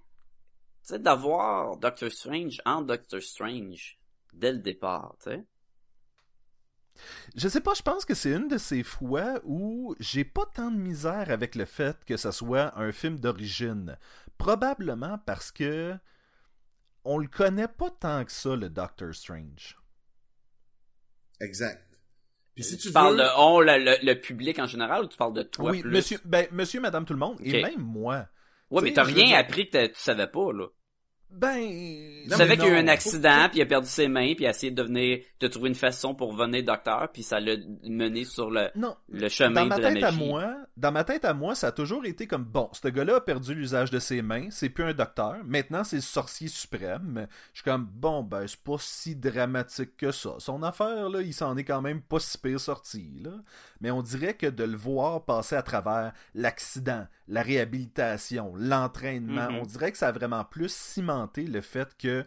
tu 0.82 0.94
sais 0.94 0.98
d'avoir 0.98 1.76
Doctor 1.76 2.10
Strange 2.10 2.60
en 2.64 2.82
Doctor 2.82 3.20
Strange 3.22 3.98
dès 4.32 4.52
le 4.52 4.58
départ, 4.58 5.16
tu 5.22 5.30
sais. 5.30 5.44
Je 7.36 7.48
sais 7.48 7.60
pas, 7.60 7.74
je 7.74 7.82
pense 7.82 8.04
que 8.04 8.14
c'est 8.14 8.32
une 8.32 8.48
de 8.48 8.58
ces 8.58 8.82
fois 8.82 9.40
où 9.44 9.94
j'ai 10.00 10.24
pas 10.24 10.46
tant 10.46 10.70
de 10.70 10.78
misère 10.78 11.30
avec 11.30 11.54
le 11.54 11.64
fait 11.64 12.04
que 12.04 12.16
ça 12.16 12.32
soit 12.32 12.76
un 12.78 12.90
film 12.92 13.20
d'origine. 13.20 13.96
Probablement 14.36 15.18
parce 15.18 15.52
que 15.52 15.96
on 17.04 17.18
le 17.18 17.28
connaît 17.28 17.68
pas 17.68 17.90
tant 17.90 18.24
que 18.24 18.32
ça, 18.32 18.56
le 18.56 18.68
Doctor 18.68 19.14
Strange. 19.14 19.78
Exact. 21.40 21.87
Puis 22.58 22.64
si 22.64 22.76
tu, 22.76 22.88
tu 22.88 22.92
parles 22.92 23.16
veux... 23.16 23.22
de 23.22 23.28
on 23.36 23.60
le, 23.60 23.78
le, 23.78 23.94
le 24.02 24.14
public 24.20 24.58
en 24.58 24.66
général 24.66 25.04
ou 25.04 25.06
tu 25.06 25.16
parles 25.16 25.32
de 25.32 25.42
toi 25.42 25.70
oui, 25.70 25.80
plus? 25.80 25.92
monsieur, 25.92 26.18
ben, 26.24 26.48
monsieur, 26.50 26.80
madame, 26.80 27.04
tout 27.04 27.12
le 27.12 27.20
monde, 27.20 27.36
et 27.40 27.62
même 27.62 27.78
moi. 27.78 28.26
Ouais, 28.72 28.82
mais 28.82 28.92
t'as 28.92 29.04
rien 29.04 29.26
dire- 29.26 29.36
appris 29.38 29.70
que 29.70 29.86
tu 29.86 29.94
savais 29.94 30.26
pas 30.26 30.52
là. 30.52 30.66
Ben. 31.30 31.68
Tu 32.24 32.30
savais 32.30 32.56
qu'il 32.56 32.66
y 32.66 32.70
a 32.70 32.74
eu 32.74 32.82
un 32.82 32.88
accident, 32.88 33.48
puis 33.48 33.58
il 33.58 33.62
a 33.62 33.66
perdu 33.66 33.88
ses 33.88 34.08
mains, 34.08 34.34
puis 34.34 34.44
il 34.44 34.46
a 34.46 34.50
essayé 34.50 34.70
de 34.72 34.76
devenir 34.82 35.20
de 35.40 35.46
trouver 35.46 35.68
une 35.68 35.74
façon 35.74 36.14
pour 36.14 36.34
venir 36.34 36.64
docteur, 36.64 37.08
puis 37.12 37.22
ça 37.22 37.38
l'a 37.38 37.56
mené 37.84 38.24
sur 38.24 38.50
le 38.50 38.70
Non, 38.74 38.96
le 39.10 39.28
chemin 39.28 39.62
dans 39.62 39.66
ma 39.66 39.76
de 39.76 39.82
la 39.82 39.92
tête 39.92 40.02
à 40.04 40.10
magie. 40.10 40.26
moi, 40.26 40.56
dans 40.76 40.92
ma 40.92 41.04
tête 41.04 41.24
à 41.24 41.34
moi, 41.34 41.54
ça 41.54 41.68
a 41.68 41.72
toujours 41.72 42.04
été 42.06 42.26
comme 42.26 42.44
bon, 42.44 42.70
ce 42.72 42.88
gars-là 42.88 43.16
a 43.16 43.20
perdu 43.20 43.54
l'usage 43.54 43.90
de 43.90 43.98
ses 43.98 44.22
mains, 44.22 44.48
c'est 44.50 44.70
plus 44.70 44.84
un 44.84 44.94
docteur, 44.94 45.36
maintenant 45.44 45.84
c'est 45.84 45.96
le 45.96 46.02
sorcier 46.02 46.48
suprême. 46.48 47.26
Je 47.52 47.60
suis 47.60 47.64
comme 47.64 47.84
bon 47.84 48.22
ben 48.22 48.46
c'est 48.46 48.62
pas 48.62 48.76
si 48.78 49.14
dramatique 49.14 49.96
que 49.96 50.12
ça. 50.12 50.36
Son 50.38 50.62
affaire 50.62 51.08
là, 51.08 51.20
il 51.20 51.34
s'en 51.34 51.56
est 51.56 51.64
quand 51.64 51.82
même 51.82 52.00
pas 52.00 52.20
si 52.20 52.38
pire 52.38 52.60
sorti 52.60 53.20
là, 53.22 53.32
mais 53.80 53.90
on 53.90 54.02
dirait 54.02 54.34
que 54.34 54.46
de 54.46 54.64
le 54.64 54.76
voir 54.76 55.24
passer 55.24 55.56
à 55.56 55.62
travers 55.62 56.12
l'accident, 56.34 57.06
la 57.28 57.42
réhabilitation, 57.42 58.54
l'entraînement, 58.56 59.50
Mhm. 59.50 59.58
on 59.60 59.66
dirait 59.66 59.92
que 59.92 59.98
ça 59.98 60.08
a 60.08 60.12
vraiment 60.12 60.44
plus 60.44 60.72
cimenté 60.72 61.44
le 61.44 61.60
fait 61.60 61.96
que 61.96 62.24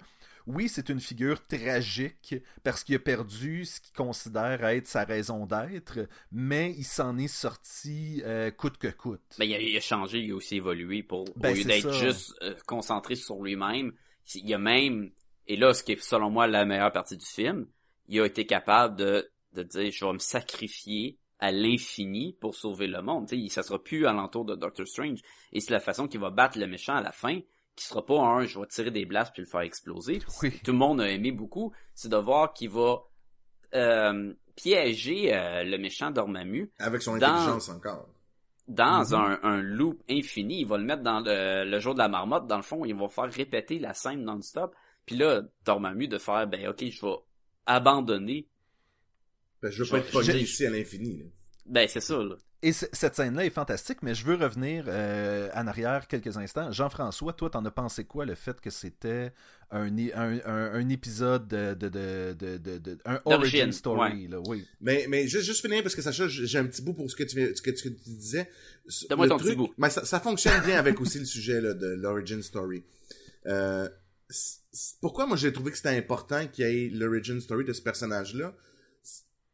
oui, 0.47 0.69
c'est 0.69 0.89
une 0.89 0.99
figure 0.99 1.45
tragique 1.45 2.35
parce 2.63 2.83
qu'il 2.83 2.95
a 2.95 2.99
perdu 2.99 3.63
ce 3.65 3.79
qu'il 3.79 3.93
considère 3.93 4.65
être 4.65 4.87
sa 4.87 5.03
raison 5.03 5.45
d'être, 5.45 5.99
mais 6.31 6.73
il 6.77 6.83
s'en 6.83 7.17
est 7.19 7.27
sorti 7.27 8.21
euh, 8.25 8.49
coûte 8.49 8.77
que 8.77 8.87
coûte. 8.87 9.21
Ben, 9.37 9.45
il 9.45 9.53
a, 9.53 9.59
il 9.59 9.77
a 9.77 9.81
changé, 9.81 10.19
il 10.19 10.31
a 10.31 10.35
aussi 10.35 10.55
évolué 10.55 11.03
pour, 11.03 11.25
Ben, 11.35 11.51
au 11.51 11.55
lieu 11.55 11.63
d'être 11.63 11.93
juste 11.93 12.33
euh, 12.41 12.55
concentré 12.65 13.15
sur 13.15 13.41
lui-même. 13.43 13.93
Il 14.33 14.51
a 14.53 14.57
même, 14.57 15.11
et 15.47 15.57
là, 15.57 15.73
ce 15.75 15.83
qui 15.83 15.91
est 15.93 16.01
selon 16.01 16.31
moi 16.31 16.47
la 16.47 16.65
meilleure 16.65 16.91
partie 16.91 17.17
du 17.17 17.25
film, 17.25 17.67
il 18.07 18.19
a 18.19 18.25
été 18.25 18.45
capable 18.47 18.95
de, 18.95 19.29
de 19.53 19.61
dire, 19.63 19.91
je 19.91 20.05
vais 20.05 20.13
me 20.13 20.19
sacrifier 20.19 21.17
à 21.41 21.51
l'infini 21.51 22.37
pour 22.39 22.55
sauver 22.55 22.87
le 22.87 23.01
monde. 23.01 23.27
Tu 23.27 23.41
sais, 23.47 23.49
ça 23.49 23.63
sera 23.63 23.83
plus 23.83 24.05
alentour 24.05 24.45
de 24.45 24.55
Doctor 24.55 24.87
Strange. 24.87 25.19
Et 25.51 25.59
c'est 25.59 25.71
la 25.73 25.79
façon 25.81 26.07
qu'il 26.07 26.19
va 26.21 26.29
battre 26.29 26.57
le 26.57 26.67
méchant 26.67 26.95
à 26.95 27.01
la 27.01 27.11
fin, 27.11 27.39
qui 27.75 27.85
sera 27.85 28.05
pas 28.05 28.19
un, 28.19 28.45
je 28.45 28.59
vais 28.59 28.67
tirer 28.67 28.91
des 28.91 29.05
blasts 29.05 29.33
puis 29.33 29.41
le 29.41 29.47
faire 29.47 29.61
exploser. 29.61 30.19
Oui. 30.43 30.51
Tout 30.63 30.71
le 30.71 30.77
monde 30.77 31.01
a 31.01 31.09
aimé 31.09 31.31
beaucoup. 31.31 31.73
C'est 31.95 32.09
de 32.09 32.17
voir 32.17 32.53
qu'il 32.53 32.69
va 32.69 32.99
euh, 33.73 34.33
piéger 34.55 35.33
euh, 35.33 35.63
le 35.63 35.77
méchant 35.77 36.11
Dormammu 36.11 36.71
Avec 36.79 37.01
son 37.01 37.17
Dans- 37.17 37.27
intelligence 37.27 37.69
encore. 37.69 38.07
dans 38.67 39.03
Mhm. 39.05 39.13
un, 39.15 39.39
un 39.43 39.61
loop 39.61 40.01
infini. 40.09 40.61
Il 40.61 40.67
va 40.67 40.77
le 40.77 40.83
mettre 40.83 41.01
dans 41.03 41.21
le, 41.21 41.63
le 41.69 41.79
jour 41.79 41.93
de 41.93 41.99
la 41.99 42.07
marmotte. 42.09 42.47
Dans 42.47 42.57
le 42.57 42.61
fond, 42.63 42.85
il 42.85 42.93
va 42.95 43.07
faire 43.07 43.31
répéter 43.31 43.79
la 43.79 43.93
scène 43.93 44.23
non-stop. 44.23 44.75
Puis 45.05 45.15
là, 45.15 45.41
Dormammu 45.65 46.07
de 46.07 46.17
faire, 46.19 46.45
ben 46.47 46.67
ok, 46.67 46.85
je 46.87 47.05
vais 47.05 47.15
abandonner. 47.65 48.47
Ben, 49.61 49.71
je 49.71 49.83
veux 49.83 49.89
pas 49.89 49.97
être 49.99 50.11
pogné 50.11 50.39
ici 50.39 50.65
à 50.65 50.69
l'infini. 50.69 51.17
là. 51.19 51.25
Ben 51.67 51.87
c'est 51.87 52.01
ça, 52.01 52.17
là. 52.17 52.35
Et 52.63 52.73
cette 52.73 53.15
scène-là 53.15 53.43
est 53.45 53.49
fantastique, 53.49 53.99
mais 54.03 54.13
je 54.13 54.23
veux 54.23 54.35
revenir 54.35 54.85
euh, 54.87 55.49
en 55.55 55.65
arrière 55.65 56.07
quelques 56.07 56.37
instants. 56.37 56.71
Jean-François, 56.71 57.33
toi, 57.33 57.49
t'en 57.49 57.65
as 57.65 57.71
pensé 57.71 58.03
quoi, 58.05 58.23
le 58.23 58.35
fait 58.35 58.59
que 58.61 58.69
c'était 58.69 59.33
un, 59.71 59.97
é- 59.97 60.13
un, 60.13 60.39
un- 60.45 60.73
un 60.73 60.89
épisode 60.89 61.47
de, 61.47 61.73
de, 61.73 61.89
de, 61.89 62.33
de, 62.37 62.57
de- 62.57 62.77
de- 62.77 62.97
un 63.05 63.19
D'origine, 63.25 63.33
origin 63.61 63.71
story, 63.71 64.27
là, 64.27 64.39
oui. 64.45 64.63
Mais, 64.79 65.07
mais 65.09 65.27
juste, 65.27 65.45
juste 65.45 65.61
finir, 65.65 65.81
parce 65.81 65.95
que 65.95 66.03
Sacha, 66.03 66.27
j'ai 66.27 66.57
un 66.59 66.65
petit 66.65 66.83
bout 66.83 66.93
pour 66.93 67.09
ce 67.09 67.15
que 67.15 67.23
tu, 67.23 67.35
viens- 67.35 67.49
ce 67.55 67.61
que 67.63 67.71
tu, 67.71 67.95
tu 67.95 68.09
disais. 68.11 68.47
Donne-moi 69.09 69.25
Le 69.25 69.29
ton 69.31 69.37
truc- 69.37 69.49
petit 69.49 69.57
bout. 69.57 69.73
Mais 69.79 69.89
ça, 69.89 70.05
ça 70.05 70.19
fonctionne 70.19 70.61
bien 70.63 70.77
avec 70.77 71.01
aussi 71.01 71.17
le 71.17 71.25
sujet 71.25 71.61
là, 71.61 71.73
de 71.73 71.87
l'origin 71.87 72.41
story. 72.43 72.83
Euh, 73.47 73.89
pourquoi 75.01 75.25
moi 75.25 75.35
j'ai 75.37 75.51
trouvé 75.51 75.71
que 75.71 75.77
c'était 75.77 75.89
important 75.89 76.45
qu'il 76.47 76.65
y 76.65 76.85
ait 76.85 76.89
l'origin 76.89 77.39
story 77.39 77.65
de 77.65 77.73
ce 77.73 77.81
personnage-là? 77.81 78.53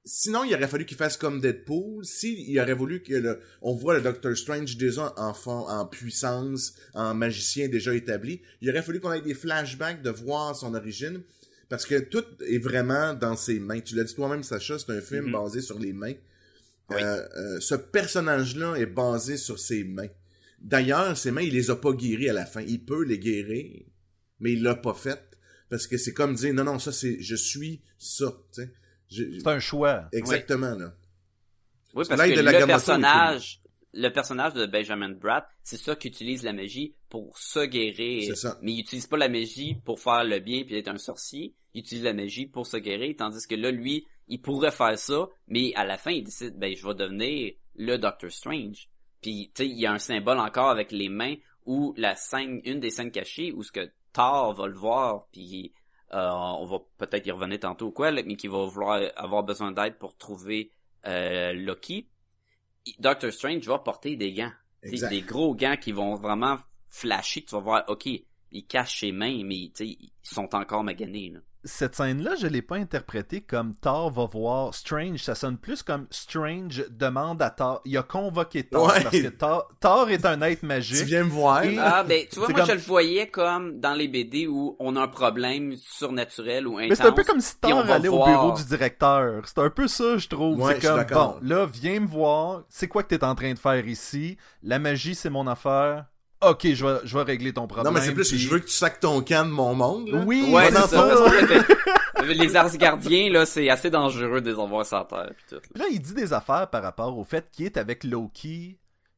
Sinon, 0.07 0.45
il 0.45 0.53
aurait 0.55 0.67
fallu 0.69 0.85
qu'il 0.85 0.95
fasse 0.97 1.17
comme 1.17 1.41
Deadpool. 1.41 2.05
S'il 2.05 2.57
aurait 2.59 2.73
voulu 2.73 3.03
que 3.03 3.13
le, 3.13 3.39
on 3.61 3.75
voit 3.75 3.93
le 3.95 4.01
Doctor 4.01 4.35
Strange 4.37 4.77
déjà 4.77 5.13
en, 5.17 5.33
fond, 5.33 5.67
en 5.67 5.85
puissance, 5.85 6.73
en 6.93 7.13
magicien 7.13 7.67
déjà 7.67 7.93
établi, 7.93 8.41
il 8.61 8.69
aurait 8.69 8.81
fallu 8.81 8.99
qu'on 9.01 9.11
ait 9.11 9.21
des 9.21 9.33
flashbacks 9.33 10.01
de 10.01 10.09
voir 10.09 10.55
son 10.55 10.73
origine. 10.75 11.21
Parce 11.69 11.85
que 11.85 11.99
tout 11.99 12.23
est 12.47 12.59
vraiment 12.59 13.13
dans 13.13 13.35
ses 13.35 13.59
mains. 13.59 13.81
Tu 13.81 13.95
l'as 13.95 14.05
dit 14.05 14.15
toi-même, 14.15 14.41
Sacha, 14.43 14.79
c'est 14.79 14.89
un 14.91 15.01
film 15.01 15.25
Mhm. 15.25 15.31
basé 15.33 15.61
sur 15.61 15.77
les 15.77 15.91
mains. 15.91 16.13
Oui. 16.89 16.95
Euh, 17.03 17.27
euh, 17.35 17.59
ce 17.59 17.75
personnage-là 17.75 18.75
est 18.75 18.85
basé 18.85 19.35
sur 19.35 19.59
ses 19.59 19.83
mains. 19.83 20.07
D'ailleurs, 20.61 21.17
ses 21.17 21.31
mains, 21.31 21.41
il 21.41 21.53
les 21.53 21.69
a 21.69 21.75
pas 21.75 21.91
guéries 21.91 22.29
à 22.29 22.33
la 22.33 22.45
fin. 22.45 22.61
Il 22.61 22.85
peut 22.85 23.03
les 23.03 23.19
guérir, 23.19 23.83
mais 24.39 24.53
il 24.53 24.63
l'a 24.63 24.75
pas 24.75 24.93
fait. 24.93 25.19
Parce 25.69 25.85
que 25.85 25.97
c'est 25.97 26.13
comme 26.13 26.33
dire, 26.35 26.53
non, 26.53 26.63
non, 26.63 26.79
ça 26.79 26.93
c'est, 26.93 27.17
je 27.19 27.35
suis 27.35 27.81
ça, 27.97 28.33
tu 28.53 28.61
sais. 28.61 28.71
C'est 29.09 29.47
un 29.47 29.59
choix. 29.59 30.05
Exactement, 30.11 30.75
là. 30.75 30.93
Oui, 31.93 32.05
Parce 32.07 32.21
que 32.21 32.39
le 32.39 32.65
personnage, 32.65 33.61
le 33.93 34.09
personnage 34.09 34.53
de 34.53 34.65
Benjamin 34.65 35.09
Bratt, 35.09 35.47
c'est 35.63 35.77
ça 35.77 35.95
qui 35.95 36.09
utilise 36.09 36.43
la 36.43 36.53
magie 36.53 36.95
pour 37.09 37.37
se 37.39 37.65
guérir. 37.65 38.23
C'est 38.27 38.35
ça. 38.35 38.57
Mais 38.61 38.73
il 38.73 38.79
utilise 38.81 39.07
pas 39.07 39.17
la 39.17 39.29
magie 39.29 39.75
pour 39.83 39.99
faire 39.99 40.23
le 40.23 40.39
bien 40.39 40.63
puis 40.63 40.77
être 40.77 40.89
un 40.89 40.97
sorcier. 40.97 41.55
Il 41.73 41.79
utilise 41.79 42.03
la 42.03 42.13
magie 42.13 42.45
pour 42.45 42.67
se 42.67 42.77
guérir, 42.77 43.15
tandis 43.17 43.47
que 43.47 43.55
là, 43.55 43.71
lui, 43.71 44.05
il 44.27 44.41
pourrait 44.41 44.71
faire 44.71 44.97
ça, 44.97 45.27
mais 45.47 45.73
à 45.75 45.85
la 45.85 45.97
fin, 45.97 46.11
il 46.11 46.23
décide, 46.23 46.57
ben, 46.57 46.75
je 46.75 46.85
vais 46.85 46.95
devenir 46.95 47.53
le 47.75 47.97
Doctor 47.97 48.31
Strange. 48.31 48.89
Puis, 49.21 49.51
tu 49.55 49.63
sais, 49.63 49.69
il 49.69 49.79
y 49.79 49.85
a 49.85 49.93
un 49.93 49.99
symbole 49.99 50.39
encore 50.39 50.69
avec 50.69 50.91
les 50.91 51.09
mains 51.09 51.35
où 51.65 51.93
la 51.97 52.15
scène, 52.15 52.61
une 52.65 52.79
des 52.79 52.91
scènes 52.91 53.11
cachées 53.11 53.51
où 53.51 53.63
ce 53.63 53.71
que 53.71 53.91
Thor 54.13 54.53
va 54.53 54.67
le 54.67 54.75
voir, 54.75 55.27
puis 55.31 55.73
euh, 56.13 56.29
on 56.29 56.65
va 56.65 56.79
peut-être 56.97 57.27
y 57.27 57.31
revenir 57.31 57.59
tantôt 57.59 57.87
ou 57.87 57.91
quoi, 57.91 58.11
mais 58.11 58.35
qui 58.35 58.47
va 58.47 58.65
vouloir 58.65 59.01
avoir 59.15 59.43
besoin 59.43 59.71
d'aide 59.71 59.97
pour 59.97 60.15
trouver 60.17 60.71
euh, 61.05 61.53
Loki. 61.53 62.07
Doctor 62.99 63.31
Strange 63.31 63.67
va 63.67 63.79
porter 63.79 64.15
des 64.15 64.33
gants. 64.33 64.51
Des 64.83 65.21
gros 65.21 65.53
gants 65.53 65.75
qui 65.75 65.91
vont 65.91 66.15
vraiment 66.15 66.57
flasher, 66.89 67.43
tu 67.43 67.51
vas 67.51 67.59
voir, 67.59 67.83
ok, 67.87 68.07
il 68.51 68.65
cache 68.65 69.01
ses 69.01 69.11
mains, 69.11 69.43
mais 69.43 69.71
ils 69.79 70.11
sont 70.23 70.55
encore 70.55 70.83
maganés. 70.83 71.31
Là. 71.31 71.39
Cette 71.69 71.95
scène-là, 71.95 72.35
je 72.39 72.47
l'ai 72.47 72.61
pas 72.61 72.77
interprétée 72.77 73.41
comme 73.41 73.75
Thor 73.75 74.09
va 74.09 74.25
voir 74.25 74.73
Strange. 74.73 75.19
Ça 75.19 75.35
sonne 75.35 75.57
plus 75.57 75.83
comme 75.83 76.07
Strange 76.11 76.85
demande 76.89 77.41
à 77.41 77.49
Thor. 77.49 77.81
Il 77.83 77.97
a 77.97 78.03
convoqué 78.03 78.63
Thor 78.63 78.87
Ouais. 78.87 79.03
parce 79.03 79.19
que 79.19 79.27
Thor, 79.27 79.69
Thor 79.81 80.09
est 80.09 80.25
un 80.25 80.41
être 80.41 80.59
Tu 80.61 80.65
magique. 80.65 81.03
viens 81.05 81.25
me 81.25 81.29
voir. 81.29 81.63
Et- 81.63 81.77
Ah, 81.77 82.03
ben, 82.03 82.25
tu 82.31 82.39
vois, 82.39 82.47
C'est 82.47 82.53
moi, 82.53 82.61
comme- 82.61 82.69
je 82.69 82.73
le 82.75 82.81
voyais 82.81 83.27
comme 83.27 83.79
dans 83.81 83.93
les 83.93 84.07
BD 84.07 84.47
où 84.47 84.77
on 84.79 84.95
a 84.95 85.01
un 85.01 85.07
problème 85.09 85.75
surnaturel 85.75 86.67
ou 86.67 86.77
intense. 86.77 86.89
Mais 86.89 86.95
c'est 86.95 87.05
un 87.05 87.11
peu 87.11 87.23
comme 87.25 87.41
si 87.41 87.57
Thor 87.59 87.83
va 87.85 87.95
allait 87.95 88.07
au 88.07 88.23
bureau 88.25 88.53
du 88.53 88.63
directeur. 88.63 89.41
C'est 89.45 89.59
un 89.59 89.69
peu 89.69 89.87
ça, 89.89 90.17
je 90.17 90.27
trouve. 90.29 90.59
Ouais, 90.61 90.79
c'est 90.79 90.87
comme, 90.87 91.03
bon, 91.11 91.35
là, 91.41 91.65
viens 91.65 91.99
me 91.99 92.07
voir. 92.07 92.63
C'est 92.69 92.87
quoi 92.87 93.03
que 93.03 93.09
t'es 93.13 93.23
en 93.25 93.35
train 93.35 93.53
de 93.53 93.59
faire 93.59 93.85
ici? 93.87 94.37
La 94.63 94.79
magie, 94.79 95.15
c'est 95.15 95.29
mon 95.29 95.45
affaire. 95.47 96.05
Ok, 96.41 96.67
je 96.73 96.85
vais, 96.85 96.99
je 97.03 97.17
vais 97.17 97.23
régler 97.23 97.51
ton 97.53 97.65
problème. 97.67 97.91
non, 97.91 97.99
mais 97.99 98.05
c'est 98.05 98.13
plus, 98.13 98.29
puis- 98.29 98.37
je 98.37 98.49
veux 98.49 98.59
que 98.59 98.65
tu 98.65 98.71
sacs 98.73 98.99
ton 98.99 99.21
camp 99.23 99.45
de 99.47 99.51
mon 99.51 99.73
monde, 99.73 100.07
là. 100.09 100.23
Oui, 100.25 100.51
Ouais, 100.53 100.67
c'est 100.67 100.73
ça. 100.75 100.87
ça. 100.87 101.17
parce 102.13 102.27
que 102.27 102.31
les 102.33 102.55
Asgardiens, 102.55 103.31
là, 103.31 103.45
c'est 103.47 103.69
assez 103.69 103.89
dangereux 103.89 104.41
de 104.41 104.51
les 104.51 104.57
envoyer 104.57 104.85
sur 104.87 104.97
la 104.97 105.05
Terre. 105.05 105.31
pis 105.35 105.43
tout, 105.49 105.55
là. 105.55 105.61
Là, 105.75 105.85
il 105.91 105.99
dit 105.99 106.13
des 106.13 106.33
affaires 106.33 106.69
par 106.69 106.83
rapport 106.83 107.17
au 107.17 107.23
fait 107.23 107.49
qu'il 107.51 107.65
est 107.65 107.77
avec 107.77 108.03
Loki. 108.03 108.77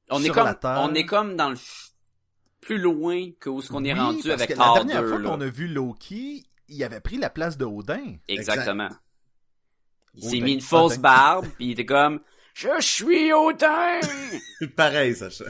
On 0.10 0.22
est 0.22 0.26
sur 0.26 0.34
comme, 0.34 0.46
la 0.46 0.54
Terre. 0.56 0.80
on 0.82 0.94
est 0.94 1.06
comme 1.06 1.36
dans 1.36 1.50
le 1.50 1.58
plus 2.62 2.78
loin 2.78 3.30
que 3.40 3.50
où 3.50 3.62
ce 3.62 3.70
qu'on 3.70 3.84
est 3.84 3.94
Oui, 3.94 4.00
rendu 4.00 4.22
parce 4.30 4.42
avec 4.42 4.54
que 4.54 4.60
la 4.60 4.74
dernière 4.76 5.02
2, 5.02 5.08
fois 5.10 5.22
qu'on 5.22 5.42
a 5.42 5.48
vu 5.48 5.68
Loki, 5.68 6.46
il 6.70 6.84
avait 6.84 7.00
pris 7.02 7.18
la 7.18 7.30
place 7.30 7.58
de 7.58 7.66
Odin. 7.66 8.16
Exactement. 8.30 8.90
Il 10.16 10.24
s'est 10.24 10.40
mis 10.40 10.54
une 10.54 10.62
fausse 10.62 10.98
barbe, 10.98 11.46
puis 11.58 11.68
il 11.68 11.72
était 11.72 11.86
comme 11.86 12.20
Je 12.62 12.82
suis 12.82 13.32
Odin! 13.32 14.02
Pareil, 14.76 15.16
Sacha. 15.16 15.46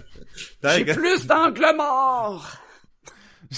J'ai 0.64 0.86
plus 0.86 1.26
d'angles 1.26 1.74
morts! 1.76 2.48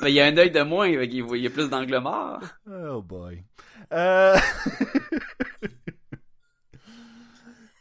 Ben, 0.00 0.08
il 0.08 0.14
y 0.14 0.20
a 0.20 0.26
un 0.26 0.36
œil 0.36 0.50
de 0.52 0.60
moins, 0.62 0.86
il 0.86 1.12
y 1.40 1.46
a 1.46 1.50
plus 1.50 1.68
d'angles 1.68 1.98
morts. 1.98 2.40
Oh 2.70 3.02
boy. 3.02 3.42
Euh... 3.92 4.36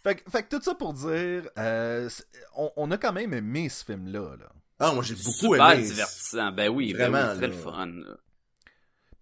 fait, 0.04 0.16
que- 0.16 0.30
fait 0.32 0.44
que 0.44 0.56
tout 0.56 0.62
ça 0.64 0.74
pour 0.76 0.94
dire, 0.94 1.44
euh, 1.60 2.10
on, 2.56 2.72
on 2.78 2.90
a 2.92 2.98
quand 2.98 3.14
même 3.14 3.34
aimé 3.34 3.70
ce 3.70 3.84
film-là. 3.86 4.36
Là. 4.40 4.50
Ah, 4.80 4.94
moi, 4.94 5.04
j'ai 5.04 5.14
beaucoup 5.16 5.54
Super 5.54 5.72
aimé. 5.74 5.84
divertissant. 5.84 6.52
Ben 6.52 6.70
oui, 6.70 6.94
ben 6.94 7.12
Vraiment, 7.12 7.32
oui, 7.34 7.38
très 7.38 7.48
là. 7.48 7.54
le 7.54 7.54
fun. 7.62 7.86
là. 7.88 8.16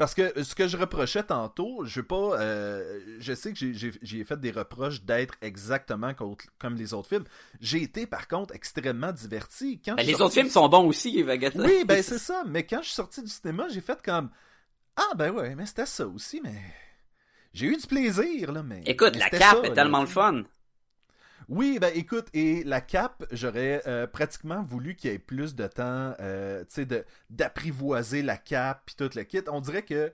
Parce 0.04 0.16
que 0.16 0.43
ce 0.43 0.54
que 0.54 0.68
je 0.68 0.76
reprochais 0.76 1.24
tantôt, 1.24 1.86
je 1.86 2.01
veux 2.01 2.06
pas. 2.06 2.38
euh, 2.41 2.99
je 3.20 3.34
sais 3.34 3.54
que 3.54 3.72
j'ai- 3.72 4.24
fait 4.26 4.38
des 4.38 4.51
reproches 4.51 5.01
d'être 5.04 5.36
exactement 5.41 6.14
co- 6.14 6.36
comme 6.60 6.76
les 6.76 6.93
autres 6.93 7.08
films. 7.08 7.24
J'ai 7.62 7.84
été 7.84 8.06
par 8.06 8.28
contre 8.28 8.54
extrêmement 8.54 9.14
diverti. 9.14 9.80
Quand 9.80 9.95
Ben, 9.95 10.06
les 10.06 10.16
autres 10.22 10.34
films 10.34 10.49
sont 10.49 10.68
bons 10.68 10.86
aussi, 10.88 11.24
Vagata. 11.24 11.58
Oui, 11.58 11.86
ben 11.86 12.04
c'est 12.04 12.18
ça. 12.18 12.43
Mais 12.45 12.66
quand 12.66 12.80
je 12.82 12.88
suis 12.88 12.95
sorti 12.95 13.22
du 13.22 13.30
cinéma, 13.30 13.70
j'ai 13.70 13.80
fait 13.80 14.01
comme 14.04 14.30
Ah 14.97 15.14
ben 15.16 15.32
ouais, 15.32 15.56
mais 15.56 15.66
c'était 15.66 15.86
ça 15.86 16.06
aussi, 16.06 16.41
mais. 16.43 16.60
J'ai 17.54 17.68
eu 17.68 17.78
du 17.78 17.88
plaisir, 17.88 18.51
là, 18.51 18.62
mais. 18.62 18.82
Écoute, 18.86 19.12
mais 19.14 19.20
la 19.20 19.30
cape 19.30 19.39
ça, 19.41 19.60
est 19.64 19.70
là. 19.70 19.76
tellement 19.76 20.01
le 20.01 20.08
fun. 20.08 20.43
Oui, 21.49 21.77
ben 21.79 21.91
écoute, 21.95 22.27
et 22.33 22.63
la 22.63 22.81
cape, 22.81 23.25
j'aurais 23.31 23.81
euh, 23.87 24.07
pratiquement 24.07 24.63
voulu 24.63 24.95
qu'il 24.95 25.11
y 25.11 25.13
ait 25.13 25.19
plus 25.19 25.55
de 25.55 25.67
temps, 25.67 26.13
euh, 26.19 26.61
tu 26.61 26.67
sais, 26.69 26.85
de- 26.85 27.05
d'apprivoiser 27.29 28.21
la 28.21 28.37
cape 28.37 28.81
puis 28.85 28.95
tout 28.95 29.09
le 29.15 29.23
kit. 29.23 29.41
On 29.51 29.61
dirait 29.61 29.83
que, 29.83 30.11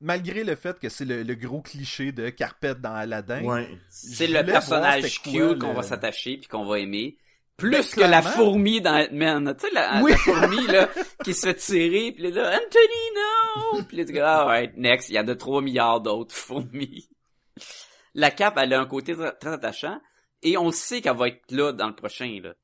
malgré 0.00 0.44
le 0.44 0.54
fait 0.54 0.78
que 0.78 0.88
c'est 0.88 1.04
le, 1.04 1.22
le 1.22 1.34
gros 1.34 1.60
cliché 1.60 2.12
de 2.12 2.28
Carpette 2.30 2.80
dans 2.80 2.94
Aladdin, 2.94 3.42
Ouais. 3.44 3.68
C'est 3.88 4.26
le 4.26 4.44
personnage 4.44 5.20
cute 5.22 5.58
qu'on 5.58 5.68
le- 5.70 5.74
va 5.74 5.82
s'attacher 5.82 6.36
puis 6.38 6.48
qu'on 6.48 6.64
va 6.64 6.78
aimer. 6.78 7.16
Plus 7.56 7.72
Ben, 7.72 7.84
que 8.06 8.10
la 8.10 8.22
fourmi 8.22 8.80
dans 8.80 8.94
Ant-Man. 8.94 9.54
Tu 9.58 9.66
sais, 9.66 9.74
la, 9.74 10.00
Oui. 10.02 10.12
la 10.12 10.16
fourmi, 10.16 10.66
là, 10.68 10.88
qui 11.24 11.34
se 11.34 11.46
fait 11.46 11.54
tirer, 11.56 12.12
puis 12.12 12.30
là, 12.30 12.52
Anthony, 12.54 13.74
no! 13.76 13.82
Puis 13.84 13.98
là, 13.98 14.04
tu 14.06 14.12
dis, 14.12 14.18
ah, 14.20 14.62
next, 14.78 15.10
il 15.10 15.16
y 15.16 15.18
en 15.20 15.28
a 15.28 15.34
3 15.36 15.60
milliards 15.60 16.00
d'autres 16.00 16.34
fourmis. 16.34 17.10
La 18.14 18.30
cape, 18.30 18.56
elle 18.56 18.72
a 18.72 18.80
un 18.80 18.86
côté 18.86 19.14
très, 19.14 19.32
très 19.32 19.52
attachant, 19.52 20.00
et 20.42 20.56
on 20.56 20.70
sait 20.70 21.00
qu'elle 21.00 21.16
va 21.16 21.28
être 21.28 21.50
là 21.50 21.72
dans 21.72 21.88
le 21.88 21.94
prochain, 21.94 22.40
là. 22.42 22.54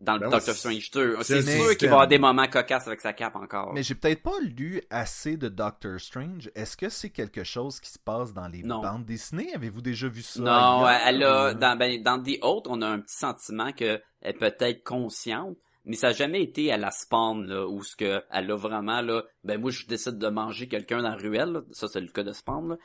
Dans 0.00 0.14
le 0.14 0.20
Ben 0.20 0.28
Doctor 0.30 0.54
Strange 0.54 0.90
2. 0.90 1.16
c'est 1.22 1.40
sûr 1.40 1.76
qu'il 1.78 1.88
va 1.88 1.92
y 1.92 1.94
avoir 1.94 2.08
des 2.08 2.18
moments 2.18 2.46
cocasses 2.48 2.86
avec 2.88 3.00
sa 3.00 3.12
cape 3.14 3.36
encore. 3.36 3.72
mais 3.72 3.82
j'ai 3.82 3.94
peut-être 3.94 4.22
pas 4.22 4.38
lu 4.42 4.82
assez 4.90 5.36
de 5.38 5.48
Doctor 5.48 5.98
Strange. 5.98 6.50
Est-ce 6.54 6.76
que 6.76 6.88
c'est 6.90 7.08
quelque 7.10 7.44
chose 7.44 7.80
qui 7.80 7.90
se 7.90 7.98
passe 7.98 8.34
dans 8.34 8.48
les 8.48 8.62
Non. 8.64 8.82
bandes 8.82 9.06
dessinées? 9.06 9.54
Avez-vous 9.54 9.80
déjà 9.80 10.08
vu 10.08 10.20
ça 10.20 10.42
Non, 10.42 10.86
elle 11.06 11.22
a, 11.22 11.52
Ou- 11.52 11.54
dans, 11.54 11.78
ben, 11.78 12.02
dans 12.02 12.22
The 12.22 12.38
on 12.42 12.82
a 12.82 12.86
un 12.88 12.98
petit 13.00 13.16
sentiment 13.16 13.72
que 13.72 13.98
elle 14.20 14.34
peut 14.34 14.52
être 14.58 14.82
consciente, 14.84 15.56
mais 15.86 15.96
ça 15.96 16.08
n'a 16.08 16.12
jamais 16.12 16.42
été 16.42 16.70
à 16.72 16.76
la 16.76 16.90
spawn, 16.90 17.46
là, 17.46 17.66
où 17.66 17.82
ce 17.82 17.96
que, 17.96 18.22
elle 18.30 18.50
a 18.50 18.56
vraiment, 18.56 19.00
là, 19.00 19.22
ben, 19.44 19.58
moi, 19.60 19.70
je 19.70 19.86
décide 19.86 20.18
de 20.18 20.28
manger 20.28 20.66
quelqu'un 20.68 20.98
dans 21.02 21.10
la 21.10 21.16
ruelle, 21.16 21.52
là. 21.52 21.60
ça, 21.70 21.88
c'est 21.88 22.00
le 22.00 22.08
cas 22.08 22.24
de 22.24 22.32
spawn, 22.32 22.68
là, 22.70 22.76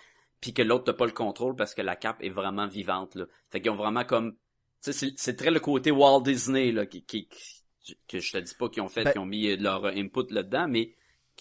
puis 0.42 0.54
que 0.54 0.62
l'autre 0.62 0.92
n'a 0.92 0.98
pas 0.98 1.06
le 1.06 1.12
contrôle 1.12 1.56
parce 1.56 1.74
que 1.74 1.82
la 1.82 1.96
cape 1.96 2.22
est 2.24 2.30
vraiment 2.30 2.68
vivante, 2.68 3.16
là. 3.16 3.26
Fait 3.50 3.62
qu'ils 3.62 3.72
ont 3.72 3.76
vraiment 3.76 4.06
comme, 4.06 4.34
tu 4.34 4.38
sais, 4.82 4.94
c'est- 4.94 5.14
c'est 5.18 5.36
très 5.36 5.52
le 5.52 5.60
côté 5.60 5.92
Walt 5.92 6.22
Disney, 6.22 6.72
là, 6.72 6.86
qui, 6.86 7.04
qui, 7.04 7.28
qui- 7.28 7.98
que 8.08 8.20
je 8.20 8.32
te 8.32 8.38
dis 8.38 8.54
pas 8.54 8.70
qu'ils 8.70 8.84
ont 8.84 8.88
fait, 8.90 9.04
Ben- 9.04 9.12
qu'ils 9.12 9.22
ont 9.22 9.26
mis 9.26 9.56
leur 9.58 9.86
input 9.86 10.26
là-dedans, 10.32 10.68
mais 10.68 10.94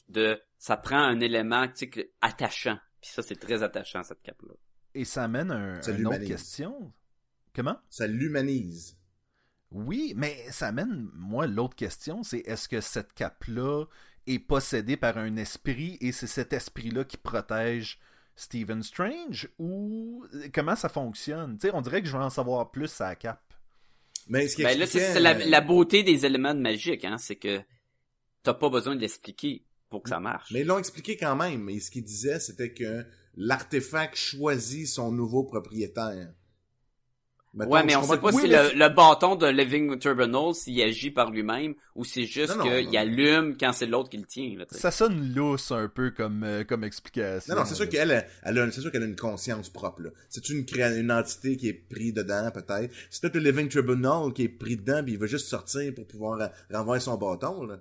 de, 0.08 0.40
ça 0.58 0.76
prend 0.76 0.98
un 0.98 1.20
élément, 1.20 1.66
tu 1.68 1.72
sais, 1.76 1.88
que- 1.88 2.08
attachant. 2.20 2.78
Puis 3.00 3.10
ça, 3.10 3.22
c'est 3.22 3.36
très 3.36 3.62
attachant, 3.62 4.02
cette 4.02 4.22
cape-là. 4.22 4.54
Et 4.94 5.04
ça 5.04 5.24
amène 5.24 5.50
un, 5.52 5.80
Ça 5.82 5.92
une 5.92 6.06
autre 6.06 6.24
question. 6.24 6.92
Comment? 7.54 7.78
Ça 7.90 8.06
l'humanise. 8.06 8.96
Oui, 9.70 10.14
mais 10.16 10.34
ça 10.50 10.68
amène, 10.68 11.10
moi, 11.12 11.46
l'autre 11.46 11.76
question, 11.76 12.22
c'est 12.22 12.38
est-ce 12.40 12.68
que 12.68 12.80
cette 12.80 13.12
cape-là 13.12 13.84
est 14.26 14.38
possédée 14.38 14.96
par 14.96 15.18
un 15.18 15.36
esprit 15.36 15.98
et 16.00 16.10
c'est 16.12 16.26
cet 16.26 16.52
esprit-là 16.54 17.04
qui 17.04 17.18
protège 17.18 17.98
Stephen 18.38 18.84
Strange 18.84 19.48
ou 19.58 20.24
comment 20.54 20.76
ça 20.76 20.88
fonctionne? 20.88 21.58
Tu 21.58 21.66
sais, 21.66 21.74
on 21.74 21.80
dirait 21.80 22.00
que 22.00 22.06
je 22.06 22.16
veux 22.16 22.22
en 22.22 22.30
savoir 22.30 22.70
plus 22.70 23.00
à 23.00 23.08
la 23.08 23.16
cape. 23.16 23.52
Mais 24.28 24.46
ce 24.46 24.54
qui 24.54 24.62
Ben 24.62 24.78
là, 24.78 24.86
c'est 24.86 25.18
la, 25.18 25.34
euh, 25.34 25.44
la 25.44 25.60
beauté 25.60 26.04
des 26.04 26.24
éléments 26.24 26.54
de 26.54 26.60
magique, 26.60 27.04
hein, 27.04 27.16
c'est 27.18 27.34
que 27.34 27.60
t'as 28.44 28.54
pas 28.54 28.70
besoin 28.70 28.94
de 28.94 29.00
l'expliquer 29.00 29.64
pour 29.90 30.04
que 30.04 30.10
ça 30.10 30.20
marche. 30.20 30.52
Mais 30.52 30.60
ils 30.60 30.66
l'ont 30.66 30.78
expliqué 30.78 31.16
quand 31.16 31.34
même. 31.34 31.68
Et 31.68 31.80
ce 31.80 31.90
qu'il 31.90 32.04
disait, 32.04 32.38
c'était 32.38 32.72
que 32.72 33.04
l'artefact 33.34 34.14
choisit 34.14 34.86
son 34.86 35.10
nouveau 35.10 35.42
propriétaire. 35.42 36.32
Mettons, 37.58 37.70
ouais, 37.72 37.82
mais 37.84 37.96
on 37.96 38.02
sait 38.02 38.18
pas 38.18 38.30
Oui, 38.32 38.42
si 38.42 38.48
le, 38.48 38.78
le 38.78 38.88
bâton 38.94 39.34
de 39.36 39.46
Living 39.46 39.98
Turbinal, 39.98 40.54
s'il 40.54 40.80
agit 40.82 41.10
par 41.10 41.30
lui-même, 41.30 41.74
ou 41.94 42.04
c'est 42.04 42.24
juste 42.24 42.54
qu'il 42.62 42.96
allume 42.96 43.56
quand 43.58 43.72
c'est 43.72 43.86
l'autre 43.86 44.08
qui 44.08 44.16
le 44.18 44.24
tient, 44.26 44.54
là. 44.58 44.64
Ça 44.70 44.90
sonne 44.90 45.34
lousse 45.34 45.70
un 45.72 45.88
peu 45.88 46.10
comme, 46.10 46.44
euh, 46.44 46.64
comme 46.64 46.84
explication. 46.84 47.54
Non, 47.54 47.60
non, 47.60 47.66
c'est 47.66 47.74
sûr 47.74 47.88
qu'elle, 47.88 48.26
elle 48.42 48.58
a, 48.58 48.70
c'est 48.70 48.80
sûr 48.80 48.92
qu'elle 48.92 49.02
a 49.02 49.06
une 49.06 49.16
conscience 49.16 49.68
propre, 49.68 50.02
là. 50.02 50.10
C'est 50.28 50.48
une, 50.48 50.64
créa- 50.64 50.96
une 50.96 51.10
entité 51.12 51.56
qui 51.56 51.68
est 51.68 51.72
prise 51.74 52.14
dedans, 52.14 52.50
peut-être. 52.52 52.94
C'est 53.10 53.20
peut-être 53.22 53.34
le 53.34 53.50
Living 53.50 53.68
Tribunal 53.68 54.32
qui 54.32 54.44
est 54.44 54.48
pris 54.48 54.76
dedans, 54.76 55.02
puis 55.02 55.14
il 55.14 55.18
veut 55.18 55.26
juste 55.26 55.48
sortir 55.48 55.92
pour 55.94 56.06
pouvoir 56.06 56.40
euh, 56.40 56.46
renvoyer 56.72 57.00
son 57.00 57.16
bâton, 57.16 57.64
là. 57.64 57.80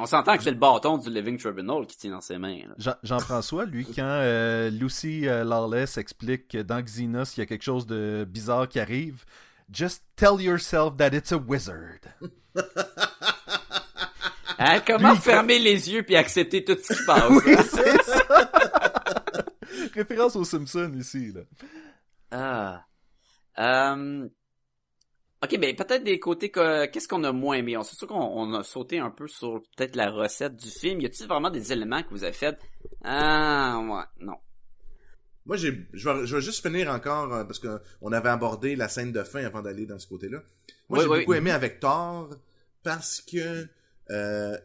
On 0.00 0.06
s'entend 0.06 0.36
que 0.36 0.42
c'est 0.44 0.50
le 0.52 0.56
bâton 0.56 0.96
du 0.98 1.10
Living 1.10 1.36
Tribunal 1.38 1.84
qui 1.86 1.96
tient 1.98 2.12
dans 2.12 2.20
ses 2.20 2.38
mains. 2.38 2.60
Jean- 2.78 2.94
Jean-François, 3.02 3.64
lui, 3.64 3.84
quand 3.84 4.02
euh, 4.04 4.70
Lucy 4.70 5.26
euh, 5.28 5.42
Lawless 5.44 5.98
explique 5.98 6.48
que 6.48 6.58
dans 6.62 6.80
Xenos, 6.80 7.36
il 7.36 7.40
y 7.40 7.42
a 7.42 7.46
quelque 7.46 7.64
chose 7.64 7.86
de 7.86 8.24
bizarre 8.28 8.68
qui 8.68 8.78
arrive, 8.78 9.24
just 9.72 10.04
tell 10.14 10.40
yourself 10.40 10.96
that 10.98 11.08
it's 11.08 11.32
a 11.32 11.36
wizard. 11.36 12.00
Hein, 14.60 14.80
comment 14.84 15.12
Lui, 15.12 15.18
fermer 15.20 15.60
les 15.60 15.88
yeux 15.92 16.02
puis 16.02 16.16
accepter 16.16 16.64
tout 16.64 16.76
ce 16.82 16.92
qui 16.92 17.04
passe? 17.06 17.30
Oui, 17.30 17.54
hein? 17.54 17.62
c'est 17.62 18.02
ça! 18.02 18.50
Référence 19.94 20.34
aux 20.34 20.42
Simpsons 20.44 20.92
ici, 20.98 21.32
là. 21.32 21.42
Ah. 22.32 22.84
Euh... 23.60 24.28
Ok, 25.42 25.56
ben 25.60 25.74
peut-être 25.76 26.02
des 26.02 26.18
côtés 26.18 26.50
que 26.50 26.86
qu'est-ce 26.86 27.06
qu'on 27.06 27.22
a 27.22 27.30
moins 27.32 27.56
aimé? 27.56 27.76
C'est 27.84 27.96
sûr 27.96 28.08
qu'on 28.08 28.16
on 28.20 28.54
a 28.54 28.64
sauté 28.64 28.98
un 28.98 29.10
peu 29.10 29.28
sur 29.28 29.62
peut-être 29.76 29.94
la 29.94 30.10
recette 30.10 30.56
du 30.56 30.68
film. 30.68 31.00
Y 31.00 31.06
a-t-il 31.06 31.28
vraiment 31.28 31.50
des 31.50 31.72
éléments 31.72 32.02
que 32.02 32.10
vous 32.10 32.24
avez 32.24 32.32
fait? 32.32 32.58
Ah 33.04 33.78
ouais, 33.80 34.24
non. 34.26 34.34
Moi, 35.46 35.56
j'ai, 35.56 35.86
je 35.94 36.08
vais, 36.10 36.26
je 36.26 36.36
vais 36.36 36.42
juste 36.42 36.66
finir 36.66 36.90
encore, 36.90 37.32
euh, 37.32 37.44
parce 37.44 37.58
que 37.58 37.80
on 38.02 38.12
avait 38.12 38.28
abordé 38.28 38.76
la 38.76 38.88
scène 38.88 39.12
de 39.12 39.22
fin 39.22 39.44
avant 39.44 39.62
d'aller 39.62 39.86
dans 39.86 39.98
ce 39.98 40.06
côté-là. 40.08 40.42
Moi, 40.88 40.98
Oui, 40.98 41.04
j'ai 41.04 41.08
oui. 41.10 41.18
beaucoup 41.20 41.34
aimé 41.34 41.50
avec 41.52 41.80
Thor, 41.80 42.30
parce 42.82 43.20
que, 43.22 43.66
euh, 44.10 44.58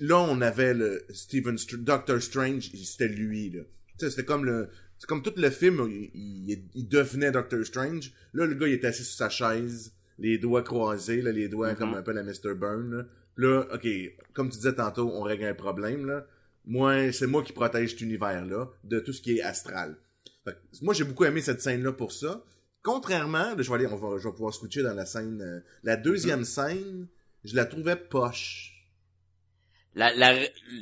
là, 0.00 0.18
on 0.20 0.40
avait 0.42 0.74
le 0.74 1.04
Stephen, 1.10 1.56
Str- 1.56 1.82
Doctor 1.82 2.20
Strange, 2.22 2.70
c'était 2.84 3.08
lui, 3.08 3.50
là. 3.50 3.62
Tu 3.98 4.04
sais, 4.04 4.10
c'était 4.10 4.24
comme 4.24 4.44
le, 4.44 4.68
c'est 4.98 5.06
comme 5.08 5.22
tout 5.22 5.32
le 5.36 5.50
film, 5.50 5.88
il, 5.90 6.10
il- 6.48 6.68
il 6.74 6.88
devenait 6.88 7.32
Doctor 7.32 7.64
Strange. 7.64 8.12
Là, 8.34 8.46
le 8.46 8.54
gars, 8.54 8.68
il 8.68 8.74
était 8.74 8.86
assis 8.88 9.02
sur 9.04 9.16
sa 9.16 9.30
chaise, 9.30 9.94
les 10.20 10.38
doigts 10.38 10.62
croisés, 10.62 11.20
là, 11.22 11.32
les 11.32 11.48
doigts 11.48 11.72
Mhm. 11.72 11.76
comme 11.76 11.94
un 11.94 12.02
peu 12.02 12.12
la 12.12 12.22
Mr. 12.22 12.54
Burn, 12.54 12.94
là. 12.96 13.04
Là, 13.36 13.64
ok, 13.74 13.86
comme 14.34 14.50
tu 14.50 14.56
disais 14.58 14.74
tantôt, 14.74 15.10
on 15.12 15.22
règle 15.22 15.44
un 15.44 15.54
problème, 15.54 16.06
là. 16.06 16.26
Moi, 16.66 17.10
c'est 17.12 17.26
moi 17.26 17.42
qui 17.42 17.52
protège 17.52 17.90
cet 17.90 18.00
univers-là 18.02 18.68
de 18.84 19.00
tout 19.00 19.12
ce 19.12 19.22
qui 19.22 19.38
est 19.38 19.42
astral. 19.42 19.96
Fait 20.44 20.52
que 20.52 20.58
moi, 20.84 20.92
j'ai 20.94 21.04
beaucoup 21.04 21.24
aimé 21.24 21.40
cette 21.40 21.60
scène-là 21.62 21.92
pour 21.92 22.12
ça. 22.12 22.44
Contrairement, 22.82 23.54
là, 23.54 23.56
je 23.58 23.68
vais 23.68 23.74
aller, 23.74 23.86
on 23.86 23.96
va, 23.96 24.18
je 24.18 24.28
vais 24.28 24.32
pouvoir 24.34 24.52
switcher 24.54 24.82
dans 24.82 24.94
la 24.94 25.06
scène. 25.06 25.40
euh, 25.42 25.60
la 25.82 25.96
deuxième 25.96 26.44
scène, 26.44 27.08
je 27.44 27.56
la 27.56 27.64
trouvais 27.64 27.96
poche. 27.96 28.88
La, 29.94 30.14
la, 30.14 30.34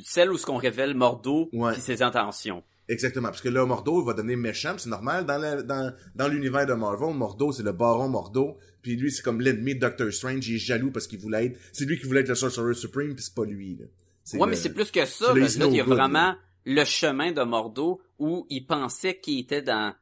celle 0.03 0.31
où 0.31 0.37
ce 0.37 0.45
qu'on 0.45 0.57
révèle 0.57 0.93
Mordo 0.95 1.49
Ouais. 1.53 1.73
puis 1.73 1.81
ses 1.81 2.01
intentions. 2.03 2.63
Exactement, 2.89 3.29
parce 3.29 3.41
que 3.41 3.49
là, 3.49 3.65
Mordo, 3.65 4.01
il 4.01 4.05
va 4.05 4.13
devenir 4.13 4.37
méchant, 4.37 4.73
c'est 4.77 4.89
normal. 4.89 5.25
Dans 5.25 5.37
la- 5.37 5.61
dans, 5.61 5.93
dans 6.15 6.27
l'univers 6.27 6.65
de 6.65 6.73
Marvel, 6.73 7.13
Mordo, 7.15 7.51
c'est 7.51 7.63
le 7.63 7.71
baron 7.71 8.09
Mordo, 8.09 8.57
puis 8.81 8.95
lui, 8.95 9.11
c'est 9.11 9.21
comme 9.21 9.39
l'ennemi 9.41 9.75
de 9.75 9.79
Doctor 9.79 10.11
Strange, 10.11 10.47
il 10.49 10.55
est 10.55 10.57
jaloux 10.57 10.89
parce 10.91 11.05
qu'il 11.07 11.19
voulait 11.19 11.45
être... 11.45 11.59
C'est 11.71 11.85
lui 11.85 11.99
qui 11.99 12.05
voulait 12.07 12.21
être 12.21 12.29
le 12.29 12.35
Sorcerer 12.35 12.73
Supreme, 12.73 13.13
puis 13.15 13.23
c'est 13.23 13.35
pas 13.35 13.45
lui, 13.45 13.75
là. 13.79 13.85
Ouais, 14.33 14.39
le- 14.39 14.45
mais 14.47 14.55
c'est 14.55 14.73
plus 14.73 14.89
que 14.91 15.05
ça. 15.05 15.33
Là, 15.33 15.47
il 15.69 15.75
y 15.75 15.79
a 15.79 15.83
vraiment 15.83 16.35
le 16.65 16.83
chemin 16.83 17.31
de 17.31 17.41
Mordo 17.43 18.01
où 18.17 18.45
il 18.49 18.65
pensait 18.65 19.17
qu'il 19.19 19.39
était 19.39 19.61
dans 19.61 19.93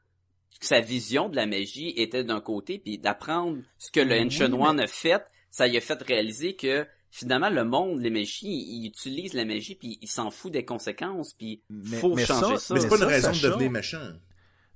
que 0.60 0.66
sa 0.66 0.80
vision 0.80 1.30
de 1.30 1.36
la 1.36 1.46
magie 1.46 1.94
était 1.98 2.24
d'un 2.24 2.42
côté, 2.42 2.80
puis 2.80 2.98
d'apprendre 2.98 3.60
ce 3.78 3.92
que 3.92 4.00
le 4.00 4.16
Oui, 4.16 4.26
Ancient 4.26 4.52
One 4.54 4.80
a 4.80 4.88
fait, 4.88 5.22
ça 5.52 5.68
lui 5.68 5.78
a 5.78 5.82
fait 5.82 6.02
réaliser 6.02 6.56
que 6.56 6.86
finalement 7.10 7.50
le 7.50 7.64
monde, 7.64 8.00
les 8.02 8.10
magies, 8.10 8.48
il 8.82 8.88
utilise 8.88 9.34
la 9.34 9.46
magie 9.46 9.76
puis 9.76 9.98
il 10.02 10.08
s'en 10.08 10.30
fout 10.32 10.52
des 10.52 10.66
conséquences 10.66 11.34
puis 11.34 11.62
Mais- 11.70 11.98
faut 11.98 12.16
mais 12.16 12.26
changer 12.26 12.56
ça- 12.58 12.60
ça. 12.60 12.74
Mais 12.74 12.80
c'est 12.82 12.90
pas 12.90 12.96
une 12.96 13.02
ça, 13.02 13.08
raison 13.08 13.32
de 13.32 13.40
devenir 13.42 13.72
méchant. 13.72 14.10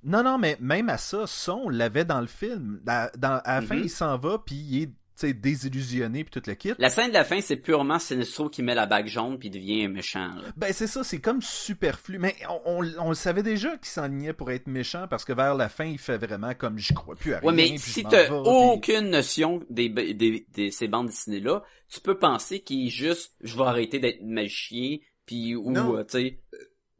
Non, 0.04 0.24
non, 0.24 0.36
mais 0.38 0.56
même 0.60 0.88
à 0.88 0.98
ça, 0.98 1.26
ça, 1.28 1.54
on 1.54 1.68
l'avait 1.68 2.04
dans 2.04 2.20
le 2.20 2.26
film. 2.26 2.80
À, 2.88 3.10
dans- 3.16 3.40
à 3.44 3.60
la 3.60 3.66
fin, 3.66 3.76
Mhm. 3.76 3.82
il 3.84 3.90
s'en 3.90 4.18
va, 4.18 4.38
puis 4.44 4.56
il 4.56 4.82
est 4.82 4.90
sais, 5.26 5.32
désillusionné, 5.34 6.24
puis 6.24 6.30
tout 6.40 6.48
le 6.48 6.54
kit. 6.54 6.72
La 6.78 6.90
scène 6.90 7.08
de 7.08 7.14
la 7.14 7.24
fin, 7.24 7.40
c'est 7.40 7.56
purement 7.56 7.98
Sinestro 7.98 8.48
qui 8.48 8.62
met 8.62 8.74
la 8.74 8.86
bague 8.86 9.06
jaune 9.06 9.38
puis 9.38 9.50
devient 9.50 9.88
méchant. 9.88 10.34
là. 10.34 10.42
Ben 10.56 10.72
c'est 10.72 10.86
ça, 10.86 11.02
c'est 11.04 11.20
comme 11.20 11.40
superflu. 11.42 12.18
Mais 12.18 12.34
on, 12.48 12.60
on, 12.82 12.92
on 12.98 13.08
le 13.08 13.14
savait 13.14 13.42
déjà 13.42 13.70
qu'il 13.78 13.86
s'enlignait 13.88 14.32
pour 14.32 14.50
être 14.50 14.66
méchant 14.66 15.06
parce 15.08 15.24
que 15.24 15.32
vers 15.32 15.54
la 15.54 15.68
fin, 15.68 15.84
il 15.86 15.98
fait 15.98 16.18
vraiment 16.18 16.54
comme 16.54 16.78
j'y 16.78 16.94
crois 16.94 17.16
plus 17.16 17.34
à 17.34 17.38
rien. 17.40 17.48
Ouais, 17.48 17.54
mais 17.54 17.68
puis 17.70 17.78
si 17.78 18.04
t'as 18.04 18.30
aucune 18.30 19.10
notion 19.10 19.60
des, 19.70 19.88
des, 19.88 20.46
des- 20.54 20.70
ces 20.70 20.88
bandes 20.88 21.06
dessinées-là, 21.08 21.62
tu 21.88 22.00
peux 22.00 22.18
penser 22.18 22.60
qu'il 22.60 22.86
est 22.86 22.90
juste, 22.90 23.32
je 23.42 23.56
vais 23.56 23.64
arrêter 23.64 23.98
d'être 23.98 24.22
magicien, 24.22 24.98
puis 25.26 25.54
ou, 25.54 25.76
euh, 25.96 26.04
tu 26.04 26.18
sais, 26.18 26.40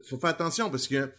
faut 0.07 0.17
faire 0.17 0.29
attention 0.31 0.69
parce 0.69 0.87
que 0.87 1.11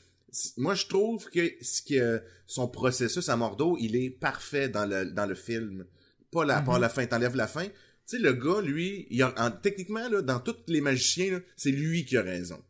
moi 0.57 0.75
je 0.75 0.87
trouve 0.87 1.29
que 1.31 1.53
ce 1.61 1.81
que 1.83 2.23
son 2.47 2.69
processus 2.69 3.29
à 3.29 3.37
Mordo, 3.37 3.77
il 3.81 3.97
est 3.97 4.11
parfait 4.11 4.69
dans 4.69 4.85
le 4.85 5.07
dans 5.13 5.27
le 5.27 5.35
film. 5.35 5.87
Pas 6.35 6.45
la 6.45 6.61
Mhm. 6.61 6.81
la 6.81 6.89
fin, 6.89 7.07
t'enlèves 7.07 7.37
la 7.37 7.47
fin. 7.47 7.65
Tu 7.67 7.71
sais 8.07 8.19
le 8.19 8.33
gars 8.35 8.61
lui, 8.61 9.07
il 9.11 9.23
a, 9.23 9.33
en- 9.39 9.51
techniquement 9.51 10.09
là 10.09 10.21
dans 10.21 10.41
tous 10.41 10.57
les 10.67 10.81
magiciens 10.83 11.41
c'est 11.57 11.71
lui 11.71 12.05
qui 12.05 12.17
a 12.19 12.23
raison. 12.23 12.63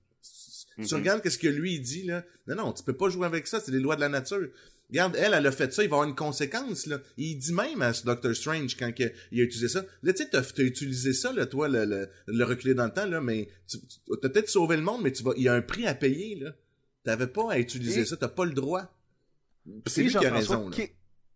Tu 0.76 0.94
regardes 0.94 1.22
qu'est-ce 1.22 1.38
que 1.38 1.48
lui 1.48 1.74
il 1.76 1.80
dit 1.82 2.02
là. 2.04 2.24
Non 2.46 2.56
non, 2.56 2.72
tu 2.72 2.82
peux 2.84 2.92
pas 2.96 3.08
jouer 3.08 3.26
avec 3.26 3.46
ça, 3.46 3.60
c'est 3.60 3.72
les 3.72 3.80
lois 3.80 3.96
de 3.96 4.00
la 4.00 4.08
nature. 4.08 4.48
Regarde, 4.90 5.16
elle, 5.18 5.32
elle 5.34 5.46
a 5.46 5.50
fait 5.50 5.72
ça, 5.72 5.82
il 5.82 5.88
va 5.88 5.96
avoir 5.96 6.08
une 6.08 6.14
conséquence, 6.14 6.86
là. 6.86 7.00
Il 7.16 7.38
dit 7.38 7.52
même 7.54 7.80
à 7.80 7.92
ce 7.94 8.04
Doctor 8.04 8.34
Strange, 8.36 8.76
quand 8.76 8.92
il 8.98 9.40
a 9.40 9.42
utilisé 9.44 9.68
ça, 9.68 9.84
là, 10.02 10.12
tu 10.12 10.22
sais, 10.22 10.28
t'as, 10.28 10.42
utilisé 10.62 11.14
ça, 11.14 11.32
là, 11.32 11.46
toi, 11.46 11.68
le, 11.68 11.84
le, 11.86 12.08
le 12.26 12.44
reculer 12.44 12.74
dans 12.74 12.84
le 12.84 12.92
temps, 12.92 13.06
là, 13.06 13.20
mais 13.22 13.48
tu, 13.66 13.78
t'as 14.20 14.28
peut-être 14.28 14.48
sauvé 14.50 14.76
le 14.76 14.82
monde, 14.82 15.00
mais 15.02 15.10
tu 15.10 15.22
vas, 15.22 15.32
il 15.36 15.44
y 15.44 15.48
a 15.48 15.54
un 15.54 15.62
prix 15.62 15.86
à 15.86 15.94
payer, 15.94 16.36
là. 16.36 16.54
T'avais 17.02 17.26
pas 17.26 17.52
à 17.52 17.58
utiliser 17.58 18.00
Et- 18.02 18.04
ça, 18.04 18.16
t'as 18.18 18.28
pas 18.28 18.44
le 18.44 18.52
droit. 18.52 18.94
C'est 19.86 20.02
lui 20.02 20.10
qui 20.10 20.26
a 20.26 20.32
raison, 20.38 20.68
là. 20.68 20.76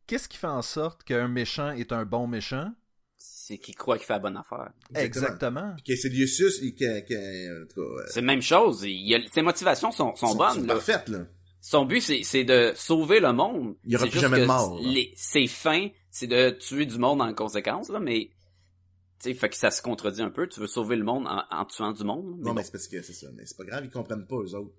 Qu'est-ce 0.08 0.28
qui 0.28 0.36
fait 0.38 0.46
en 0.48 0.62
sorte 0.62 1.04
qu'un 1.04 1.28
méchant 1.28 1.70
est 1.70 1.92
un 1.92 2.04
bon 2.04 2.26
méchant? 2.26 2.72
c'est 3.20 3.56
qu'il 3.58 3.74
croit 3.74 3.96
qu'il 3.96 4.06
fait 4.06 4.12
la 4.12 4.18
bonne 4.18 4.36
affaire. 4.36 4.70
Exactement. 4.94 5.72
Puis 5.76 5.94
que 5.94 5.96
c'est 6.00 6.10
Lucius, 6.10 6.58
en 6.62 6.66
tout 6.68 6.74
cas, 6.76 6.84
euh, 7.14 7.64
C'est 8.08 8.20
la 8.20 8.26
même 8.26 8.42
chose. 8.42 8.82
Il 8.84 9.14
a- 9.14 9.26
ses 9.32 9.40
motivations 9.40 9.90
sont, 9.90 10.14
sont, 10.16 10.34
bonnes. 10.34 10.54
sont 10.54 10.60
là. 10.60 10.74
parfaites, 10.74 11.08
là. 11.08 11.20
Son 11.62 11.86
but, 11.86 12.00
c'est, 12.02 12.22
c'est 12.24 12.44
de 12.44 12.72
sauver 12.76 13.20
le 13.20 13.32
monde. 13.32 13.74
Il 13.84 13.92
y 13.92 13.96
aura 13.96 14.06
plus 14.06 14.20
jamais 14.20 14.40
de 14.40 14.44
mort. 14.44 14.78
Les, 14.82 15.12
ses 15.16 15.46
fins, 15.46 15.88
c'est 16.10 16.26
de 16.26 16.50
tuer 16.50 16.84
du 16.84 16.98
monde 16.98 17.22
en 17.22 17.32
conséquence, 17.34 17.88
là, 17.88 18.00
mais... 18.00 18.30
Tu 19.20 19.30
sais, 19.30 19.34
fait 19.34 19.48
que 19.48 19.56
ça 19.56 19.70
se 19.70 19.80
contredit 19.82 20.20
un 20.22 20.30
peu. 20.30 20.46
Tu 20.46 20.60
veux 20.60 20.66
sauver 20.68 20.96
le 20.96 21.04
monde 21.04 21.26
en, 21.26 21.42
en 21.50 21.64
tuant 21.64 21.92
du 21.92 22.04
monde. 22.04 22.26
mais 22.26 22.42
Non, 22.44 22.50
bon. 22.50 22.54
mais 22.54 22.62
c'est 22.64 22.72
parce 22.72 22.86
que 22.86 23.00
c'est 23.02 23.14
ça. 23.14 23.28
Mais 23.34 23.46
c'est 23.46 23.56
pas 23.56 23.64
grave, 23.64 23.84
ils 23.84 23.90
comprennent 23.90 24.26
pas, 24.26 24.36
eux 24.36 24.54
autres. 24.54 24.74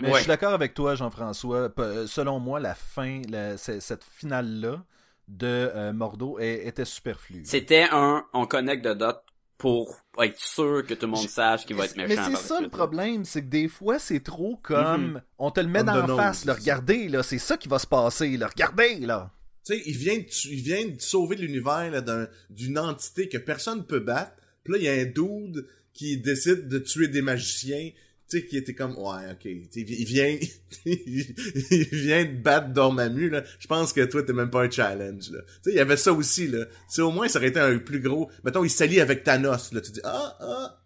Mais 0.00 0.12
je 0.12 0.18
suis 0.18 0.26
d'accord 0.26 0.52
avec 0.54 0.74
toi, 0.74 0.94
Jean-François. 0.94 1.72
Selon 2.06 2.38
moi, 2.38 2.60
la 2.60 2.74
fin, 2.74 3.20
la- 3.28 3.56
cette 3.58 4.04
finale-là 4.04 4.84
de 5.28 5.46
euh, 5.46 5.92
Mordo 5.92 6.38
est- 6.38 6.66
était 6.66 6.84
superflue. 6.84 7.42
C'était 7.44 7.86
un, 7.90 8.24
on 8.32 8.46
connecte 8.46 8.84
de 8.84 8.94
dot 8.94 9.16
pour 9.58 9.94
être 10.22 10.38
sûr 10.38 10.84
que 10.86 10.94
tout 10.94 11.06
le 11.06 11.12
monde 11.12 11.28
sache 11.28 11.66
qu'il 11.66 11.76
va 11.76 11.84
être 11.84 11.96
méchant. 11.96 12.08
Mais 12.30 12.36
c'est 12.36 12.42
ça 12.42 12.60
le 12.60 12.68
problème, 12.70 13.24
c'est 13.26 13.42
que 13.42 13.48
des 13.48 13.68
fois 13.68 13.98
c'est 13.98 14.20
trop 14.24 14.56
comme 14.62 15.12
Mhm. 15.12 15.22
on 15.38 15.50
te 15.50 15.60
le 15.60 15.68
met 15.68 15.84
dans 15.84 16.02
the 16.04 16.08
la 16.08 16.16
face, 16.16 16.44
là, 16.46 16.54
c'est 16.54 16.60
regardez 16.60 17.08
là, 17.08 17.22
c'est 17.22 17.38
ça 17.38 17.56
qui 17.58 17.68
va 17.68 17.78
se 17.78 17.86
passer, 17.86 18.36
là, 18.38 18.48
regardez 18.48 19.00
là. 19.00 19.30
Tu 19.66 19.74
sais, 19.76 19.82
il 19.84 19.94
vient, 19.96 20.16
de, 20.16 20.22
tu- 20.22 20.48
il 20.48 20.62
vient 20.62 20.86
de 20.88 20.98
sauver 21.00 21.36
l'univers 21.36 22.02
d'une 22.48 22.78
entité 22.78 23.28
que 23.28 23.36
personne 23.36 23.84
peut 23.86 24.00
battre. 24.00 24.32
Puis 24.64 24.72
là, 24.72 24.78
il 24.78 24.84
y 24.84 24.88
a 24.88 24.92
un 24.94 25.04
dude 25.04 25.66
qui 25.92 26.16
décide 26.18 26.66
de 26.66 26.78
tuer 26.78 27.08
des 27.08 27.20
magiciens. 27.20 27.90
Tu 28.30 28.38
sais, 28.40 28.46
qui 28.46 28.56
était 28.56 28.74
comme, 28.74 28.92
ouais, 28.96 29.32
ok. 29.32 29.38
Tu 29.42 29.68
sais, 29.70 29.80
Il 29.80 30.04
vient, 30.04 30.38
il 30.86 31.88
vient 31.92 32.24
de 32.24 32.36
battre 32.40 32.68
Dormammu, 32.68 33.28
là. 33.30 33.42
Je 33.58 33.66
pense 33.66 33.92
que 33.92 34.04
toi, 34.04 34.22
t'es 34.22 34.32
même 34.32 34.50
pas 34.50 34.62
un 34.62 34.70
challenge, 34.70 35.30
là. 35.30 35.40
Tu 35.40 35.52
sais, 35.64 35.70
il 35.72 35.76
y 35.76 35.80
avait 35.80 35.96
ça 35.96 36.12
aussi, 36.12 36.46
là. 36.46 36.64
Tu 36.66 36.72
sais, 36.88 37.02
au 37.02 37.10
moins, 37.10 37.28
ça 37.28 37.38
aurait 37.38 37.48
été 37.48 37.58
un 37.60 37.78
plus 37.78 38.00
gros... 38.00 38.30
Mettons, 38.44 38.62
il 38.64 38.70
s'allie 38.70 39.00
avec 39.00 39.24
Thanos, 39.24 39.72
là. 39.72 39.80
Tu 39.80 39.90
dis, 39.92 40.00
ah, 40.04 40.36
ah. 40.40 40.76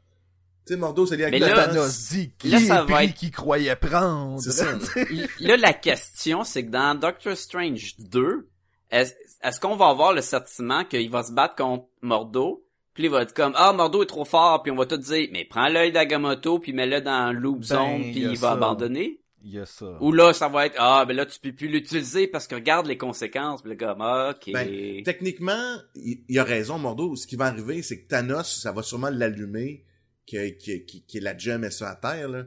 Tu 0.66 0.72
sais, 0.72 0.78
Mordo 0.78 1.04
s'allie 1.04 1.24
avec 1.24 1.38
là, 1.38 1.48
Thanos. 1.54 1.74
Thanos 1.74 2.08
dit 2.12 2.32
qui 2.38 2.48
là, 2.48 2.60
ça 2.60 2.82
est 2.82 2.90
va 2.90 3.04
être- 3.04 3.14
qui 3.14 3.30
croyait 3.30 3.76
prendre. 3.76 4.40
C'est 4.40 4.52
ça. 4.52 4.78
Là, 5.40 5.56
la 5.58 5.74
question, 5.74 6.42
c'est 6.44 6.64
que 6.64 6.70
dans 6.70 6.94
Doctor 6.94 7.36
Strange 7.36 7.96
2, 7.98 8.48
est-ce 8.90 9.12
est-ce 9.42 9.60
qu'on 9.60 9.76
va 9.76 9.88
avoir 9.88 10.14
le 10.14 10.22
sentiment 10.22 10.86
qu'il 10.86 11.10
va 11.10 11.22
se 11.22 11.32
battre 11.32 11.56
contre 11.56 11.84
Mordo? 12.00 12.63
Puis 12.94 13.04
il 13.04 13.10
va 13.10 13.22
être 13.22 13.34
comme, 13.34 13.52
ah, 13.56 13.72
Mordo 13.72 14.02
est 14.02 14.06
trop 14.06 14.24
fort, 14.24 14.62
puis 14.62 14.70
on 14.70 14.76
va 14.76 14.86
tout 14.86 14.96
dire, 14.96 15.28
mais 15.32 15.44
prends 15.44 15.68
l'œil 15.68 15.90
d'Agamotto, 15.92 16.60
puis 16.60 16.72
mets-le 16.72 17.00
dans 17.00 17.32
Loop 17.32 17.58
Ben, 17.58 17.64
Zone, 17.66 18.02
puis 18.12 18.20
il 18.20 18.36
ça. 18.36 18.46
va 18.48 18.52
abandonner. 18.52 19.20
Il 19.46 19.52
y 19.52 19.58
a 19.58 19.66
ça. 19.66 19.98
Ou 20.00 20.10
là, 20.12 20.32
ça 20.32 20.48
va 20.48 20.64
être, 20.66 20.76
ah, 20.78 21.04
ben 21.06 21.14
là, 21.14 21.26
tu 21.26 21.38
peux 21.38 21.52
plus 21.52 21.68
l'utiliser 21.68 22.26
parce 22.28 22.46
que 22.46 22.54
regarde 22.54 22.86
les 22.86 22.96
conséquences. 22.96 23.60
Puis 23.60 23.70
le 23.70 23.76
gars, 23.76 23.94
ah, 24.00 24.30
ok. 24.34 24.52
Ben, 24.54 25.02
techniquement, 25.02 25.76
il, 25.96 26.22
il 26.28 26.38
a 26.38 26.44
raison, 26.44 26.78
Mordo. 26.78 27.14
Ce 27.16 27.26
qui 27.26 27.36
va 27.36 27.46
arriver, 27.46 27.82
c'est 27.82 28.00
que 28.02 28.08
Thanos, 28.08 28.60
ça 28.62 28.72
va 28.72 28.82
sûrement 28.82 29.10
l'allumer, 29.10 29.84
que, 30.26 30.48
que, 30.50 30.78
que, 30.86 30.96
que 31.12 31.18
la 31.22 31.36
gemme 31.36 31.64
est 31.64 31.70
sur 31.72 31.84
la 31.84 31.96
Terre, 31.96 32.28
là. 32.28 32.44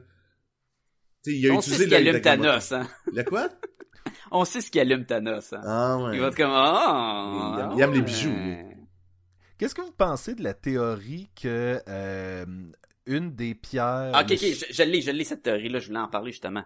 Tu 1.22 1.30
sais, 1.32 1.36
il 1.38 1.50
a 1.50 1.54
on 1.54 1.60
sait 1.60 1.70
utilisé 1.72 1.84
ce 1.84 1.88
qui 1.88 1.94
allume. 1.94 2.20
Thanos, 2.20 2.72
hein. 2.72 2.88
Le 3.12 3.22
quoi? 3.22 3.48
On 4.30 4.44
sait 4.44 4.60
ce 4.60 4.70
qui 4.70 4.80
allume 4.80 5.04
Thanos. 5.04 5.52
Hein. 5.52 5.60
Ah 5.64 5.98
ouais. 5.98 6.14
Il 6.14 6.20
va 6.20 6.28
être 6.28 6.36
comme 6.36 6.50
ah. 6.52 7.54
Il 7.56 7.60
aime- 7.60 7.72
il 7.76 7.80
aime 7.82 7.92
les 7.92 8.02
bijoux, 8.02 8.30
lui. 8.30 8.56
Qu'est-ce 9.58 9.74
que 9.74 9.82
vous 9.82 9.92
pensez 9.92 10.34
de 10.34 10.42
la 10.42 10.54
théorie 10.54 11.28
que 11.40 11.80
euh, 11.88 12.46
une 13.06 13.34
des 13.34 13.54
pierres. 13.54 14.12
Ah, 14.14 14.22
ok, 14.22 14.32
ok, 14.32 14.38
je, 14.38 14.64
je 14.70 14.82
l'ai, 14.84 15.00
je 15.00 15.10
l'ai 15.10 15.24
cette 15.24 15.42
théorie-là, 15.42 15.80
je 15.80 15.88
voulais 15.88 15.98
en 15.98 16.08
parler 16.08 16.30
justement. 16.32 16.64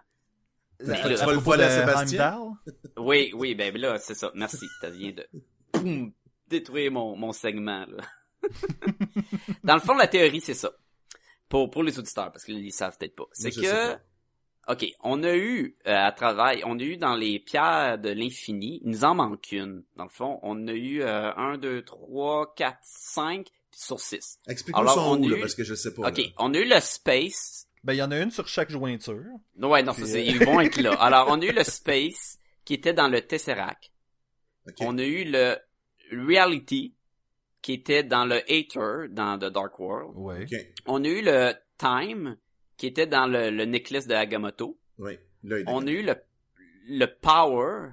la- 0.79 0.97
tu 1.01 1.13
vas 1.15 1.31
le 1.31 1.37
voler 1.39 1.63
à 1.63 1.79
Sébastien? 1.79 2.57
Oui, 2.97 3.31
oui, 3.33 3.55
ben 3.55 3.75
là, 3.77 3.97
c'est 3.99 4.13
ça. 4.15 4.31
Merci, 4.35 4.65
ça 4.81 4.89
vient 4.89 5.11
de 5.11 5.27
boum, 5.73 6.11
détruire 6.47 6.91
mon, 6.91 7.15
mon 7.15 7.31
segment. 7.33 7.85
Là. 7.87 8.03
Dans 9.63 9.75
le 9.75 9.79
fond, 9.79 9.95
la 9.95 10.07
théorie, 10.07 10.41
c'est 10.41 10.53
ça. 10.53 10.71
Pour, 11.49 11.69
pour 11.69 11.83
les 11.83 11.97
auditeurs, 11.97 12.31
parce 12.31 12.43
qu'ils 12.43 12.71
savent 12.73 12.97
peut-être 12.97 13.15
pas. 13.15 13.25
C'est 13.31 13.51
que, 13.51 13.93
pas. 13.93 14.01
Ok, 14.67 14.85
on 15.01 15.23
a 15.23 15.35
eu 15.35 15.77
euh, 15.87 15.95
à 15.95 16.11
travail, 16.11 16.61
on 16.65 16.79
a 16.79 16.83
eu 16.83 16.97
dans 16.97 17.15
les 17.15 17.39
pierres 17.39 17.97
de 17.99 18.09
l'infini, 18.09 18.79
il 18.83 18.89
nous 18.91 19.03
en 19.05 19.15
manque 19.15 19.51
une. 19.51 19.83
Dans 19.95 20.03
le 20.05 20.09
fond, 20.09 20.39
on 20.43 20.67
a 20.67 20.73
eu 20.73 21.01
euh, 21.01 21.33
un, 21.35 21.57
deux, 21.57 21.81
trois, 21.83 22.53
quatre, 22.55 22.79
cinq, 22.83 23.47
puis 23.71 23.79
sur 23.81 23.99
six. 23.99 24.39
Explique-nous 24.47 24.81
Alors, 24.81 24.93
son 24.95 25.17
on 25.19 25.23
où, 25.23 25.29
là, 25.29 25.37
parce 25.39 25.55
que 25.55 25.63
je 25.63 25.73
sais 25.75 25.93
pas. 25.93 26.09
Ok, 26.09 26.17
là. 26.17 26.23
on 26.37 26.53
a 26.53 26.57
eu 26.57 26.67
le 26.67 26.79
space, 26.79 27.67
Ben, 27.83 27.93
il 27.93 27.97
y 27.97 28.03
en 28.03 28.11
a 28.11 28.19
une 28.19 28.31
sur 28.31 28.47
chaque 28.47 28.69
jointure. 28.69 29.23
Ouais, 29.57 29.83
non, 29.83 29.93
Puis, 29.93 30.07
c'est, 30.07 30.19
euh, 30.19 30.31
ils 30.31 30.43
vont 30.45 30.59
être 30.61 30.79
là. 30.81 30.93
Alors, 31.01 31.27
on 31.29 31.41
a 31.41 31.45
eu 31.45 31.51
le 31.51 31.63
Space, 31.63 32.37
qui 32.65 32.73
était 32.75 32.93
dans 32.93 33.07
le 33.09 33.21
Tesseract. 33.21 33.91
Ok. 34.67 34.75
On 34.79 34.97
a 34.97 35.03
eu 35.03 35.25
le 35.25 35.57
Reality, 36.11 36.95
qui 37.61 37.73
était 37.73 38.03
dans 38.03 38.25
le 38.25 38.41
Aether, 38.51 39.09
dans 39.09 39.37
The 39.37 39.45
Dark 39.51 39.77
World. 39.79 40.11
Ouais. 40.15 40.43
Ok. 40.43 40.57
On 40.85 41.03
a 41.03 41.07
eu 41.07 41.21
le 41.21 41.53
Time, 41.77 42.37
qui 42.77 42.87
était 42.87 43.07
dans 43.07 43.25
le, 43.27 43.49
le 43.49 43.65
Necklace 43.65 44.07
de 44.07 44.13
Agamotto. 44.15 44.77
Oui. 44.97 45.17
Là, 45.43 45.59
il 45.59 45.65
On 45.67 45.85
a 45.85 45.91
eu 45.91 46.01
le, 46.03 46.15
le 46.87 47.05
Power, 47.05 47.89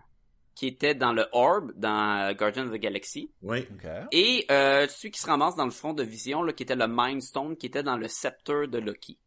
qui 0.54 0.66
était 0.66 0.94
dans 0.94 1.12
le 1.12 1.26
Orb, 1.32 1.72
dans 1.76 2.32
Guardian 2.34 2.66
of 2.66 2.72
the 2.72 2.76
Galaxy. 2.80 3.32
Oui. 3.42 3.66
Ok. 3.74 3.86
Et 4.12 4.46
euh, 4.50 4.86
celui 4.88 5.10
qui 5.10 5.20
se 5.20 5.26
ramasse 5.26 5.56
dans 5.56 5.64
le 5.64 5.70
front 5.70 5.92
de 5.94 6.02
Vision, 6.02 6.42
là, 6.42 6.52
qui 6.52 6.62
était 6.62 6.76
le 6.76 6.86
Mind 6.88 7.22
Stone, 7.22 7.56
qui 7.56 7.66
était 7.66 7.82
dans 7.82 7.96
le 7.96 8.08
Scepter 8.08 8.66
de 8.68 8.78
Loki. 8.78 9.18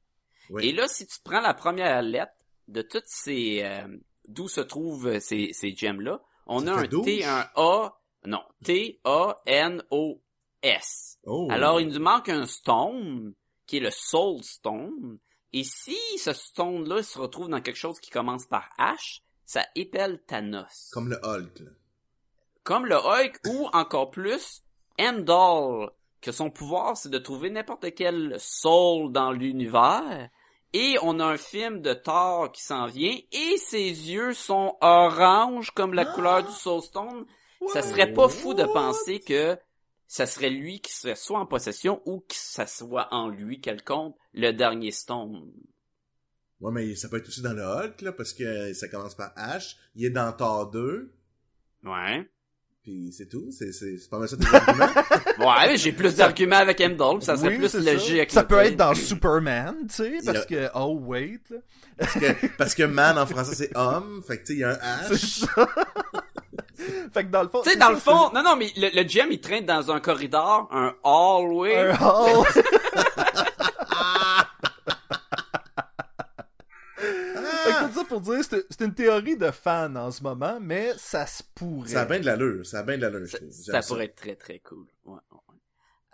Oui. 0.49 0.67
Et 0.67 0.71
là, 0.73 0.87
si 0.87 1.05
tu 1.07 1.17
prends 1.23 1.41
la 1.41 1.53
première 1.53 2.01
lettre 2.01 2.33
de 2.67 2.81
toutes 2.81 3.07
ces... 3.07 3.61
euh, 3.63 3.87
d'où 4.27 4.47
se 4.47 4.61
trouvent 4.61 5.07
euh, 5.07 5.19
ces, 5.19 5.49
ces 5.53 5.75
gems-là, 5.75 6.21
on 6.45 6.65
Ça 6.65 6.75
a 6.75 6.79
un 6.79 6.83
12? 6.83 7.05
T, 7.05 7.23
un 7.25 7.47
A... 7.55 7.97
Non, 8.25 8.41
T-A-N-O-S. 9.83 11.17
Oh. 11.25 11.47
Alors, 11.51 11.81
il 11.81 11.87
nous 11.89 11.99
manque 11.99 12.29
un 12.29 12.45
stone, 12.45 13.33
qui 13.65 13.77
est 13.77 13.81
le 13.81 13.91
Soul 13.91 14.41
Stone. 14.43 15.19
Et 15.53 15.63
si 15.63 15.97
ce 16.17 16.33
stone-là 16.33 17.03
se 17.03 17.19
retrouve 17.19 17.47
dans 17.47 17.61
quelque 17.61 17.77
chose 17.77 17.99
qui 17.99 18.09
commence 18.09 18.45
par 18.45 18.69
H, 18.79 19.21
ça 19.45 19.65
épelle 19.75 20.19
Thanos. 20.25 20.89
Comme 20.91 21.09
le 21.09 21.19
Hulk, 21.23 21.59
là. 21.59 21.71
Comme 22.63 22.85
le 22.85 22.95
Hulk 22.95 23.39
ou 23.47 23.69
encore 23.73 24.09
plus, 24.09 24.63
Heimdall, 24.97 25.91
que 26.21 26.31
son 26.31 26.49
pouvoir 26.49 26.97
c'est 26.97 27.09
de 27.09 27.17
trouver 27.17 27.49
n'importe 27.49 27.93
quel 27.93 28.35
soul 28.39 29.11
dans 29.11 29.31
l'univers. 29.31 30.29
Et 30.71 30.97
on 31.03 31.19
a 31.19 31.25
un 31.25 31.37
film 31.37 31.81
de 31.81 31.93
Thor 31.93 32.51
qui 32.51 32.63
s'en 32.63 32.87
vient 32.87 33.15
et 33.31 33.57
ses 33.57 33.77
yeux 33.77 34.33
sont 34.33 34.75
orange 34.81 35.69
comme 35.71 35.93
la 35.93 36.05
couleur 36.05 36.43
du 36.43 36.51
Soulstone. 36.51 37.25
Ça 37.67 37.81
serait 37.81 38.11
pas 38.11 38.27
fou 38.27 38.53
de 38.53 38.63
penser 38.63 39.19
que 39.19 39.57
ça 40.13 40.27
serait 40.27 40.51
lui 40.51 40.79
qui 40.79 40.93
serait 40.93 41.15
soit 41.15 41.39
en 41.39 41.47
possession 41.47 41.99
ou 42.05 42.19
que 42.19 42.35
ça 42.35 42.67
soit 42.67 43.07
en 43.11 43.29
lui 43.29 43.59
quelconque 43.59 44.15
le 44.35 44.51
dernier 44.51 44.91
Stone. 44.91 45.51
Ouais, 46.59 46.71
mais 46.71 46.95
ça 46.95 47.09
peut 47.09 47.17
être 47.17 47.27
aussi 47.27 47.41
dans 47.41 47.53
le 47.53 47.63
Hulk, 47.63 47.99
là, 48.01 48.11
parce 48.11 48.31
que 48.31 48.73
ça 48.73 48.87
commence 48.89 49.15
par 49.15 49.33
H. 49.33 49.75
Il 49.95 50.05
est 50.05 50.11
dans 50.11 50.31
Thor 50.31 50.69
2. 50.69 51.11
Ouais. 51.85 52.29
Puis 52.83 53.11
c'est 53.11 53.27
tout. 53.27 53.49
C'est, 53.49 53.71
pas 54.07 54.19
mal 54.19 54.29
ça 54.29 54.37
tes 54.37 54.45
arguments. 54.45 54.85
Ouais, 55.39 55.67
mais 55.67 55.77
j'ai 55.77 55.93
plus 55.93 56.15
d'arguments 56.15 56.57
avec 56.57 56.77
puis 56.77 56.97
ça 57.21 57.35
serait 57.35 57.57
Oui, 57.57 57.57
plus 57.57 57.73
logique. 57.73 58.29
Ça, 58.29 58.43
peut 58.43 58.59
être 58.59 58.75
dans 58.77 58.93
Superman, 58.93 59.87
tu 59.89 59.95
sais, 59.95 60.17
parce 60.23 60.45
que, 60.45 60.69
oh, 60.75 60.99
wait, 61.01 61.41
là. 61.49 61.57
parce, 61.97 62.13
que, 62.13 62.57
parce 62.57 62.75
que 62.75 62.83
man 62.83 63.17
en 63.17 63.25
français 63.25 63.55
c'est 63.55 63.75
homme. 63.75 64.21
Fait 64.27 64.37
que 64.37 64.45
tu 64.45 64.53
sais, 64.53 64.53
il 64.53 64.59
y 64.59 64.63
a 64.63 64.69
un 64.69 65.09
H. 65.09 65.47
fait 67.13 67.23
que 67.25 67.29
dans 67.29 67.43
le 67.43 67.49
fond. 67.49 67.61
Tu 67.63 67.69
sais, 67.69 67.73
c'est 67.73 67.79
dans 67.79 67.87
ça, 67.87 67.91
le 67.93 67.97
fond, 67.99 68.31
non, 68.33 68.43
non, 68.43 68.55
mais 68.55 68.71
le, 68.77 68.89
le 69.01 69.07
gem, 69.07 69.27
il 69.31 69.39
traîne 69.41 69.65
dans 69.65 69.91
un 69.91 69.99
corridor, 69.99 70.67
un 70.71 70.93
hallway. 71.03 71.73
c'est 71.95 72.03
un 72.03 72.07
hall. 72.07 72.45
Fait 76.95 77.71
que 77.71 77.87
tout 77.87 77.93
ça 77.99 78.03
pour 78.05 78.21
dire, 78.21 78.43
c'est 78.43 78.65
c'est 78.69 78.81
une 78.85 78.93
théorie 78.93 79.37
de 79.37 79.51
fan 79.51 79.97
en 79.97 80.11
ce 80.11 80.21
moment, 80.23 80.57
mais 80.61 80.91
ça 80.97 81.25
se 81.25 81.43
pourrait. 81.55 81.89
Ça 81.89 82.01
a 82.01 82.05
bien 82.05 82.19
de 82.19 82.25
l'allure. 82.25 82.65
Ça 82.65 82.79
a 82.79 82.83
bien 82.83 82.97
de 82.97 83.01
l'allure, 83.03 83.25
je 83.25 83.31
Ça, 83.31 83.37
trouve. 83.37 83.51
ça 83.51 83.81
pourrait 83.81 84.05
être 84.05 84.15
très, 84.15 84.35
très 84.35 84.59
cool. 84.59 84.85
Ouais. 85.05 85.19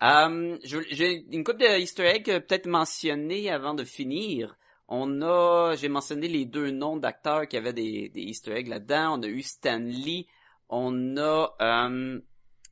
Euh, 0.01 0.57
j'ai 0.63 1.25
une 1.31 1.43
couple 1.43 1.59
de 1.59 1.79
easter 1.79 2.05
eggs 2.05 2.29
euh, 2.29 2.39
peut-être 2.39 2.67
mentionner 2.67 3.51
avant 3.51 3.73
de 3.73 3.83
finir. 3.83 4.55
On 4.87 5.21
a, 5.21 5.75
j'ai 5.75 5.89
mentionné 5.89 6.27
les 6.27 6.45
deux 6.45 6.71
noms 6.71 6.97
d'acteurs 6.97 7.47
qui 7.47 7.57
avaient 7.57 7.73
des, 7.73 8.09
des 8.09 8.21
easter 8.21 8.53
eggs 8.53 8.67
là-dedans. 8.69 9.19
On 9.19 9.23
a 9.23 9.27
eu 9.27 9.41
Stan 9.41 9.77
Lee. 9.79 10.27
On 10.69 11.17
a 11.17 11.55
euh, 11.61 12.19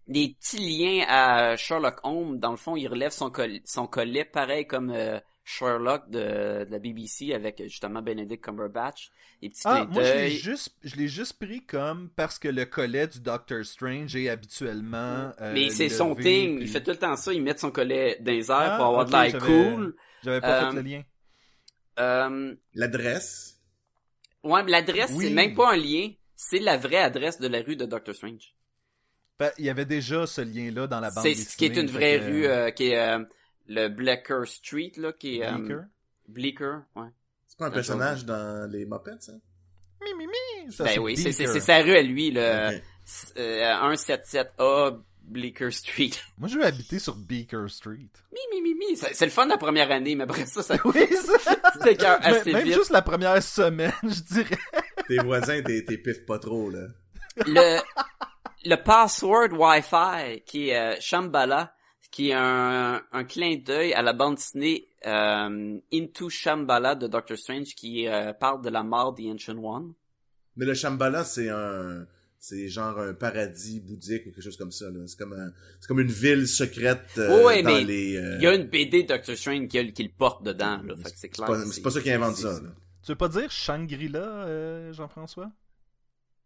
des 0.07 0.35
petits 0.39 0.57
liens 0.59 1.05
à 1.07 1.55
Sherlock 1.57 1.99
Holmes. 2.03 2.39
Dans 2.39 2.51
le 2.51 2.57
fond, 2.57 2.75
il 2.75 2.87
relève 2.87 3.11
son, 3.11 3.29
col- 3.31 3.59
son 3.65 3.87
collet 3.87 4.23
pareil 4.25 4.67
comme 4.67 4.91
euh, 4.91 5.19
Sherlock 5.43 6.09
de, 6.09 6.65
de 6.65 6.67
la 6.69 6.79
BBC 6.79 7.33
avec 7.33 7.61
justement 7.63 8.01
Benedict 8.01 8.43
Cumberbatch. 8.43 9.09
Des 9.41 9.49
petits 9.49 9.61
Ah, 9.65 9.85
clins 9.85 9.93
moi, 9.93 10.03
je 10.03 10.13
l'ai 10.13 10.29
juste, 10.31 10.75
je 10.83 10.95
l'ai 10.95 11.07
juste 11.07 11.37
pris 11.39 11.63
comme 11.65 12.09
parce 12.15 12.37
que 12.39 12.47
le 12.47 12.65
collet 12.65 13.07
du 13.07 13.19
Doctor 13.19 13.63
Strange 13.65 14.15
est 14.15 14.29
habituellement. 14.29 15.31
euh, 15.41 15.53
Mais 15.53 15.69
c'est 15.69 15.89
son 15.89 16.15
thing, 16.15 16.55
puis- 16.57 16.65
il 16.65 16.67
fait 16.67 16.83
tout 16.83 16.91
le 16.91 16.97
temps 16.97 17.15
ça, 17.15 17.33
il 17.33 17.41
met 17.41 17.55
son 17.57 17.71
collet 17.71 18.17
dans 18.19 18.31
les 18.31 18.49
airs 18.51 18.57
Ah, 18.73 18.77
pour 18.77 18.85
avoir 18.87 19.05
ok, 19.05 19.11
de 19.11 19.31
l'air 19.31 19.39
cool. 19.39 19.95
J'avais 20.23 20.41
pas 20.41 20.63
Euh, 20.67 20.69
fait 20.71 20.75
le 20.75 20.81
lien. 20.81 21.03
Euh, 21.99 22.55
L'adresse? 22.73 23.59
ouais, 24.43 24.63
mais 24.63 24.71
l'adresse, 24.71 25.11
Oui. 25.15 25.25
c'est 25.25 25.33
même 25.33 25.55
pas 25.55 25.73
un 25.73 25.77
lien, 25.77 26.09
c'est 26.37 26.59
la 26.59 26.77
vraie 26.77 26.97
adresse 27.01 27.39
de 27.39 27.47
la 27.49 27.61
rue 27.61 27.75
de 27.75 27.83
Doctor 27.85 28.15
Strange. 28.15 28.53
Ben, 29.39 29.51
il 29.57 29.65
y 29.65 29.69
avait 29.69 29.85
déjà 29.85 30.25
ce 30.25 30.41
lien-là 30.41 30.87
dans 30.87 30.99
la 31.01 31.11
bande 31.11 31.23
C'est 31.23 31.35
ce 31.35 31.57
qui 31.57 31.65
est 31.65 31.69
dessinée, 31.69 31.87
une 31.89 31.93
vraie 31.93 32.17
rue, 32.17 32.45
euh, 32.45 32.71
qui 32.71 32.87
est 32.91 32.97
euh, 32.97 33.19
le 33.67 33.87
Bleecker 33.89 34.47
Street, 34.47 34.93
là, 34.97 35.11
qui 35.11 35.39
est... 35.39 35.45
euh, 35.45 35.51
Bleecker? 35.57 35.81
Bleecker, 36.27 36.81
ouais. 36.95 37.07
C'est 37.45 37.57
pas 37.57 37.65
un 37.67 37.71
personnage 37.71 38.23
dans 38.25 38.71
les 38.71 38.85
Muppets, 38.85 39.11
ça? 39.19 39.33
Mi, 40.01 40.13
mi, 40.15 40.27
mi. 40.27 40.71
Ça, 40.71 40.83
ben 40.85 40.99
oui, 40.99 41.17
c'est 41.17 41.31
c'est- 41.31 41.43
Beaker. 41.45 41.53
c'est 41.53 41.59
sa 41.59 41.81
rue 41.81 41.95
à 41.97 42.01
lui, 42.01 42.31
le 42.31 42.77
Ok. 42.77 42.83
euh, 43.37 43.95
177A 43.95 44.99
Bleecker 45.23 45.71
Street. 45.71 46.11
Moi, 46.37 46.47
je 46.49 46.57
veux 46.57 46.65
habiter 46.65 46.99
sur 46.99 47.15
Beaker 47.15 47.69
Street. 47.69 48.09
mi, 48.31 48.39
mi, 48.53 48.61
mi, 48.61 48.73
mi. 48.75 48.95
C'est 48.97 49.25
le 49.25 49.31
fun 49.31 49.45
la 49.47 49.57
première 49.57 49.91
année, 49.91 50.15
mais 50.15 50.23
après 50.23 50.45
ça, 50.45 50.63
ça 50.63 50.77
Oui, 50.85 51.07
ça. 51.15 51.55
c'était 51.83 52.05
assez 52.05 52.53
Même 52.53 52.63
vite. 52.63 52.73
juste 52.75 52.91
la 52.91 53.01
première 53.01 53.41
semaine, 53.43 53.91
je 54.03 54.21
dirais. 54.35 54.57
Tes 55.07 55.17
voisins, 55.19 55.61
t'es, 55.63 55.83
t'es 55.85 55.97
piffes 55.97 56.25
pas 56.25 56.39
trop, 56.39 56.69
là. 56.69 56.87
le 57.45 57.79
le 58.65 58.75
password 58.75 59.49
Wi-Fi 59.53 60.41
qui 60.45 60.69
est 60.69 60.77
euh, 60.77 60.95
Shambhala, 60.99 61.73
qui 62.11 62.29
est 62.29 62.33
un, 62.33 63.01
un 63.11 63.23
clin 63.23 63.55
d'œil 63.57 63.93
à 63.93 64.01
la 64.01 64.13
bande 64.13 64.35
dessinée 64.35 64.87
euh, 65.05 65.77
Into 65.93 66.29
Shambhala 66.29 66.95
de 66.95 67.07
Doctor 67.07 67.37
Strange 67.37 67.75
qui 67.75 68.07
euh, 68.07 68.33
parle 68.33 68.61
de 68.63 68.69
la 68.69 68.83
mort 68.83 69.13
des 69.13 69.29
Ancient 69.31 69.57
One. 69.63 69.93
Mais 70.55 70.65
le 70.65 70.73
Shambhala, 70.73 71.23
c'est 71.23 71.49
un... 71.49 72.05
C'est 72.39 72.67
genre 72.69 72.99
un 72.99 73.13
paradis 73.15 73.79
bouddhique 73.79 74.27
ou 74.27 74.29
quelque 74.29 74.41
chose 74.43 74.57
comme 74.57 74.71
ça, 74.71 74.85
là. 74.91 74.99
C'est 75.07 75.17
comme 75.17 75.33
un... 75.33 75.51
C'est 75.79 75.87
comme 75.87 75.99
une 75.99 76.07
ville 76.11 76.47
secrète 76.47 77.01
euh, 77.17 77.61
dans 77.63 77.63
mais 77.63 77.83
les... 77.83 78.15
euh, 78.15 78.35
Il 78.37 78.43
y 78.43 78.47
a 78.47 78.53
une 78.53 78.65
BD 78.67 79.03
Doctor 79.03 79.35
Strange 79.35 79.67
qui, 79.67 79.91
qui 79.91 80.03
le 80.03 80.11
porte 80.15 80.43
dedans, 80.43 80.79
là. 80.85 80.95
Fait 80.97 81.03
que 81.03 81.09
c'est 81.09 81.17
C'est 81.17 81.29
clair. 81.29 81.47
pas, 81.47 81.65
c'est 81.65 81.81
pas 81.81 81.89
ça 81.91 81.99
qui 82.01 82.11
invente 82.11 82.35
c'est- 82.35 82.43
ça, 82.43 82.61
là. 82.61 82.69
Tu 83.07 83.13
veux 83.13 83.17
pas 83.17 83.29
dire 83.29 83.49
Shangri-La, 83.49 84.19
euh, 84.19 84.91
Jean-François? 84.91 85.49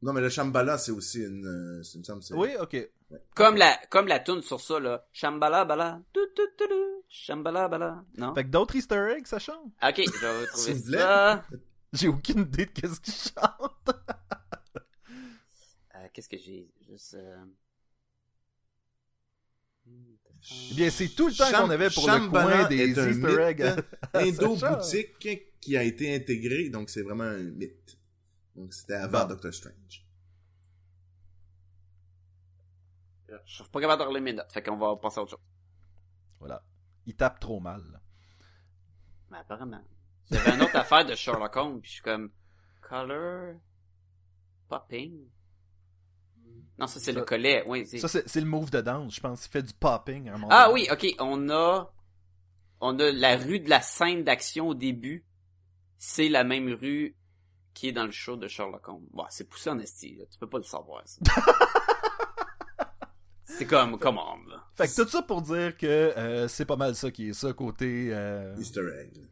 Non, 0.03 0.14
mais 0.14 0.22
le 0.22 0.30
Shambhala, 0.30 0.78
c'est 0.78 0.91
aussi 0.91 1.24
une... 1.24 1.43
euh, 1.43 1.82
que 1.82 2.22
c'est... 2.22 2.36
Oui, 2.36 2.49
ok. 2.59 2.78
Comme 3.34 3.55
la, 3.55 3.76
comme 3.89 4.05
la 4.05 4.20
tune 4.20 4.43
sur 4.43 4.62
ça, 4.62 4.80
là. 4.80 5.03
Shambhala 5.12 5.66
bala. 5.66 6.03
Tu, 6.14 6.20
tu, 6.36 6.43
tu, 6.55 6.68
tu. 6.68 6.74
Shambhala 7.09 7.68
bala. 7.68 8.05
Non? 8.16 8.36
Fait 8.36 8.43
que 8.43 8.49
d'autres 8.49 8.76
easter 8.76 9.16
eggs, 9.18 9.26
ça 9.26 9.39
chante? 9.39 9.74
Ok, 9.82 10.03
je 10.05 10.22
vais 10.22 10.41
retrouver 10.41 10.76
ça. 10.76 11.43
J'ai 11.93 12.09
aucune 12.09 12.41
idée 12.41 12.68
de 12.68 12.72
qu'est-ce 12.72 13.01
qu'ils 13.01 13.12
chantent. 13.12 13.95
Euh, 15.95 16.07
Qu'est-ce 16.14 16.30
que 16.30 16.38
j'ai? 16.38 16.70
Juste, 16.88 17.16
euh... 17.16 17.43
Eh 20.72 20.74
bien, 20.76 20.89
c'est 20.89 21.10
tout 21.10 21.28
le 21.28 21.34
temps 21.34 21.52
qu'on 21.52 21.70
avait 21.70 21.89
pour 21.92 22.08
le 22.10 22.30
coin 22.30 22.68
des 22.68 22.78
est 22.89 22.98
un 22.98 23.10
easter 23.10 23.28
mythe 23.28 23.39
eggs. 23.39 23.62
à- 24.14 24.18
à 24.18 24.22
Indo-boutique 24.24 25.50
qui 25.60 25.78
a 25.78 25.84
été 25.84 26.16
intégré, 26.16 26.70
donc 26.70 26.89
c'est 26.89 27.04
vraiment 27.04 27.24
un 27.26 27.38
mythe. 27.44 27.98
Donc 28.56 28.74
c'était 28.74 28.96
avant 28.96 29.22
Bon. 29.22 29.28
Doctor 29.30 29.54
Strange. 29.54 30.06
Je 33.46 33.54
suis 33.54 33.64
pas 33.72 33.80
capable 33.80 34.02
de 34.02 34.08
relire 34.08 34.22
mes 34.24 34.34
notes, 34.34 34.52
fait 34.52 34.62
qu'on 34.62 34.78
va 34.78 34.96
passer 34.98 35.20
à 35.20 35.24
autre 35.24 35.32
chose. 35.32 35.39
Voilà. 36.39 36.64
Il 37.06 37.16
tape 37.16 37.39
trop 37.39 37.60
mal. 37.60 37.82
là. 37.92 38.02
Mais 39.30 39.38
apparemment. 39.38 39.82
J'avais 40.30 40.56
une 40.56 40.62
autre 40.64 40.76
affaire 40.78 41.06
de 41.06 41.16
Sherlock 41.16 41.56
Holmes, 41.56 41.80
puis 41.82 41.89
je 41.89 41.94
suis 41.96 42.04
comme... 42.04 42.32
Color... 42.82 43.56
Popping? 44.68 45.28
Non, 46.82 46.88
ça 46.88 47.00
c'est 47.00 47.12
le 47.14 47.22
collet, 47.24 47.64
oui. 47.68 47.86
c'est- 47.86 48.00
Ça, 48.00 48.08
c'est 48.26 48.40
le 48.42 48.46
move 48.48 48.72
de 48.72 48.82
danse, 48.82 49.16
je 49.16 49.22
pense. 49.22 49.46
Il 49.46 49.50
fait 49.50 49.62
du 49.62 49.74
popping 49.74 50.28
à 50.30 50.34
un 50.34 50.38
moment 50.40 50.48
Ah 50.52 50.68
donné. 50.68 50.74
oui, 50.82 50.88
ok, 50.92 51.16
on 51.20 51.50
a... 51.50 51.94
On 52.82 52.98
a 53.00 53.12
la 53.12 53.38
rue 53.38 53.60
de 53.60 53.70
la 53.70 53.80
scène 53.82 54.24
d'action 54.24 54.70
au 54.70 54.74
début. 54.74 55.24
C'est 56.00 56.28
la 56.30 56.44
même 56.44 56.74
rue 56.74 57.16
qui 57.76 57.88
est 57.90 57.92
dans 57.92 58.06
le 58.06 58.12
show 58.12 58.36
de 58.36 58.48
Sherlock 58.48 58.88
Holmes. 58.90 59.06
Bon, 59.14 59.24
c'est 59.30 59.48
poussé 59.48 59.70
en 59.70 59.78
esti, 59.78 60.16
là. 60.16 60.26
Tu 60.32 60.40
peux 60.40 60.50
pas 60.50 60.58
le 60.58 60.64
savoir, 60.64 61.04
ça. 61.06 61.22
c'est 63.46 63.66
comme, 63.68 64.00
come 64.00 64.18
on, 64.18 64.50
là. 64.50 64.64
Fait 64.76 64.88
que 64.88 65.04
tout 65.04 65.08
ça 65.10 65.22
pour 65.22 65.42
dire 65.44 65.78
que 65.78 65.86
euh, 65.86 66.48
c'est 66.48 66.66
pas 66.66 66.76
mal 66.76 66.96
ça 66.96 67.12
qui 67.12 67.30
est 67.30 67.34
ça 67.34 67.54
côté. 67.54 68.10
euh, 68.12 68.56
Easter 68.58 68.82
egg. 69.00 69.28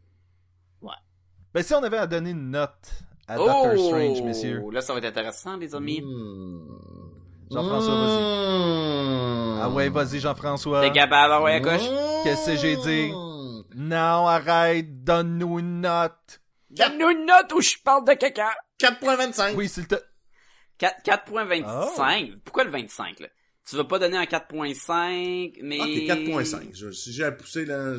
Ben 1.52 1.64
si 1.64 1.74
on 1.74 1.82
avait 1.82 1.98
à 1.98 2.06
donner 2.06 2.30
une 2.30 2.52
note 2.52 2.92
à 3.28 3.36
Doctor 3.38 3.76
Strange, 3.76 4.22
messieurs. 4.22 4.62
Là, 4.72 4.82
ça 4.82 4.94
va 4.94 5.00
être 5.00 5.06
intéressant, 5.06 5.58
les 5.58 5.74
amis. 5.74 6.00
Hmm. 6.04 7.09
Jean-François, 7.52 7.96
vas-y. 7.96 8.24
Hmm. 8.24 9.60
Ah 9.62 9.70
ouais, 9.70 9.90
vas-y 9.90 10.20
Jean-François. 10.20 10.82
T'es 10.82 10.92
capable, 10.92 11.34
ah 11.34 11.42
ouais, 11.42 11.54
à 11.54 11.60
gauche. 11.60 11.88
Qu'est-ce 12.24 12.52
que 12.52 12.56
j'ai 12.58 12.76
dit? 12.78 13.12
Non, 13.76 14.28
arrête, 14.28 15.04
donne-nous 15.04 15.60
une 15.60 15.82
note. 15.82 16.42
Donne-nous 16.70 17.10
une 17.10 17.26
note 17.26 17.52
où 17.54 17.62
je 17.62 17.76
parle 17.84 18.06
de 18.06 18.14
caca. 18.14 18.50
4.25. 18.80 19.56
Oui, 19.56 19.68
s'il 19.68 19.88
te... 19.88 19.96
4 20.78 21.04
4.25. 21.04 22.32
Oh. 22.34 22.40
Pourquoi 22.46 22.64
le 22.64 22.72
25, 22.72 23.20
là? 23.20 23.28
Tu 23.68 23.76
vas 23.76 23.84
pas 23.84 24.00
donner 24.00 24.18
un 24.18 24.24
4.5, 24.24 25.60
mais... 25.62 25.80
Ok, 25.80 25.88
4.5. 25.88 26.70
Je- 26.74 26.92
Si 26.92 27.12
j'ai 27.12 27.26
à 27.26 27.32
pousser, 27.32 27.66
là, 27.66 27.96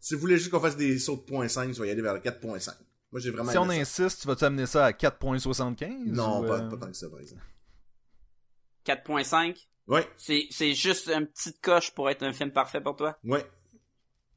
si 0.00 0.14
vous 0.14 0.20
voulez 0.20 0.36
juste 0.36 0.50
qu'on 0.50 0.60
fasse 0.60 0.76
des 0.76 0.98
sauts 0.98 1.16
de 1.16 1.32
0.5, 1.32 1.72
je 1.74 1.80
vais 1.80 1.88
y 1.88 1.90
aller 1.90 2.02
vers 2.02 2.14
le 2.14 2.20
4.5. 2.20 2.70
Moi, 3.12 3.20
j'ai 3.20 3.30
vraiment 3.30 3.50
Si 3.52 3.58
on 3.58 3.66
ça. 3.68 3.72
insiste, 3.74 4.22
tu 4.22 4.26
vas-tu 4.28 4.44
amener 4.44 4.66
ça 4.66 4.86
à 4.86 4.90
4.75? 4.92 5.86
Non, 6.06 6.40
ou, 6.42 6.46
pas, 6.48 6.58
euh, 6.58 6.68
pas 6.68 6.76
tant 6.76 6.86
que 6.88 6.96
ça, 6.96 7.08
par 7.08 7.20
exemple. 7.20 7.42
4.5? 8.84 9.68
Oui, 9.86 10.00
C'est, 10.16 10.46
c'est 10.50 10.74
juste 10.74 11.08
une 11.08 11.26
petite 11.26 11.60
coche 11.60 11.90
pour 11.92 12.08
être 12.10 12.22
un 12.22 12.32
film 12.32 12.50
parfait 12.52 12.80
pour 12.80 12.96
toi? 12.96 13.18
oui. 13.24 13.40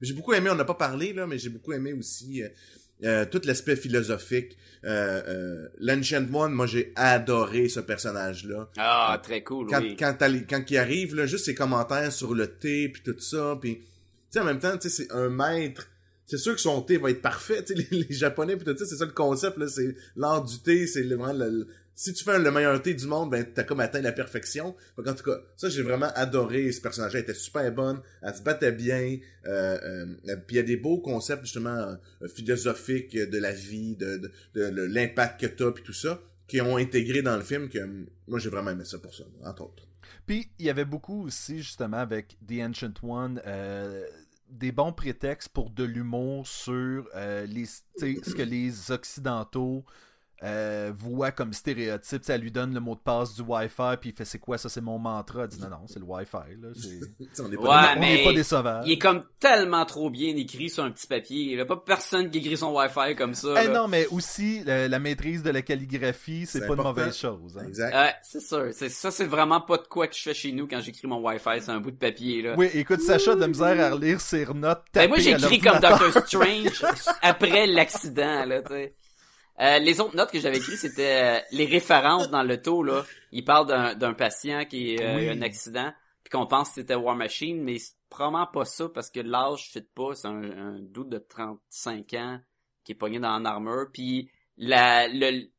J'ai 0.01 0.13
beaucoup 0.13 0.33
aimé, 0.33 0.49
on 0.51 0.55
n'a 0.55 0.65
pas 0.65 0.75
parlé, 0.75 1.11
là, 1.13 1.25
mais 1.25 1.39
j'ai 1.39 1.49
beaucoup 1.49 1.73
aimé 1.73 1.91
aussi 1.93 2.43
euh, 2.43 2.49
euh, 3.03 3.25
tout 3.25 3.41
l'aspect 3.45 3.75
philosophique. 3.75 4.55
Euh, 4.83 5.23
euh, 5.27 5.67
L'Ancient 5.79 6.31
One, 6.33 6.51
moi, 6.53 6.67
j'ai 6.67 6.93
adoré 6.95 7.67
ce 7.67 7.79
personnage-là. 7.79 8.69
Ah, 8.77 9.19
très 9.23 9.43
cool, 9.43 9.67
quand, 9.67 9.81
oui. 9.81 9.95
quand, 9.97 10.15
quand 10.47 10.63
il 10.69 10.77
arrive, 10.77 11.15
là, 11.15 11.25
juste 11.25 11.45
ses 11.45 11.55
commentaires 11.55 12.11
sur 12.11 12.35
le 12.35 12.47
thé, 12.47 12.89
puis 12.89 13.01
tout 13.03 13.19
ça, 13.19 13.57
puis... 13.59 13.77
Tu 13.79 13.85
sais, 14.31 14.39
en 14.39 14.43
même 14.45 14.59
temps, 14.59 14.77
tu 14.77 14.87
sais, 14.89 15.03
c'est 15.03 15.11
un 15.11 15.29
maître... 15.29 15.89
C'est 16.27 16.37
sûr 16.37 16.53
que 16.53 16.61
son 16.61 16.81
thé 16.81 16.97
va 16.97 17.09
être 17.09 17.21
parfait, 17.21 17.63
tu 17.63 17.75
sais, 17.75 17.87
les, 17.91 18.03
les 18.03 18.15
Japonais, 18.15 18.55
puis 18.55 18.65
tout 18.65 18.77
ça, 18.77 18.85
c'est 18.85 18.97
ça 18.97 19.05
le 19.05 19.11
concept, 19.13 19.57
là, 19.57 19.67
c'est 19.67 19.95
l'art 20.15 20.43
du 20.43 20.59
thé, 20.59 20.85
c'est 20.85 21.03
vraiment 21.03 21.33
le- 21.33 21.67
Si 21.99 22.13
tu 22.13 22.23
fais 22.23 22.37
le 22.37 22.51
meilleur 22.51 22.79
thé 22.79 22.93
du 22.93 23.07
monde, 23.07 23.31
ben, 23.31 23.43
t'as 23.43 23.63
comme 23.63 23.79
atteint 23.79 24.01
la 24.01 24.11
perfection. 24.11 24.75
En 24.99 25.13
tout 25.15 25.23
cas, 25.23 25.39
ça, 25.55 25.67
j'ai 25.67 25.81
vraiment 25.81 26.11
adoré 26.13 26.71
ce 26.71 26.79
personnage-là. 26.79 27.17
Elle 27.17 27.23
était 27.23 27.33
super 27.33 27.71
bonne, 27.71 28.01
elle 28.21 28.35
se 28.35 28.43
battait 28.43 28.71
bien, 28.71 29.17
euh, 29.47 30.05
euh, 30.27 30.35
puis 30.45 30.55
il 30.55 30.55
y 30.57 30.59
a 30.59 30.63
des 30.63 30.77
beaux 30.77 30.99
concepts, 30.99 31.45
justement, 31.45 31.97
euh, 32.21 32.27
philosophiques 32.27 33.17
de 33.17 33.37
la 33.39 33.51
vie, 33.51 33.95
de, 33.95 34.31
l'impact 34.53 35.41
que 35.41 35.47
t'as, 35.47 35.71
puis 35.71 35.83
tout 35.83 35.91
ça, 35.91 36.21
qui 36.47 36.61
ont 36.61 36.77
intégré 36.77 37.23
dans 37.23 37.35
le 37.35 37.41
film, 37.41 37.67
que 37.67 37.79
euh, 37.79 38.05
moi, 38.27 38.37
j'ai 38.37 38.49
vraiment 38.49 38.69
aimé 38.69 38.85
ça 38.85 38.99
pour 38.99 39.15
ça, 39.15 39.23
entre 39.43 39.63
autres. 39.63 39.87
Puis 40.27 40.51
il 40.59 40.67
y 40.67 40.69
avait 40.69 40.85
beaucoup 40.85 41.25
aussi, 41.25 41.63
justement, 41.63 41.97
avec 41.97 42.37
The 42.47 42.61
Ancient 42.61 42.93
One, 43.01 43.41
des 44.51 44.71
bons 44.71 44.93
prétextes 44.93 45.49
pour 45.49 45.71
de 45.71 45.83
l'humour 45.83 46.45
sur 46.45 47.09
ce 47.15 48.33
que 48.35 48.43
les 48.43 48.91
Occidentaux 48.91 49.83
euh, 50.43 50.91
voient 50.95 51.31
comme 51.31 51.53
stéréotype. 51.53 52.23
Ça 52.23 52.38
lui 52.38 52.51
donne 52.51 52.73
le 52.73 52.79
mot 52.79 52.95
de 52.95 52.99
passe 52.99 53.33
du 53.35 53.41
Wi-Fi, 53.41 53.97
puis 53.99 54.11
il 54.11 54.15
fait 54.15 54.25
c'est 54.25 54.39
quoi 54.39 54.57
ça, 54.57 54.69
c'est 54.69 54.81
mon 54.81 54.99
mantra? 54.99 55.43
Elle 55.43 55.47
dit 55.49 55.59
non, 55.61 55.69
non, 55.69 55.77
c'est 55.88 55.99
le 55.99 56.05
Wi-Fi. 56.05 56.38
Là. 56.61 56.67
on 57.39 57.51
est 57.51 57.55
pas 57.55 57.61
Ouais, 57.61 57.93
on 57.95 57.99
mais- 57.99 58.15
n'est 58.17 58.23
pas 58.23 58.33
des 58.33 58.43
sauvages. 58.43 58.83
Il 58.85 58.91
est 58.93 58.97
comme 58.99 59.23
tellement 59.39 59.85
trop 59.85 60.09
bien 60.09 60.35
écrit 60.35 60.69
sur 60.69 60.83
un 60.83 60.91
petit 60.91 61.07
papier. 61.07 61.38
Il 61.53 61.57
y 61.57 61.59
a 61.61 61.65
pas 61.65 61.77
personne 61.77 62.29
qui 62.29 62.38
écrit 62.39 62.57
son 62.57 62.71
Wi-Fi 62.75 63.15
comme 63.15 63.33
ça. 63.33 63.63
Eh 63.63 63.67
non, 63.69 63.88
mais 63.88 64.05
aussi, 64.07 64.63
la, 64.63 64.88
la 64.88 64.99
maîtrise 64.99 65.43
de 65.43 65.49
la 65.49 65.61
calligraphie, 65.61 66.45
c'est 66.45 66.59
C'est 66.59 66.67
pas 66.67 66.73
une 66.73 66.79
important. 66.79 66.99
mauvaise 67.01 67.17
chose. 67.17 67.57
hein. 67.57 67.65
Exact. 67.67 67.93
Ouais, 67.95 68.13
c'est 68.23 68.41
sûr. 68.41 68.67
C'est, 68.73 68.89
ça, 68.89 69.11
c'est 69.11 69.25
vraiment 69.25 69.61
pas 69.61 69.77
de 69.77 69.88
quoi 69.88 70.07
que 70.07 70.15
je 70.15 70.21
fais 70.21 70.33
chez 70.33 70.51
nous 70.51 70.67
quand 70.67 70.81
j'écris 70.81 71.07
mon 71.07 71.19
Wi-Fi. 71.25 71.61
C'est 71.61 71.71
un 71.71 71.79
bout 71.79 71.91
de 71.91 71.97
papier, 71.97 72.41
là. 72.41 72.53
Oui, 72.57 72.69
écoute, 72.73 73.01
Sacha 73.01 73.35
de 73.35 73.45
misère 73.45 73.79
à 73.79 73.93
relire 73.95 74.21
ses 74.21 74.45
notes. 74.53 74.83
Ben, 74.93 75.07
moi, 75.07 75.17
j'écris 75.19 75.59
comme. 75.59 75.79
Doctor 75.79 76.11
Strange 76.25 76.83
après 77.21 77.67
l'accident, 77.67 78.45
là, 78.45 78.61
tu 78.61 78.73
sais. 78.73 78.93
Euh, 79.60 79.80
les 79.80 79.99
autres 79.99 80.16
notes 80.16 80.32
que 80.32 80.39
j'avais 80.39 80.58
écrites, 80.58 80.78
c'était 80.78 81.22
euh, 81.24 81.39
les 81.51 81.66
références 81.66 82.30
dans 82.30 82.43
le 82.43 82.62
taux, 82.62 82.84
là. 82.84 83.03
Il 83.32 83.43
parle 83.43 83.97
d'un, 83.97 84.14
patient 84.14 84.66
qui 84.66 85.01
a 85.01 85.16
Oui. 85.16 85.30
un 85.30 85.41
accident, 85.41 85.91
puis 86.24 86.32
qu'on 86.32 86.45
pense 86.45 86.70
que 86.70 86.76
c'était 86.76 86.95
War 86.95 87.16
Machine, 87.16 87.62
mais 87.64 87.80
c'est 87.80 87.95
probablement 88.10 88.47
pas 88.47 88.66
ça, 88.66 88.88
parce 88.89 89.10
que 89.10 89.20
l'âge 89.20 89.70
fit 89.72 89.82
pas. 89.82 90.14
C'est 90.14 90.28
un, 90.28 90.43
un 90.43 90.80
doute 90.80 91.10
de 91.10 91.18
35 91.18 92.14
ans 92.14 92.39
qui 92.84 92.91
est 92.91 92.95
pogné 92.95 93.20
dans 93.20 93.38
l'armure, 93.39 93.88
puis 93.91 94.30
la, 94.58 95.08
le, 95.08 95.49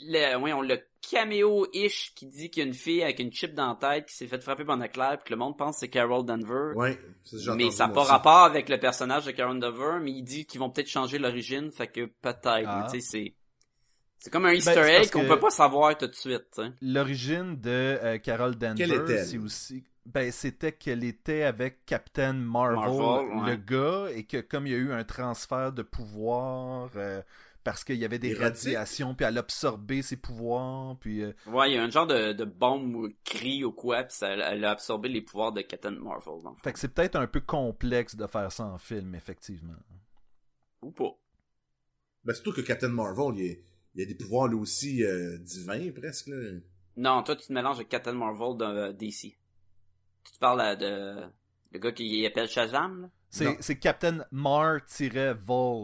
le, 0.00 0.36
oui, 0.36 0.52
on 0.52 0.62
le 0.62 0.78
caméo-ish 1.10 2.12
qui 2.14 2.26
dit 2.26 2.50
qu'il 2.50 2.62
y 2.62 2.66
a 2.66 2.68
une 2.68 2.74
fille 2.74 3.02
avec 3.02 3.18
une 3.20 3.32
chip 3.32 3.54
dans 3.54 3.68
la 3.68 3.74
tête 3.94 4.06
qui 4.06 4.14
s'est 4.16 4.26
fait 4.26 4.40
frapper 4.40 4.64
par 4.64 4.76
un 4.76 4.82
éclair, 4.82 5.18
puis 5.18 5.24
que 5.28 5.30
le 5.32 5.38
monde 5.38 5.56
pense 5.56 5.76
que 5.76 5.80
c'est 5.80 5.88
Carol 5.88 6.24
Denver. 6.24 6.72
Ouais, 6.76 6.98
ça, 7.24 7.36
j'ai 7.38 7.52
Mais 7.54 7.70
ça 7.70 7.86
n'a 7.86 7.92
pas 7.94 8.02
aussi. 8.02 8.10
rapport 8.10 8.42
avec 8.44 8.68
le 8.68 8.78
personnage 8.78 9.24
de 9.26 9.30
Karen 9.32 9.58
Dover, 9.58 9.98
mais 10.02 10.12
il 10.12 10.22
dit 10.22 10.46
qu'ils 10.46 10.60
vont 10.60 10.70
peut-être 10.70 10.88
changer 10.88 11.18
l'origine, 11.18 11.70
fait 11.72 11.86
que 11.88 12.06
peut-être, 12.06 12.44
Ah. 12.66 12.86
tu 12.90 13.00
sais, 13.00 13.06
c'est... 13.08 13.34
C'est 14.20 14.30
comme 14.30 14.46
un 14.46 14.52
Easter 14.52 14.74
Ben, 14.74 14.82
c'est 14.84 14.92
parce 14.94 15.06
egg 15.06 15.12
qu'on 15.12 15.22
que- 15.22 15.28
peut 15.28 15.38
pas 15.38 15.50
savoir 15.50 15.96
tout 15.96 16.08
de 16.08 16.14
suite, 16.14 16.46
tu 16.52 16.62
sais. 16.64 16.70
L'origine 16.82 17.54
de 17.60 17.70
euh, 17.70 18.18
Carol 18.18 18.56
Danvers, 18.56 19.06
c'est 19.24 19.38
aussi. 19.38 19.84
Ben, 20.06 20.32
c'était 20.32 20.72
qu'elle 20.72 21.04
était 21.04 21.44
avec 21.44 21.84
Captain 21.86 22.32
Marvel, 22.32 22.76
Marvel, 22.98 23.28
ouais. 23.38 23.50
le 23.50 23.56
gars, 23.56 24.10
et 24.12 24.24
que 24.24 24.38
comme 24.40 24.66
il 24.66 24.72
y 24.72 24.74
a 24.74 24.78
eu 24.78 24.90
un 24.92 25.04
transfert 25.04 25.72
de 25.72 25.82
pouvoir, 25.82 26.90
euh, 26.96 27.22
parce 27.70 27.84
qu'il 27.84 27.96
y 27.96 28.04
avait 28.06 28.18
des 28.18 28.32
radiations, 28.32 29.14
puis 29.14 29.26
elle 29.26 29.36
absorbait 29.36 30.00
ses 30.00 30.16
pouvoirs, 30.16 30.96
puis. 31.00 31.22
euh, 31.22 31.32
Ouais, 31.46 31.70
il 31.70 31.74
y 31.74 31.76
a 31.76 31.82
un 31.84 31.90
genre 31.90 32.06
de, 32.06 32.32
de 32.32 32.44
bombe 32.46 32.94
ou 32.96 33.08
cri 33.24 33.62
ou 33.62 33.72
quoi, 33.72 34.04
pis 34.04 34.14
ça, 34.16 34.30
elle 34.30 34.64
a 34.64 34.70
absorbé 34.70 35.10
les 35.10 35.20
pouvoirs 35.20 35.52
de 35.52 35.60
Captain 35.60 35.90
Marvel, 35.90 36.42
donc. 36.42 36.58
Fait 36.62 36.72
que 36.72 36.78
c'est 36.78 36.88
peut-être 36.88 37.16
un 37.16 37.26
peu 37.26 37.40
complexe 37.42 38.16
de 38.16 38.26
faire 38.26 38.50
ça 38.50 38.64
en 38.64 38.78
film, 38.78 39.14
effectivement. 39.14 39.74
Ou 40.80 40.90
pas. 40.92 41.14
Ben, 42.24 42.32
surtout 42.32 42.54
que 42.54 42.62
Captain 42.62 42.88
Marvel, 42.88 43.34
il, 43.38 43.44
est- 43.50 43.62
il 43.94 44.02
a 44.02 44.06
des 44.06 44.14
pouvoirs, 44.14 44.48
lui 44.48 44.58
aussi, 44.58 45.04
euh, 45.04 45.36
divins, 45.38 45.90
presque, 45.92 46.28
là. 46.28 46.58
Non, 46.96 47.22
toi, 47.22 47.36
tu 47.36 47.48
te 47.48 47.52
mélanges 47.52 47.76
avec 47.76 47.90
Captain 47.90 48.12
Marvel 48.14 48.56
de 48.56 48.64
euh, 48.64 48.92
DC. 48.94 49.36
Tu 50.24 50.32
te 50.32 50.38
parles 50.38 50.60
euh, 50.62 50.74
de... 50.76 51.32
Le 51.72 51.78
gars 51.78 51.92
qui 51.92 52.24
appelle 52.24 52.48
Shazam, 52.48 53.02
là? 53.02 53.10
C'est 53.30 53.56
c'est 53.60 53.76
Captain 53.76 54.24
Mar-Vol, 54.32 54.80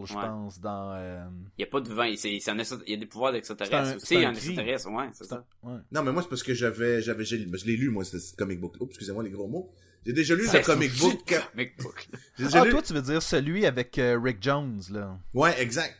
je 0.06 0.14
Ouais. 0.14 0.22
pense, 0.22 0.60
dans. 0.60 0.92
euh, 0.94 1.24
Il 1.58 1.62
y 1.62 1.64
a 1.64 1.66
pas 1.70 1.80
de 1.80 1.92
vin, 1.92 2.14
c'est, 2.16 2.38
c'est 2.40 2.50
un 2.50 2.58
extra- 2.58 2.78
il 2.86 2.92
y 2.92 2.96
a 2.96 2.98
des 2.98 3.06
pouvoirs 3.06 3.32
d'extraterrestres 3.32 3.96
aussi, 3.96 4.06
c'est 4.06 4.24
un 4.24 4.30
un 4.30 4.32
extraterrestre, 4.32 4.90
ouais, 4.90 5.08
c'est 5.12 5.24
ça. 5.24 5.44
ouais. 5.62 5.76
Non, 5.92 6.02
mais 6.02 6.12
moi, 6.12 6.22
c'est 6.22 6.28
parce 6.28 6.42
que 6.42 6.54
j'avais, 6.54 7.02
j'avais, 7.02 7.24
j'ai- 7.24 7.46
je 7.52 7.66
l'ai 7.66 7.76
lu, 7.76 7.90
moi, 7.90 8.04
ce 8.04 8.18
ce 8.18 8.34
comic 8.34 8.60
book. 8.60 8.76
Oups, 8.80 8.90
excusez-moi 8.90 9.22
les 9.22 9.30
gros 9.30 9.46
mots. 9.46 9.70
J'ai 10.06 10.12
déjà 10.14 10.34
lu 10.34 10.44
le 10.50 10.64
comic 10.64 10.96
book. 10.98 11.34
comic 11.52 11.76
book. 11.82 12.08
J'ai 12.38 12.44
déjà 12.44 12.60
Ah, 12.62 12.64
lu- 12.64 12.70
toi, 12.70 12.82
tu 12.82 12.92
veux 12.94 13.02
dire 13.02 13.22
celui 13.22 13.66
avec 13.66 13.98
euh, 13.98 14.18
Rick 14.22 14.38
Jones, 14.42 14.80
là. 14.90 15.18
Ouais, 15.34 15.60
exact. 15.60 15.96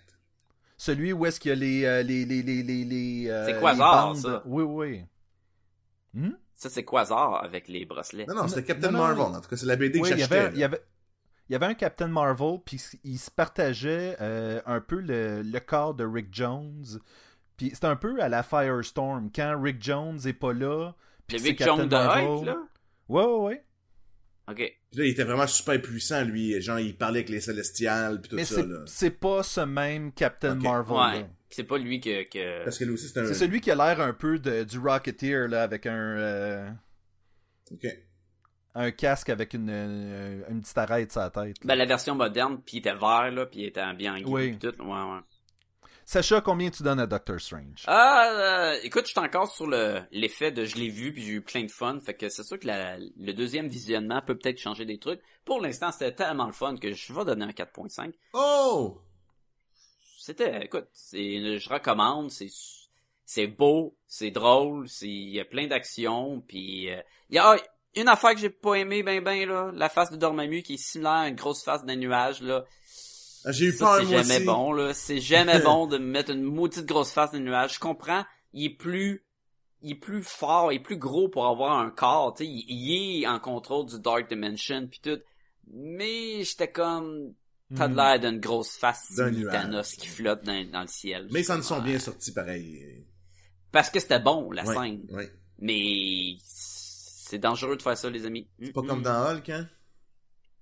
Celui 0.77 1.13
où 1.13 1.25
est-ce 1.27 1.41
qu'il 1.41 1.51
y 1.51 1.53
a 1.53 1.57
les. 1.57 1.85
euh, 1.85 2.03
les, 2.03 2.25
les, 2.25 2.43
les, 2.43 2.63
les, 2.63 2.85
les, 2.85 3.29
euh, 3.29 3.47
C'est 3.47 3.61
Quasar, 3.61 4.07
les 4.09 4.13
bandes- 4.15 4.23
ça? 4.23 4.43
Oui, 4.47 4.63
oui. 4.65 5.03
Hmm? 6.15 6.31
Ça, 6.55 6.71
c'est 6.71 6.85
Quasar 6.85 7.43
avec 7.45 7.69
les 7.69 7.85
bracelets? 7.85 8.27
Non, 8.27 8.35
non, 8.35 8.49
c'était 8.49 8.65
Captain 8.65 8.91
non, 8.91 8.99
non. 8.99 9.05
Marvel. 9.05 9.37
En 9.37 9.41
tout 9.41 9.49
cas, 9.49 9.57
c'est 9.57 9.67
la 9.67 9.77
BD 9.77 10.01
Oui, 10.01 10.11
que 10.11 10.17
j'achetais. 10.17 10.51
il 10.53 10.59
y 10.59 10.65
avait, 10.65 10.83
il 11.49 11.53
y 11.53 11.57
avait 11.57 11.67
un 11.67 11.75
Captain 11.75 12.09
Marvel, 12.09 12.59
puis 12.65 12.81
il 13.05 13.19
se 13.19 13.31
partageait 13.31 14.17
euh, 14.21 14.61
un 14.67 14.81
peu 14.81 15.01
le, 15.01 15.43
le 15.43 15.61
corps 15.61 15.95
de 15.95 16.05
Rick 16.05 16.29
Jones. 16.33 17.01
Puis 17.57 17.71
c'est 17.75 17.85
un 17.85 17.97
peu 17.97 18.21
à 18.23 18.29
la 18.29 18.43
Firestorm. 18.43 19.31
Quand 19.35 19.61
Rick 19.61 19.83
Jones 19.83 20.19
est 20.25 20.33
pas 20.33 20.53
là, 20.53 20.93
puis 21.27 21.39
Big 21.41 21.57
Captain 21.57 21.77
John 21.77 21.89
de 21.89 21.95
Marvel. 21.95 22.27
Hulk, 22.27 22.47
là? 22.47 22.57
Ouais, 23.09 23.25
ouais, 23.25 23.41
ouais. 23.41 23.65
Ok. 24.49 24.57
Puis 24.57 25.01
là, 25.01 25.05
il 25.05 25.11
était 25.11 25.25
vraiment 25.25 25.47
super 25.47 25.81
puissant, 25.81 26.23
lui. 26.25 26.61
Genre, 26.61 26.79
il 26.79 26.97
parlait 26.97 27.21
avec 27.21 27.31
les 27.31 27.41
Célestials, 27.41 28.21
puis 28.21 28.31
tout 28.31 28.37
Mais 28.37 28.45
ça, 28.45 28.63
c'est, 28.87 29.11
pas 29.11 29.43
ce 29.43 29.61
même 29.61 30.13
Captain. 30.13 30.55
Marvel. 30.57 31.21
Ouais. 31.21 31.27
C'est 31.49 31.65
pas 31.65 31.79
lui 31.79 32.01
que, 32.01 32.25
que... 32.29 32.65
Parce 32.65 32.79
que 32.79 32.85
lui 32.85 32.95
aussi, 32.95 33.09
c'est 33.09 33.21
un... 33.21 33.27
C'est 33.27 33.35
celui 33.35 33.61
qui 33.61 33.71
a 33.71 33.75
l'air 33.75 34.01
un 34.01 34.13
peu 34.13 34.39
de, 34.39 34.65
du 34.65 34.79
Rocketeer, 34.79 35.49
là, 35.49 35.63
avec 35.63 35.87
un, 35.87 35.95
euh, 36.19 36.71
Ok. 37.71 37.87
Un 38.75 38.91
casque 38.91 39.29
avec 39.29 39.55
une, 39.55 39.70
une, 39.70 40.45
une 40.51 40.61
petite 40.62 40.79
arête 40.79 41.12
sur 41.12 41.20
la 41.20 41.31
tête. 41.31 41.59
là. 41.61 41.64
Ben, 41.64 41.75
la 41.77 41.87
version 41.87 42.14
moderne, 42.14 42.61
puis 42.64 42.77
il 42.77 42.81
était 42.81 42.95
vert, 42.95 43.31
là, 43.31 43.47
puis 43.47 43.61
il 43.61 43.66
était 43.66 43.93
bien 43.95 44.14
gris, 44.20 44.25
Oui. 44.33 44.59
tout. 44.59 44.75
Ouais, 44.83 44.87
ouais. 45.03 45.20
Sacha, 46.07 46.43
combien 46.43 46.68
tu 46.68 46.83
donnes 46.83 47.01
à 47.01 47.07
Doctor 47.07 47.41
Strange? 47.41 47.85
Ah, 47.87 48.29
euh, 48.75 48.79
écoute, 48.83 49.07
je 49.07 49.12
suis 49.12 49.18
encore 49.20 49.51
sur 49.51 49.66
le 49.66 50.01
l'effet 50.12 50.51
de 50.53 50.66
je 50.66 50.77
l'ai 50.77 50.91
vu, 50.91 51.14
puis 51.14 51.22
j'ai 51.22 51.33
eu 51.33 51.41
plein 51.41 51.62
de 51.64 51.70
fun. 51.70 51.99
Fait 52.01 52.12
que 52.12 52.29
c'est 52.29 52.43
sûr 52.43 52.59
que 52.59 52.66
la- 52.66 52.99
le 52.99 53.33
deuxième 53.33 53.68
visionnement 53.68 54.20
peut 54.20 54.37
peut-être 54.37 54.59
changer 54.61 54.85
des 54.85 54.99
trucs. 54.99 55.20
Pour 55.47 55.62
l'instant, 55.62 55.91
c'était 55.93 56.12
tellement 56.12 56.45
le 56.47 56.53
fun 56.53 56.77
que 56.77 56.93
je 56.93 57.12
vais 57.14 57.25
donner 57.25 57.47
un 57.47 57.53
4.5. 57.53 58.12
Oh! 58.35 59.01
C'était, 60.18 60.64
écoute, 60.64 60.89
c'est, 60.93 61.59
je 61.59 61.68
recommande, 61.68 62.31
c'est, 62.31 62.49
c'est 63.25 63.47
beau, 63.47 63.97
c'est 64.07 64.31
drôle, 64.31 64.89
c'est 64.89 65.09
il 65.09 65.31
y 65.31 65.41
a 65.41 65.45
plein 65.45 65.66
d'actions, 65.66 66.41
puis 66.47 66.91
euh, 66.91 67.01
y 67.31 67.39
a 67.39 67.57
une 67.97 68.09
affaire 68.09 68.35
que 68.35 68.41
j'ai 68.41 68.51
pas 68.51 68.75
aimé 68.75 69.03
ben 69.03 69.23
ben 69.23 69.49
là, 69.49 69.71
la 69.75 69.89
face 69.89 70.11
de 70.11 70.17
Dormammu 70.17 70.63
qui 70.63 70.75
est 70.75 70.77
similaire 70.79 71.13
à 71.13 71.29
une 71.29 71.35
grosse 71.37 71.63
face 71.63 71.85
d'un 71.85 71.97
nuage 71.97 72.41
là. 72.43 72.65
Ah, 73.47 73.53
J'ai 73.53 73.67
eu 73.67 73.73
Ça, 73.73 73.85
peur, 73.87 73.97
c'est 73.99 74.05
moi 74.05 74.23
jamais 74.23 74.37
aussi. 74.37 74.45
bon 74.47 74.73
là, 74.73 74.95
c'est 74.95 75.21
jamais 75.21 75.59
bon 75.65 75.87
de 75.87 75.99
mettre 75.99 76.31
une 76.31 76.43
maudite 76.43 76.87
grosse 76.87 77.11
face 77.11 77.33
d'un 77.33 77.41
nuage. 77.41 77.75
Je 77.75 77.79
comprends, 77.81 78.25
il 78.53 78.65
est 78.67 78.71
plus 78.77 79.25
il 79.83 79.93
est 79.93 79.97
plus 79.97 80.23
fort, 80.23 80.73
il 80.73 80.77
est 80.77 80.81
plus 80.83 80.97
gros 80.97 81.29
pour 81.29 81.47
avoir 81.47 81.79
un 81.79 81.91
corps, 81.91 82.33
tu 82.35 82.45
sais, 82.45 82.51
il, 82.51 82.65
il 82.69 83.23
est 83.23 83.27
en 83.27 83.39
contrôle 83.39 83.85
du 83.87 84.01
Dark 84.01 84.29
Dimension 84.31 84.87
puis 84.87 85.01
tout. 85.03 85.21
Mais 85.73 86.43
j'étais 86.43 86.71
comme 86.71 87.35
t'as 87.77 87.89
de 87.89 87.93
Hmm. 87.93 87.97
l'air 87.97 88.21
d'une 88.21 88.41
grosse 88.41 88.77
face 88.77 89.13
D'un 89.17 89.31
de. 89.31 89.49
Thanos 89.51 89.93
qui 89.97 90.07
flotte 90.09 90.43
dans, 90.45 90.71
dans 90.71 90.83
le 90.83 90.87
ciel. 90.87 91.29
Mais 91.31 91.43
ça 91.43 91.57
ne 91.57 91.63
sont 91.63 91.81
bien 91.83 91.99
sortis 91.99 92.33
pareil. 92.33 93.05
Parce 93.73 93.91
que 93.91 93.99
c'était 94.01 94.21
bon, 94.21 94.51
la 94.53 94.65
Ouais, 94.65 94.75
scène. 94.75 95.03
ouais. 95.11 95.31
Mais 95.59 96.37
c'est 97.35 97.39
dangereux 97.41 97.76
de 97.76 97.82
faire 97.82 97.97
ça, 97.97 98.09
les 98.11 98.26
amis. 98.26 98.47
Pas 98.72 98.80
Mm-mm. 98.80 98.87
comme 98.87 99.03
dans 99.03 99.26
Hulk, 99.32 99.49
hein? 99.49 99.68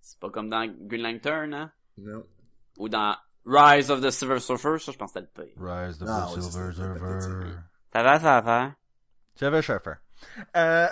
C'est 0.00 0.18
pas 0.18 0.30
comme 0.30 0.48
dans 0.48 0.66
Green 0.66 1.02
Lantern, 1.02 1.52
hein? 1.52 1.70
Non. 1.98 2.24
Ou 2.78 2.88
dans 2.88 3.14
Rise 3.44 3.90
of 3.90 4.00
the 4.00 4.10
Silver 4.10 4.40
Surfer, 4.40 4.78
ça, 4.78 4.90
je 4.90 4.96
pense 4.96 5.12
que 5.12 5.20
c'était 5.20 5.42
le 5.42 5.46
pire. 5.48 5.54
Rise 5.62 5.98
the 5.98 6.04
Ah, 6.08 6.28
ouais, 6.34 6.40
Silver 6.40 6.72
Surfer. 6.72 7.56
Ça 7.92 8.02
va, 8.02 8.18
ça 8.20 8.40
va. 8.40 8.74
J'avais 9.38 9.60
Surfer. 9.60 9.92
Euh... 10.56 10.88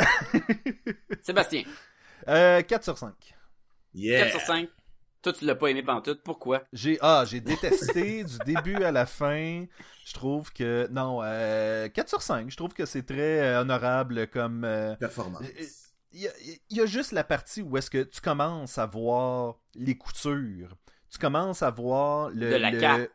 Sébastien, 1.23 1.63
euh, 2.29 2.61
4 2.61 2.85
sur 2.85 2.99
5. 2.99 3.15
Yeah! 3.95 4.25
4 4.27 4.31
sur 4.33 4.41
5. 4.43 4.69
Toi, 5.23 5.33
tu 5.35 5.45
l'as 5.45 5.55
pas 5.55 5.69
aimé 5.69 5.83
pendant 5.83 6.01
tout. 6.01 6.17
Pourquoi? 6.25 6.63
J'ai 6.73 6.99
ah, 7.03 7.25
j'ai 7.27 7.41
détesté 7.41 8.25
du 8.25 8.39
début 8.47 8.77
à 8.83 8.91
la 8.93 9.05
fin. 9.07 9.67
Je 10.07 10.13
trouve 10.15 10.53
que 10.53 10.89
non, 10.91 11.21
euh, 11.23 11.89
4 11.89 12.09
sur 12.09 12.23
5. 12.23 12.51
Je 12.51 12.57
trouve 12.57 12.73
que 12.73 12.87
c'est 12.87 13.03
très 13.03 13.41
euh, 13.41 13.61
honorable 13.61 14.29
comme 14.29 14.65
euh, 14.65 14.95
Performance. 14.97 15.43
Euh, 15.43 15.65
il 16.13 16.21
y, 16.23 16.27
a, 16.29 16.31
il 16.71 16.77
y 16.77 16.81
a 16.81 16.87
juste 16.87 17.13
la 17.13 17.23
partie 17.23 17.63
où 17.63 17.77
est-ce 17.77 17.91
que 17.91 18.03
tu 18.03 18.21
commences 18.21 18.79
à 18.79 18.87
voir 18.87 19.57
les 19.75 19.97
coutures. 19.97 20.77
Tu 21.11 21.19
commences 21.19 21.63
à 21.63 21.71
voir 21.71 22.31
le 22.31 22.51
De 22.51 22.57
la 22.57 22.71
le- 22.71 22.81
cape. 22.81 23.11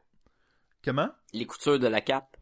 Comment? 0.83 1.09
Les 1.33 1.45
coutures 1.45 1.79
de 1.79 1.87
la 1.87 2.01
cape. 2.01 2.34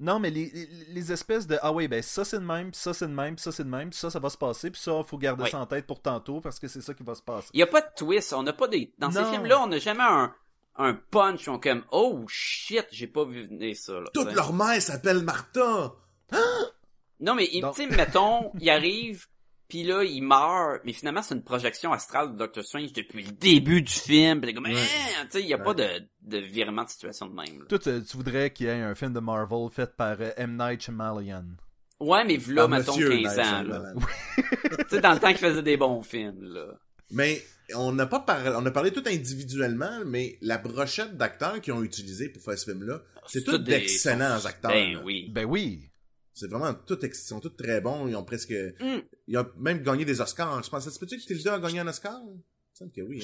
Non, 0.00 0.18
mais 0.18 0.30
les, 0.30 0.50
les- 0.50 0.68
les 0.88 1.12
espèces 1.12 1.46
de 1.46 1.58
ah 1.62 1.72
oui, 1.72 1.88
ben 1.88 2.02
ça 2.02 2.24
c'est 2.24 2.38
de 2.38 2.44
même, 2.44 2.72
ça 2.74 2.92
c'est 2.94 3.06
de 3.08 3.12
même, 3.12 3.38
ça 3.38 3.52
c'est 3.52 3.64
de 3.64 3.68
même, 3.68 3.92
ça 3.92 4.10
ça 4.10 4.18
va 4.18 4.28
se 4.30 4.36
passer, 4.38 4.70
puis 4.70 4.80
ça 4.80 5.02
faut 5.06 5.18
garder 5.18 5.44
Oui. 5.44 5.50
ça 5.50 5.58
en 5.58 5.66
tête 5.66 5.86
pour 5.86 6.00
tantôt 6.02 6.40
parce 6.40 6.58
que 6.58 6.68
c'est 6.68 6.80
ça 6.80 6.94
qui 6.94 7.02
va 7.02 7.14
se 7.14 7.22
passer. 7.22 7.48
Il 7.52 7.60
y 7.60 7.62
a 7.62 7.66
pas 7.66 7.80
de 7.80 7.86
twist. 7.96 8.32
On 8.32 8.42
n'a 8.42 8.52
pas 8.52 8.68
des, 8.68 8.92
dans 8.98 9.10
ces 9.10 9.20
Non. 9.22 9.30
films-là, 9.32 9.60
on 9.62 9.66
n'a 9.68 9.78
jamais 9.78 10.02
un, 10.02 10.34
un 10.76 10.94
punch. 10.94 11.46
On 11.48 11.56
est 11.56 11.60
comme, 11.62 11.84
oh 11.92 12.24
shit, 12.28 12.86
j'ai 12.90 13.06
pas 13.06 13.24
vu 13.24 13.46
venir 13.46 13.76
ça, 13.76 13.94
là. 13.94 14.04
Toute 14.12 14.32
leur 14.32 14.52
mère 14.52 14.80
s'appelle 14.82 15.22
Martha! 15.22 15.92
Non, 17.20 17.34
mais, 17.34 17.48
il- 17.52 17.60
Donc- 17.62 17.76
tu 17.76 17.88
sais, 17.88 17.96
mettons, 17.96 18.50
il 18.60 18.68
arrive, 18.68 19.26
puis 19.74 19.82
là, 19.82 20.04
il 20.04 20.22
meurt, 20.22 20.82
mais 20.84 20.92
finalement, 20.92 21.20
c'est 21.20 21.34
une 21.34 21.42
projection 21.42 21.92
astrale 21.92 22.32
de 22.34 22.38
Doctor 22.38 22.62
Strange 22.62 22.92
depuis 22.92 23.24
le 23.24 23.32
début 23.32 23.82
du 23.82 23.92
film. 23.92 24.40
Pis 24.40 24.54
comme, 24.54 24.66
Ouais. 24.66 24.72
Eh, 24.74 25.24
tu 25.24 25.30
sais, 25.30 25.40
il 25.42 25.48
y 25.48 25.52
a 25.52 25.56
Ouais. 25.58 25.64
pas 25.64 25.74
de, 25.74 25.88
de 26.22 26.38
virement 26.38 26.84
de 26.84 26.88
situation 26.90 27.26
de 27.26 27.34
même. 27.34 27.58
là. 27.58 27.64
Toi, 27.68 27.78
tu, 27.80 27.90
tu 28.04 28.16
voudrais 28.16 28.50
qu'il 28.52 28.66
y 28.66 28.68
ait 28.68 28.80
un 28.82 28.94
film 28.94 29.12
de 29.12 29.18
Marvel 29.18 29.68
fait 29.72 29.96
par 29.96 30.16
euh, 30.20 30.30
M. 30.36 30.56
Night 30.56 30.80
Shyamalan. 30.82 31.44
Ouais, 31.98 32.24
mais 32.24 32.36
là, 32.48 32.68
mettons, 32.68 32.92
Monsieur 32.92 33.08
15 33.20 33.36
Night 33.36 33.46
ans, 33.46 33.62
là. 33.64 33.92
Tu 34.36 34.84
sais, 34.90 35.00
dans 35.00 35.12
le 35.12 35.18
temps 35.18 35.28
qu'il 35.30 35.38
faisait 35.38 35.62
des 35.62 35.76
bons 35.76 36.02
films, 36.02 36.40
là. 36.40 36.66
Mais 37.10 37.42
on 37.74 37.90
n'a 37.90 38.06
pas 38.06 38.20
parlé, 38.20 38.50
on 38.56 38.64
a 38.66 38.70
parlé 38.70 38.92
tout 38.92 39.02
individuellement, 39.06 40.02
mais 40.06 40.38
la 40.40 40.58
brochette 40.58 41.16
d'acteurs 41.16 41.60
qu'ils 41.60 41.72
ont 41.72 41.82
utilisé 41.82 42.28
pour 42.28 42.44
faire 42.44 42.56
ce 42.56 42.70
film-là, 42.70 43.00
c'est 43.26 43.40
C'est 43.40 43.44
tous 43.44 43.58
des- 43.58 43.72
d'excellents 43.72 44.44
acteurs. 44.44 44.70
Ben 44.70 44.92
là. 44.94 45.02
oui. 45.04 45.30
Ben 45.32 45.44
oui. 45.46 45.88
C'est 46.34 46.50
vraiment 46.50 46.74
tout, 46.74 46.98
ex- 47.04 47.22
ils 47.22 47.28
sont 47.28 47.40
tous 47.40 47.50
très 47.50 47.80
bons. 47.80 48.08
Ils 48.08 48.16
ont 48.16 48.24
presque, 48.24 48.50
Mm. 48.52 48.98
ils 49.28 49.38
ont 49.38 49.46
même 49.56 49.82
gagné 49.82 50.04
des 50.04 50.20
Oscars. 50.20 50.62
Je 50.62 50.68
pense, 50.70 50.84
ça 50.84 50.90
se 50.90 50.98
peut-tu 50.98 51.16
que 51.16 51.22
Tilda 51.22 51.54
a 51.54 51.58
gagné 51.60 51.80
un 51.80 51.86
Oscar? 51.88 52.18
Il 52.26 52.34
me 52.34 52.42
semble 52.72 52.92
que 52.92 53.00
oui, 53.02 53.22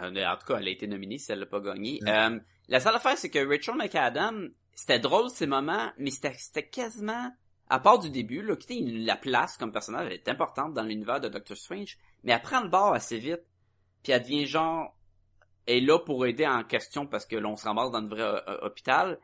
hein. 0.00 0.02
Euh, 0.02 0.24
En 0.26 0.36
tout 0.36 0.46
cas, 0.46 0.56
elle 0.58 0.68
a 0.68 0.70
été 0.70 0.86
nominée 0.86 1.18
si 1.18 1.30
elle 1.32 1.40
l'a 1.40 1.46
pas 1.46 1.60
gagné. 1.60 2.00
Ouais. 2.02 2.10
Euh, 2.10 2.38
la 2.68 2.80
seule 2.80 2.94
affaire, 2.96 3.16
c'est 3.16 3.30
que 3.30 3.38
Rachel 3.46 3.76
McAdam, 3.76 4.50
c'était 4.74 4.98
drôle 4.98 5.30
ces 5.30 5.46
moments, 5.46 5.90
mais 5.98 6.10
c'était 6.10 6.34
c'était 6.38 6.66
quasiment, 6.68 7.30
à 7.68 7.80
part 7.80 7.98
du 7.98 8.10
début, 8.10 8.42
là, 8.42 8.56
qui 8.56 8.82
la 9.04 9.16
place 9.16 9.56
comme 9.56 9.72
personnage, 9.72 10.06
elle 10.06 10.12
est 10.14 10.28
importante 10.28 10.74
dans 10.74 10.82
l'univers 10.82 11.20
de 11.20 11.28
Doctor 11.28 11.56
Strange, 11.56 11.96
mais 12.24 12.32
elle 12.32 12.42
prend 12.42 12.60
le 12.62 12.68
bord 12.68 12.92
assez 12.94 13.18
vite, 13.18 13.42
puis 14.02 14.12
elle 14.12 14.22
devient 14.22 14.46
genre, 14.46 14.94
elle 15.66 15.76
est 15.78 15.80
là 15.86 15.98
pour 15.98 16.26
aider 16.26 16.46
en 16.46 16.62
question 16.64 17.06
parce 17.06 17.24
que 17.26 17.36
l'on 17.36 17.56
se 17.56 17.64
ramasse 17.64 17.90
dans 17.90 18.00
le 18.00 18.08
vrai 18.08 18.22
euh, 18.22 18.58
hôpital. 18.66 19.18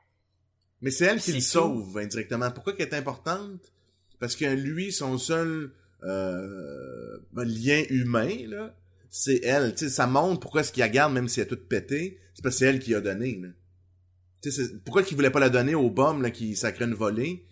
Mais 0.82 0.90
c'est 0.90 1.04
elle 1.06 1.20
qui 1.20 1.32
le 1.32 1.38
tout. 1.38 1.44
sauve 1.44 1.96
indirectement. 1.98 2.50
Pourquoi 2.50 2.72
qu'elle 2.74 2.88
est 2.88 2.94
importante? 2.94 3.72
Parce 4.18 4.36
que 4.36 4.44
lui, 4.44 4.92
son 4.92 5.16
seul 5.18 5.72
euh, 6.04 7.18
ben, 7.32 7.44
lien 7.44 7.82
humain, 7.90 8.30
là, 8.48 8.74
c'est 9.10 9.40
elle. 9.44 9.74
Tu 9.74 9.84
sais, 9.84 9.90
ça 9.90 10.06
montre 10.06 10.40
pourquoi 10.40 10.60
est-ce 10.62 10.72
qu'il 10.72 10.80
la 10.82 10.88
garde 10.88 11.12
même 11.12 11.28
si 11.28 11.40
elle 11.40 11.46
est 11.46 11.48
toute 11.48 11.68
pétée. 11.68 12.18
C'est 12.34 12.42
parce 12.42 12.54
que 12.56 12.58
c'est 12.60 12.66
elle 12.66 12.80
qui 12.80 12.94
a 12.94 13.00
donné. 13.00 13.38
Là. 13.40 13.48
Tu 14.42 14.50
sais, 14.50 14.64
c'est- 14.64 14.78
pourquoi 14.84 15.02
qu'il 15.02 15.16
voulait 15.16 15.30
pas 15.30 15.40
la 15.40 15.50
donner 15.50 15.74
au 15.74 15.90
bum 15.90 16.22
là, 16.22 16.30
qui 16.30 16.56
sacrait 16.56 16.84
une 16.86 16.94
volée? 16.94 17.44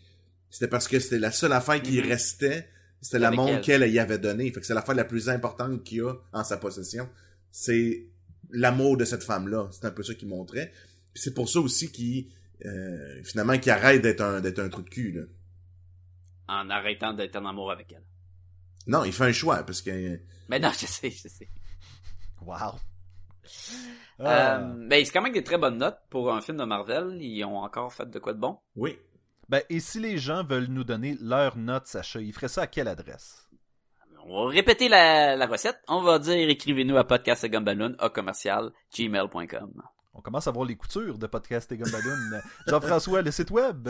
C'était 0.50 0.68
parce 0.68 0.88
que 0.88 0.98
c'était 0.98 1.18
la 1.20 1.30
seule 1.30 1.52
affaire 1.52 1.80
qui 1.80 1.98
Mhm. 2.00 2.08
restait. 2.08 2.68
C'était 3.00 3.18
la 3.20 3.30
montre 3.30 3.54
elle. 3.54 3.60
qu'elle 3.60 3.90
y 3.90 3.98
avait 3.98 4.18
donnée. 4.18 4.50
Fait 4.52 4.60
que 4.60 4.66
c'est 4.66 4.74
l'affaire 4.74 4.94
la 4.96 5.04
plus 5.04 5.28
importante 5.28 5.84
qu'il 5.84 6.02
a 6.02 6.14
en 6.32 6.44
sa 6.44 6.56
possession. 6.56 7.08
C'est 7.52 8.06
l'amour 8.50 8.96
de 8.96 9.04
cette 9.04 9.22
femme-là. 9.22 9.68
C'est 9.72 9.84
un 9.86 9.90
peu 9.90 10.02
ça 10.02 10.14
qu'il 10.14 10.28
montrait. 10.28 10.72
C'est 11.14 11.32
pour 11.32 11.48
ça 11.48 11.60
aussi 11.60 11.90
qu'il 11.92 12.26
euh, 12.66 13.22
finalement 13.24 13.58
qu'il 13.58 13.72
arrête 13.72 14.02
d'être 14.02 14.20
un 14.20 14.40
d'être 14.40 14.58
un 14.58 14.68
trou 14.68 14.82
de 14.82 14.88
cul 14.90 15.12
là. 15.12 15.22
En 16.48 16.68
arrêtant 16.70 17.12
d'être 17.14 17.36
en 17.36 17.44
amour 17.46 17.70
avec 17.70 17.92
elle. 17.92 18.04
Non, 18.86 19.04
il 19.04 19.12
fait 19.12 19.24
un 19.26 19.32
choix 19.32 19.62
parce 19.62 19.82
que 19.82 20.20
Mais 20.48 20.58
non, 20.58 20.70
je 20.78 20.86
sais, 20.86 21.11
je 21.11 21.28
sais. 21.28 21.48
Wow. 22.42 22.74
Euh, 24.20 24.24
Ah. 24.26 24.58
ben, 24.58 25.04
c'est 25.04 25.12
quand 25.12 25.22
même 25.22 25.32
des 25.32 25.44
très 25.44 25.58
bonnes 25.58 25.78
notes 25.78 25.98
pour 26.11 26.32
un 26.32 26.40
film 26.40 26.56
de 26.58 26.64
Marvel. 26.64 27.16
Ils 27.20 27.44
ont 27.44 27.58
encore 27.58 27.92
fait 27.92 28.08
de 28.08 28.18
quoi 28.18 28.32
de 28.32 28.38
bon? 28.40 28.58
oui. 28.76 28.98
Ben, 29.48 29.62
et 29.68 29.80
si 29.80 29.98
les 29.98 30.16
gens 30.16 30.44
veulent 30.44 30.68
nous 30.68 30.84
donner 30.84 31.16
leurs 31.20 31.56
notes, 31.56 31.88
Sacha, 31.88 32.20
ils 32.20 32.32
feraient 32.32 32.46
ça 32.46 32.62
à 32.62 32.66
quelle 32.68 32.86
adresse? 32.86 33.48
On 34.24 34.44
va 34.44 34.50
répéter 34.52 34.88
la, 34.88 35.34
la 35.34 35.46
recette. 35.48 35.80
On 35.88 36.02
va 36.02 36.20
dire 36.20 36.48
écrivez-nous 36.48 36.96
à 36.96 37.02
podcastgumballoon 37.04 37.96
à 37.98 38.11
commercial 38.11 38.70
gmail.com. 38.96 39.82
On 40.12 40.20
commence 40.20 40.48
à 40.48 40.50
voir 40.50 40.66
les 40.66 40.74
coutures 40.74 41.18
de 41.18 41.26
Podcast 41.28 41.70
et 41.70 41.76
Gumballoon. 41.76 42.40
Jean-François, 42.66 43.22
le 43.22 43.30
site 43.30 43.50
web? 43.52 43.88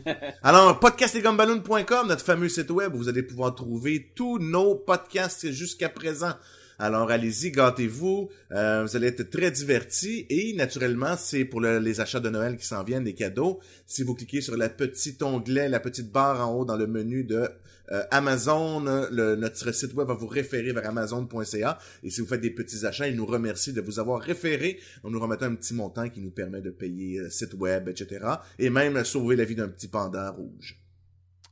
Alors, 0.42 0.78
podcastetgumballoon.com, 0.78 2.06
notre 2.06 2.24
fameux 2.24 2.48
site 2.48 2.70
web 2.70 2.94
où 2.94 2.98
vous 2.98 3.08
allez 3.08 3.24
pouvoir 3.24 3.54
trouver 3.54 4.12
tous 4.14 4.38
nos 4.38 4.76
podcasts 4.76 5.50
jusqu'à 5.50 5.88
présent. 5.88 6.34
Alors, 6.78 7.10
allez-y, 7.10 7.50
gâtez-vous. 7.50 8.28
Euh, 8.52 8.84
vous 8.84 8.96
allez 8.96 9.06
être 9.08 9.30
très 9.30 9.50
divertis. 9.50 10.26
Et, 10.28 10.54
naturellement, 10.54 11.16
c'est 11.16 11.44
pour 11.44 11.60
le- 11.60 11.78
les 11.78 12.00
achats 12.00 12.20
de 12.20 12.28
Noël 12.28 12.56
qui 12.56 12.66
s'en 12.66 12.84
viennent, 12.84 13.04
des 13.04 13.14
cadeaux. 13.14 13.60
Si 13.86 14.02
vous 14.02 14.14
cliquez 14.14 14.40
sur 14.40 14.56
le 14.56 14.68
petit 14.68 15.16
onglet, 15.22 15.68
la 15.68 15.80
petite 15.80 16.12
barre 16.12 16.46
en 16.48 16.54
haut 16.54 16.64
dans 16.64 16.76
le 16.76 16.86
menu 16.86 17.24
de 17.24 17.48
euh, 17.92 18.02
Amazon, 18.10 18.80
notre 18.80 19.72
site 19.72 19.94
web 19.94 20.08
va 20.08 20.14
vous 20.14 20.26
référer 20.26 20.72
vers 20.72 20.88
amazon.ca. 20.88 21.78
Et 22.02 22.10
si 22.10 22.20
vous 22.20 22.26
faites 22.26 22.40
des 22.40 22.50
petits 22.50 22.84
achats, 22.84 23.06
il 23.08 23.16
nous 23.16 23.26
remercie 23.26 23.72
de 23.72 23.80
vous 23.80 23.98
avoir 24.00 24.20
référé. 24.20 24.80
On 25.04 25.10
nous 25.10 25.20
remet 25.20 25.42
un 25.42 25.54
petit 25.54 25.72
montant 25.72 26.08
qui 26.08 26.20
nous 26.20 26.32
permet 26.32 26.60
de 26.60 26.70
payer 26.70 27.20
le 27.20 27.30
site 27.30 27.54
web, 27.54 27.88
etc. 27.88 28.26
Et 28.58 28.70
même 28.70 29.04
sauver 29.04 29.36
la 29.36 29.44
vie 29.44 29.54
d'un 29.54 29.68
petit 29.68 29.88
panda 29.88 30.30
rouge. 30.30 30.78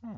Hmm. 0.03 0.09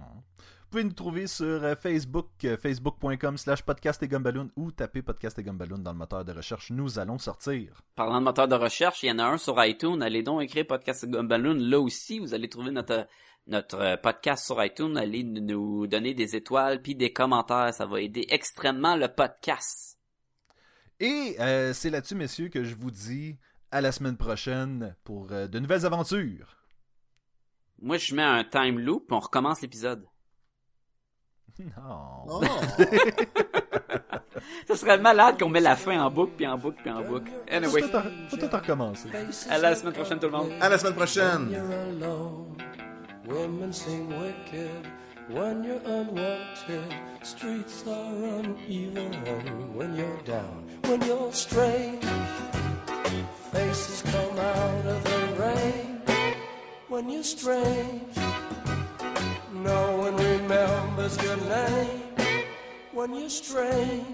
Vous 0.68 0.72
pouvez 0.72 0.84
nous 0.84 0.91
trouver 0.91 1.28
sur 1.28 1.63
euh, 1.63 1.76
Facebook, 1.76 2.28
euh, 2.43 2.57
facebook.com 2.57 3.38
slash 3.38 3.61
podcast 3.61 4.03
et 4.03 4.09
gumballoon 4.09 4.49
ou 4.57 4.70
taper 4.70 5.01
podcast 5.01 5.39
et 5.39 5.43
gumballoon 5.43 5.78
dans 5.78 5.93
le 5.93 5.97
moteur 5.97 6.26
de 6.26 6.34
recherche. 6.34 6.72
Nous 6.72 6.99
allons 6.99 7.18
sortir. 7.18 7.82
Parlant 7.95 8.20
de 8.20 8.26
moteur 8.26 8.49
de 8.49 8.55
recherche, 8.55 9.01
il 9.01 9.05
y 9.07 9.11
en 9.13 9.20
a 9.20 9.24
un 9.24 9.38
sur 9.38 9.63
iTunes. 9.63 10.01
Allez 10.01 10.24
donc 10.24 10.41
écrire 10.41 10.68
Podcast 10.68 11.05
Gumballoon. 11.05 11.53
Là 11.53 11.80
aussi, 11.80 12.20
vous 12.20 12.34
allez 12.34 12.49
trouver 12.49 12.72
notre, 12.72 13.07
notre 13.47 13.80
euh, 13.80 13.95
podcast 13.95 14.45
sur 14.45 14.61
iTunes. 14.61 14.97
Allez 14.97 15.24
nous 15.24 15.88
donner 15.88 16.13
des 16.13 16.36
étoiles 16.36 16.82
puis 16.82 16.95
des 16.95 17.13
commentaires. 17.13 17.74
Ça 17.74 17.86
va 17.86 18.01
aider 18.01 18.26
extrêmement 18.28 18.97
le 18.97 19.07
podcast. 19.07 19.97
Et 20.99 21.38
euh, 21.39 21.72
c'est 21.72 21.91
là-dessus, 21.91 22.15
messieurs, 22.15 22.49
que 22.49 22.65
je 22.65 22.76
vous 22.76 22.91
dis 22.91 23.38
à 23.72 23.80
la 23.80 23.93
semaine 23.93 24.18
prochaine 24.18 24.97
pour 25.05 25.32
euh, 25.32 25.47
de 25.47 25.59
nouvelles 25.59 25.86
aventures. 25.86 26.57
Moi, 27.82 27.95
je 27.95 28.13
mets 28.13 28.24
un 28.24 28.43
time 28.43 28.80
loop 28.80 29.13
on 29.13 29.20
recommence 29.20 29.61
l'épisode. 29.61 30.05
Non. 31.60 32.26
Oh. 32.28 32.41
Ça 34.68 34.76
serait 34.76 34.98
malade 35.00 35.39
qu'on 35.39 35.50
met 35.50 35.60
la 35.60 35.76
fin 35.76 36.00
en 36.02 36.12
boucle 36.12 36.34
puis 36.38 36.45
en 36.48 36.58
boucle 36.58 36.78
puis 36.84 36.91
en 36.91 37.02
boucle. 37.02 37.32
Anyway, 37.50 37.82
Faut 37.82 37.88
tout, 37.88 38.08
faut 38.30 38.38
tout 38.38 38.50
recommencer. 38.56 39.10
à 39.50 39.58
la 39.58 39.76
semaine 39.76 39.93
prochaine 39.93 40.20
tout 40.20 40.28
le 40.28 40.32
monde. 40.34 40.52
À 40.62 40.70
la 40.70 40.78
semaine 40.78 40.93
prochaine. 40.93 41.48
When 41.50 41.52
you're 41.52 42.08
alone, 42.08 42.58
women 43.28 43.74
seem 43.74 44.08
wicked. 44.10 44.70
When 45.30 45.64
you're 45.64 45.82
unwanted, 45.86 46.93
streets 47.24 47.84
are 47.88 48.14
uneven. 48.39 49.12
When 49.76 49.95
you're 49.95 50.22
down, 50.26 50.64
when 50.88 51.02
you're 51.02 51.34
strange, 51.34 52.04
faces 53.52 54.04
come 54.04 54.38
out 54.39 54.86
of 54.86 55.04
the 55.04 55.41
rain. 55.41 56.02
When 56.88 57.10
you're 57.10 57.24
strange, 57.24 58.16
no 59.54 59.98
one 59.98 60.18
remembers 60.48 61.18
your 61.24 61.38
name. 61.38 62.04
When 62.93 63.14
you're 63.14 63.30
strange, 63.30 64.06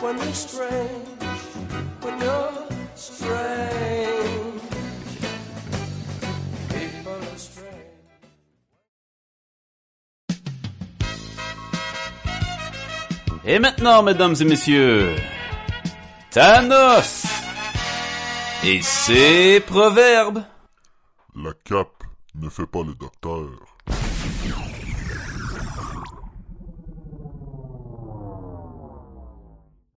when 0.00 0.16
you're 0.16 0.32
strange, 0.32 1.08
when 2.00 2.20
you're 2.20 2.52
strange. 2.94 4.62
People 6.68 7.20
are 7.32 7.38
strange. 7.38 7.70
Et 13.44 13.58
maintenant, 13.58 14.02
mesdames 14.02 14.36
et 14.40 14.44
messieurs, 14.44 15.16
Thanos 16.30 17.26
et 18.64 18.80
ses 18.80 19.60
proverbes. 19.60 20.44
La 21.34 21.52
cape 21.64 22.04
ne 22.34 22.48
fait 22.48 22.66
pas 22.66 22.82
le 22.84 22.94
docteur. 22.94 23.71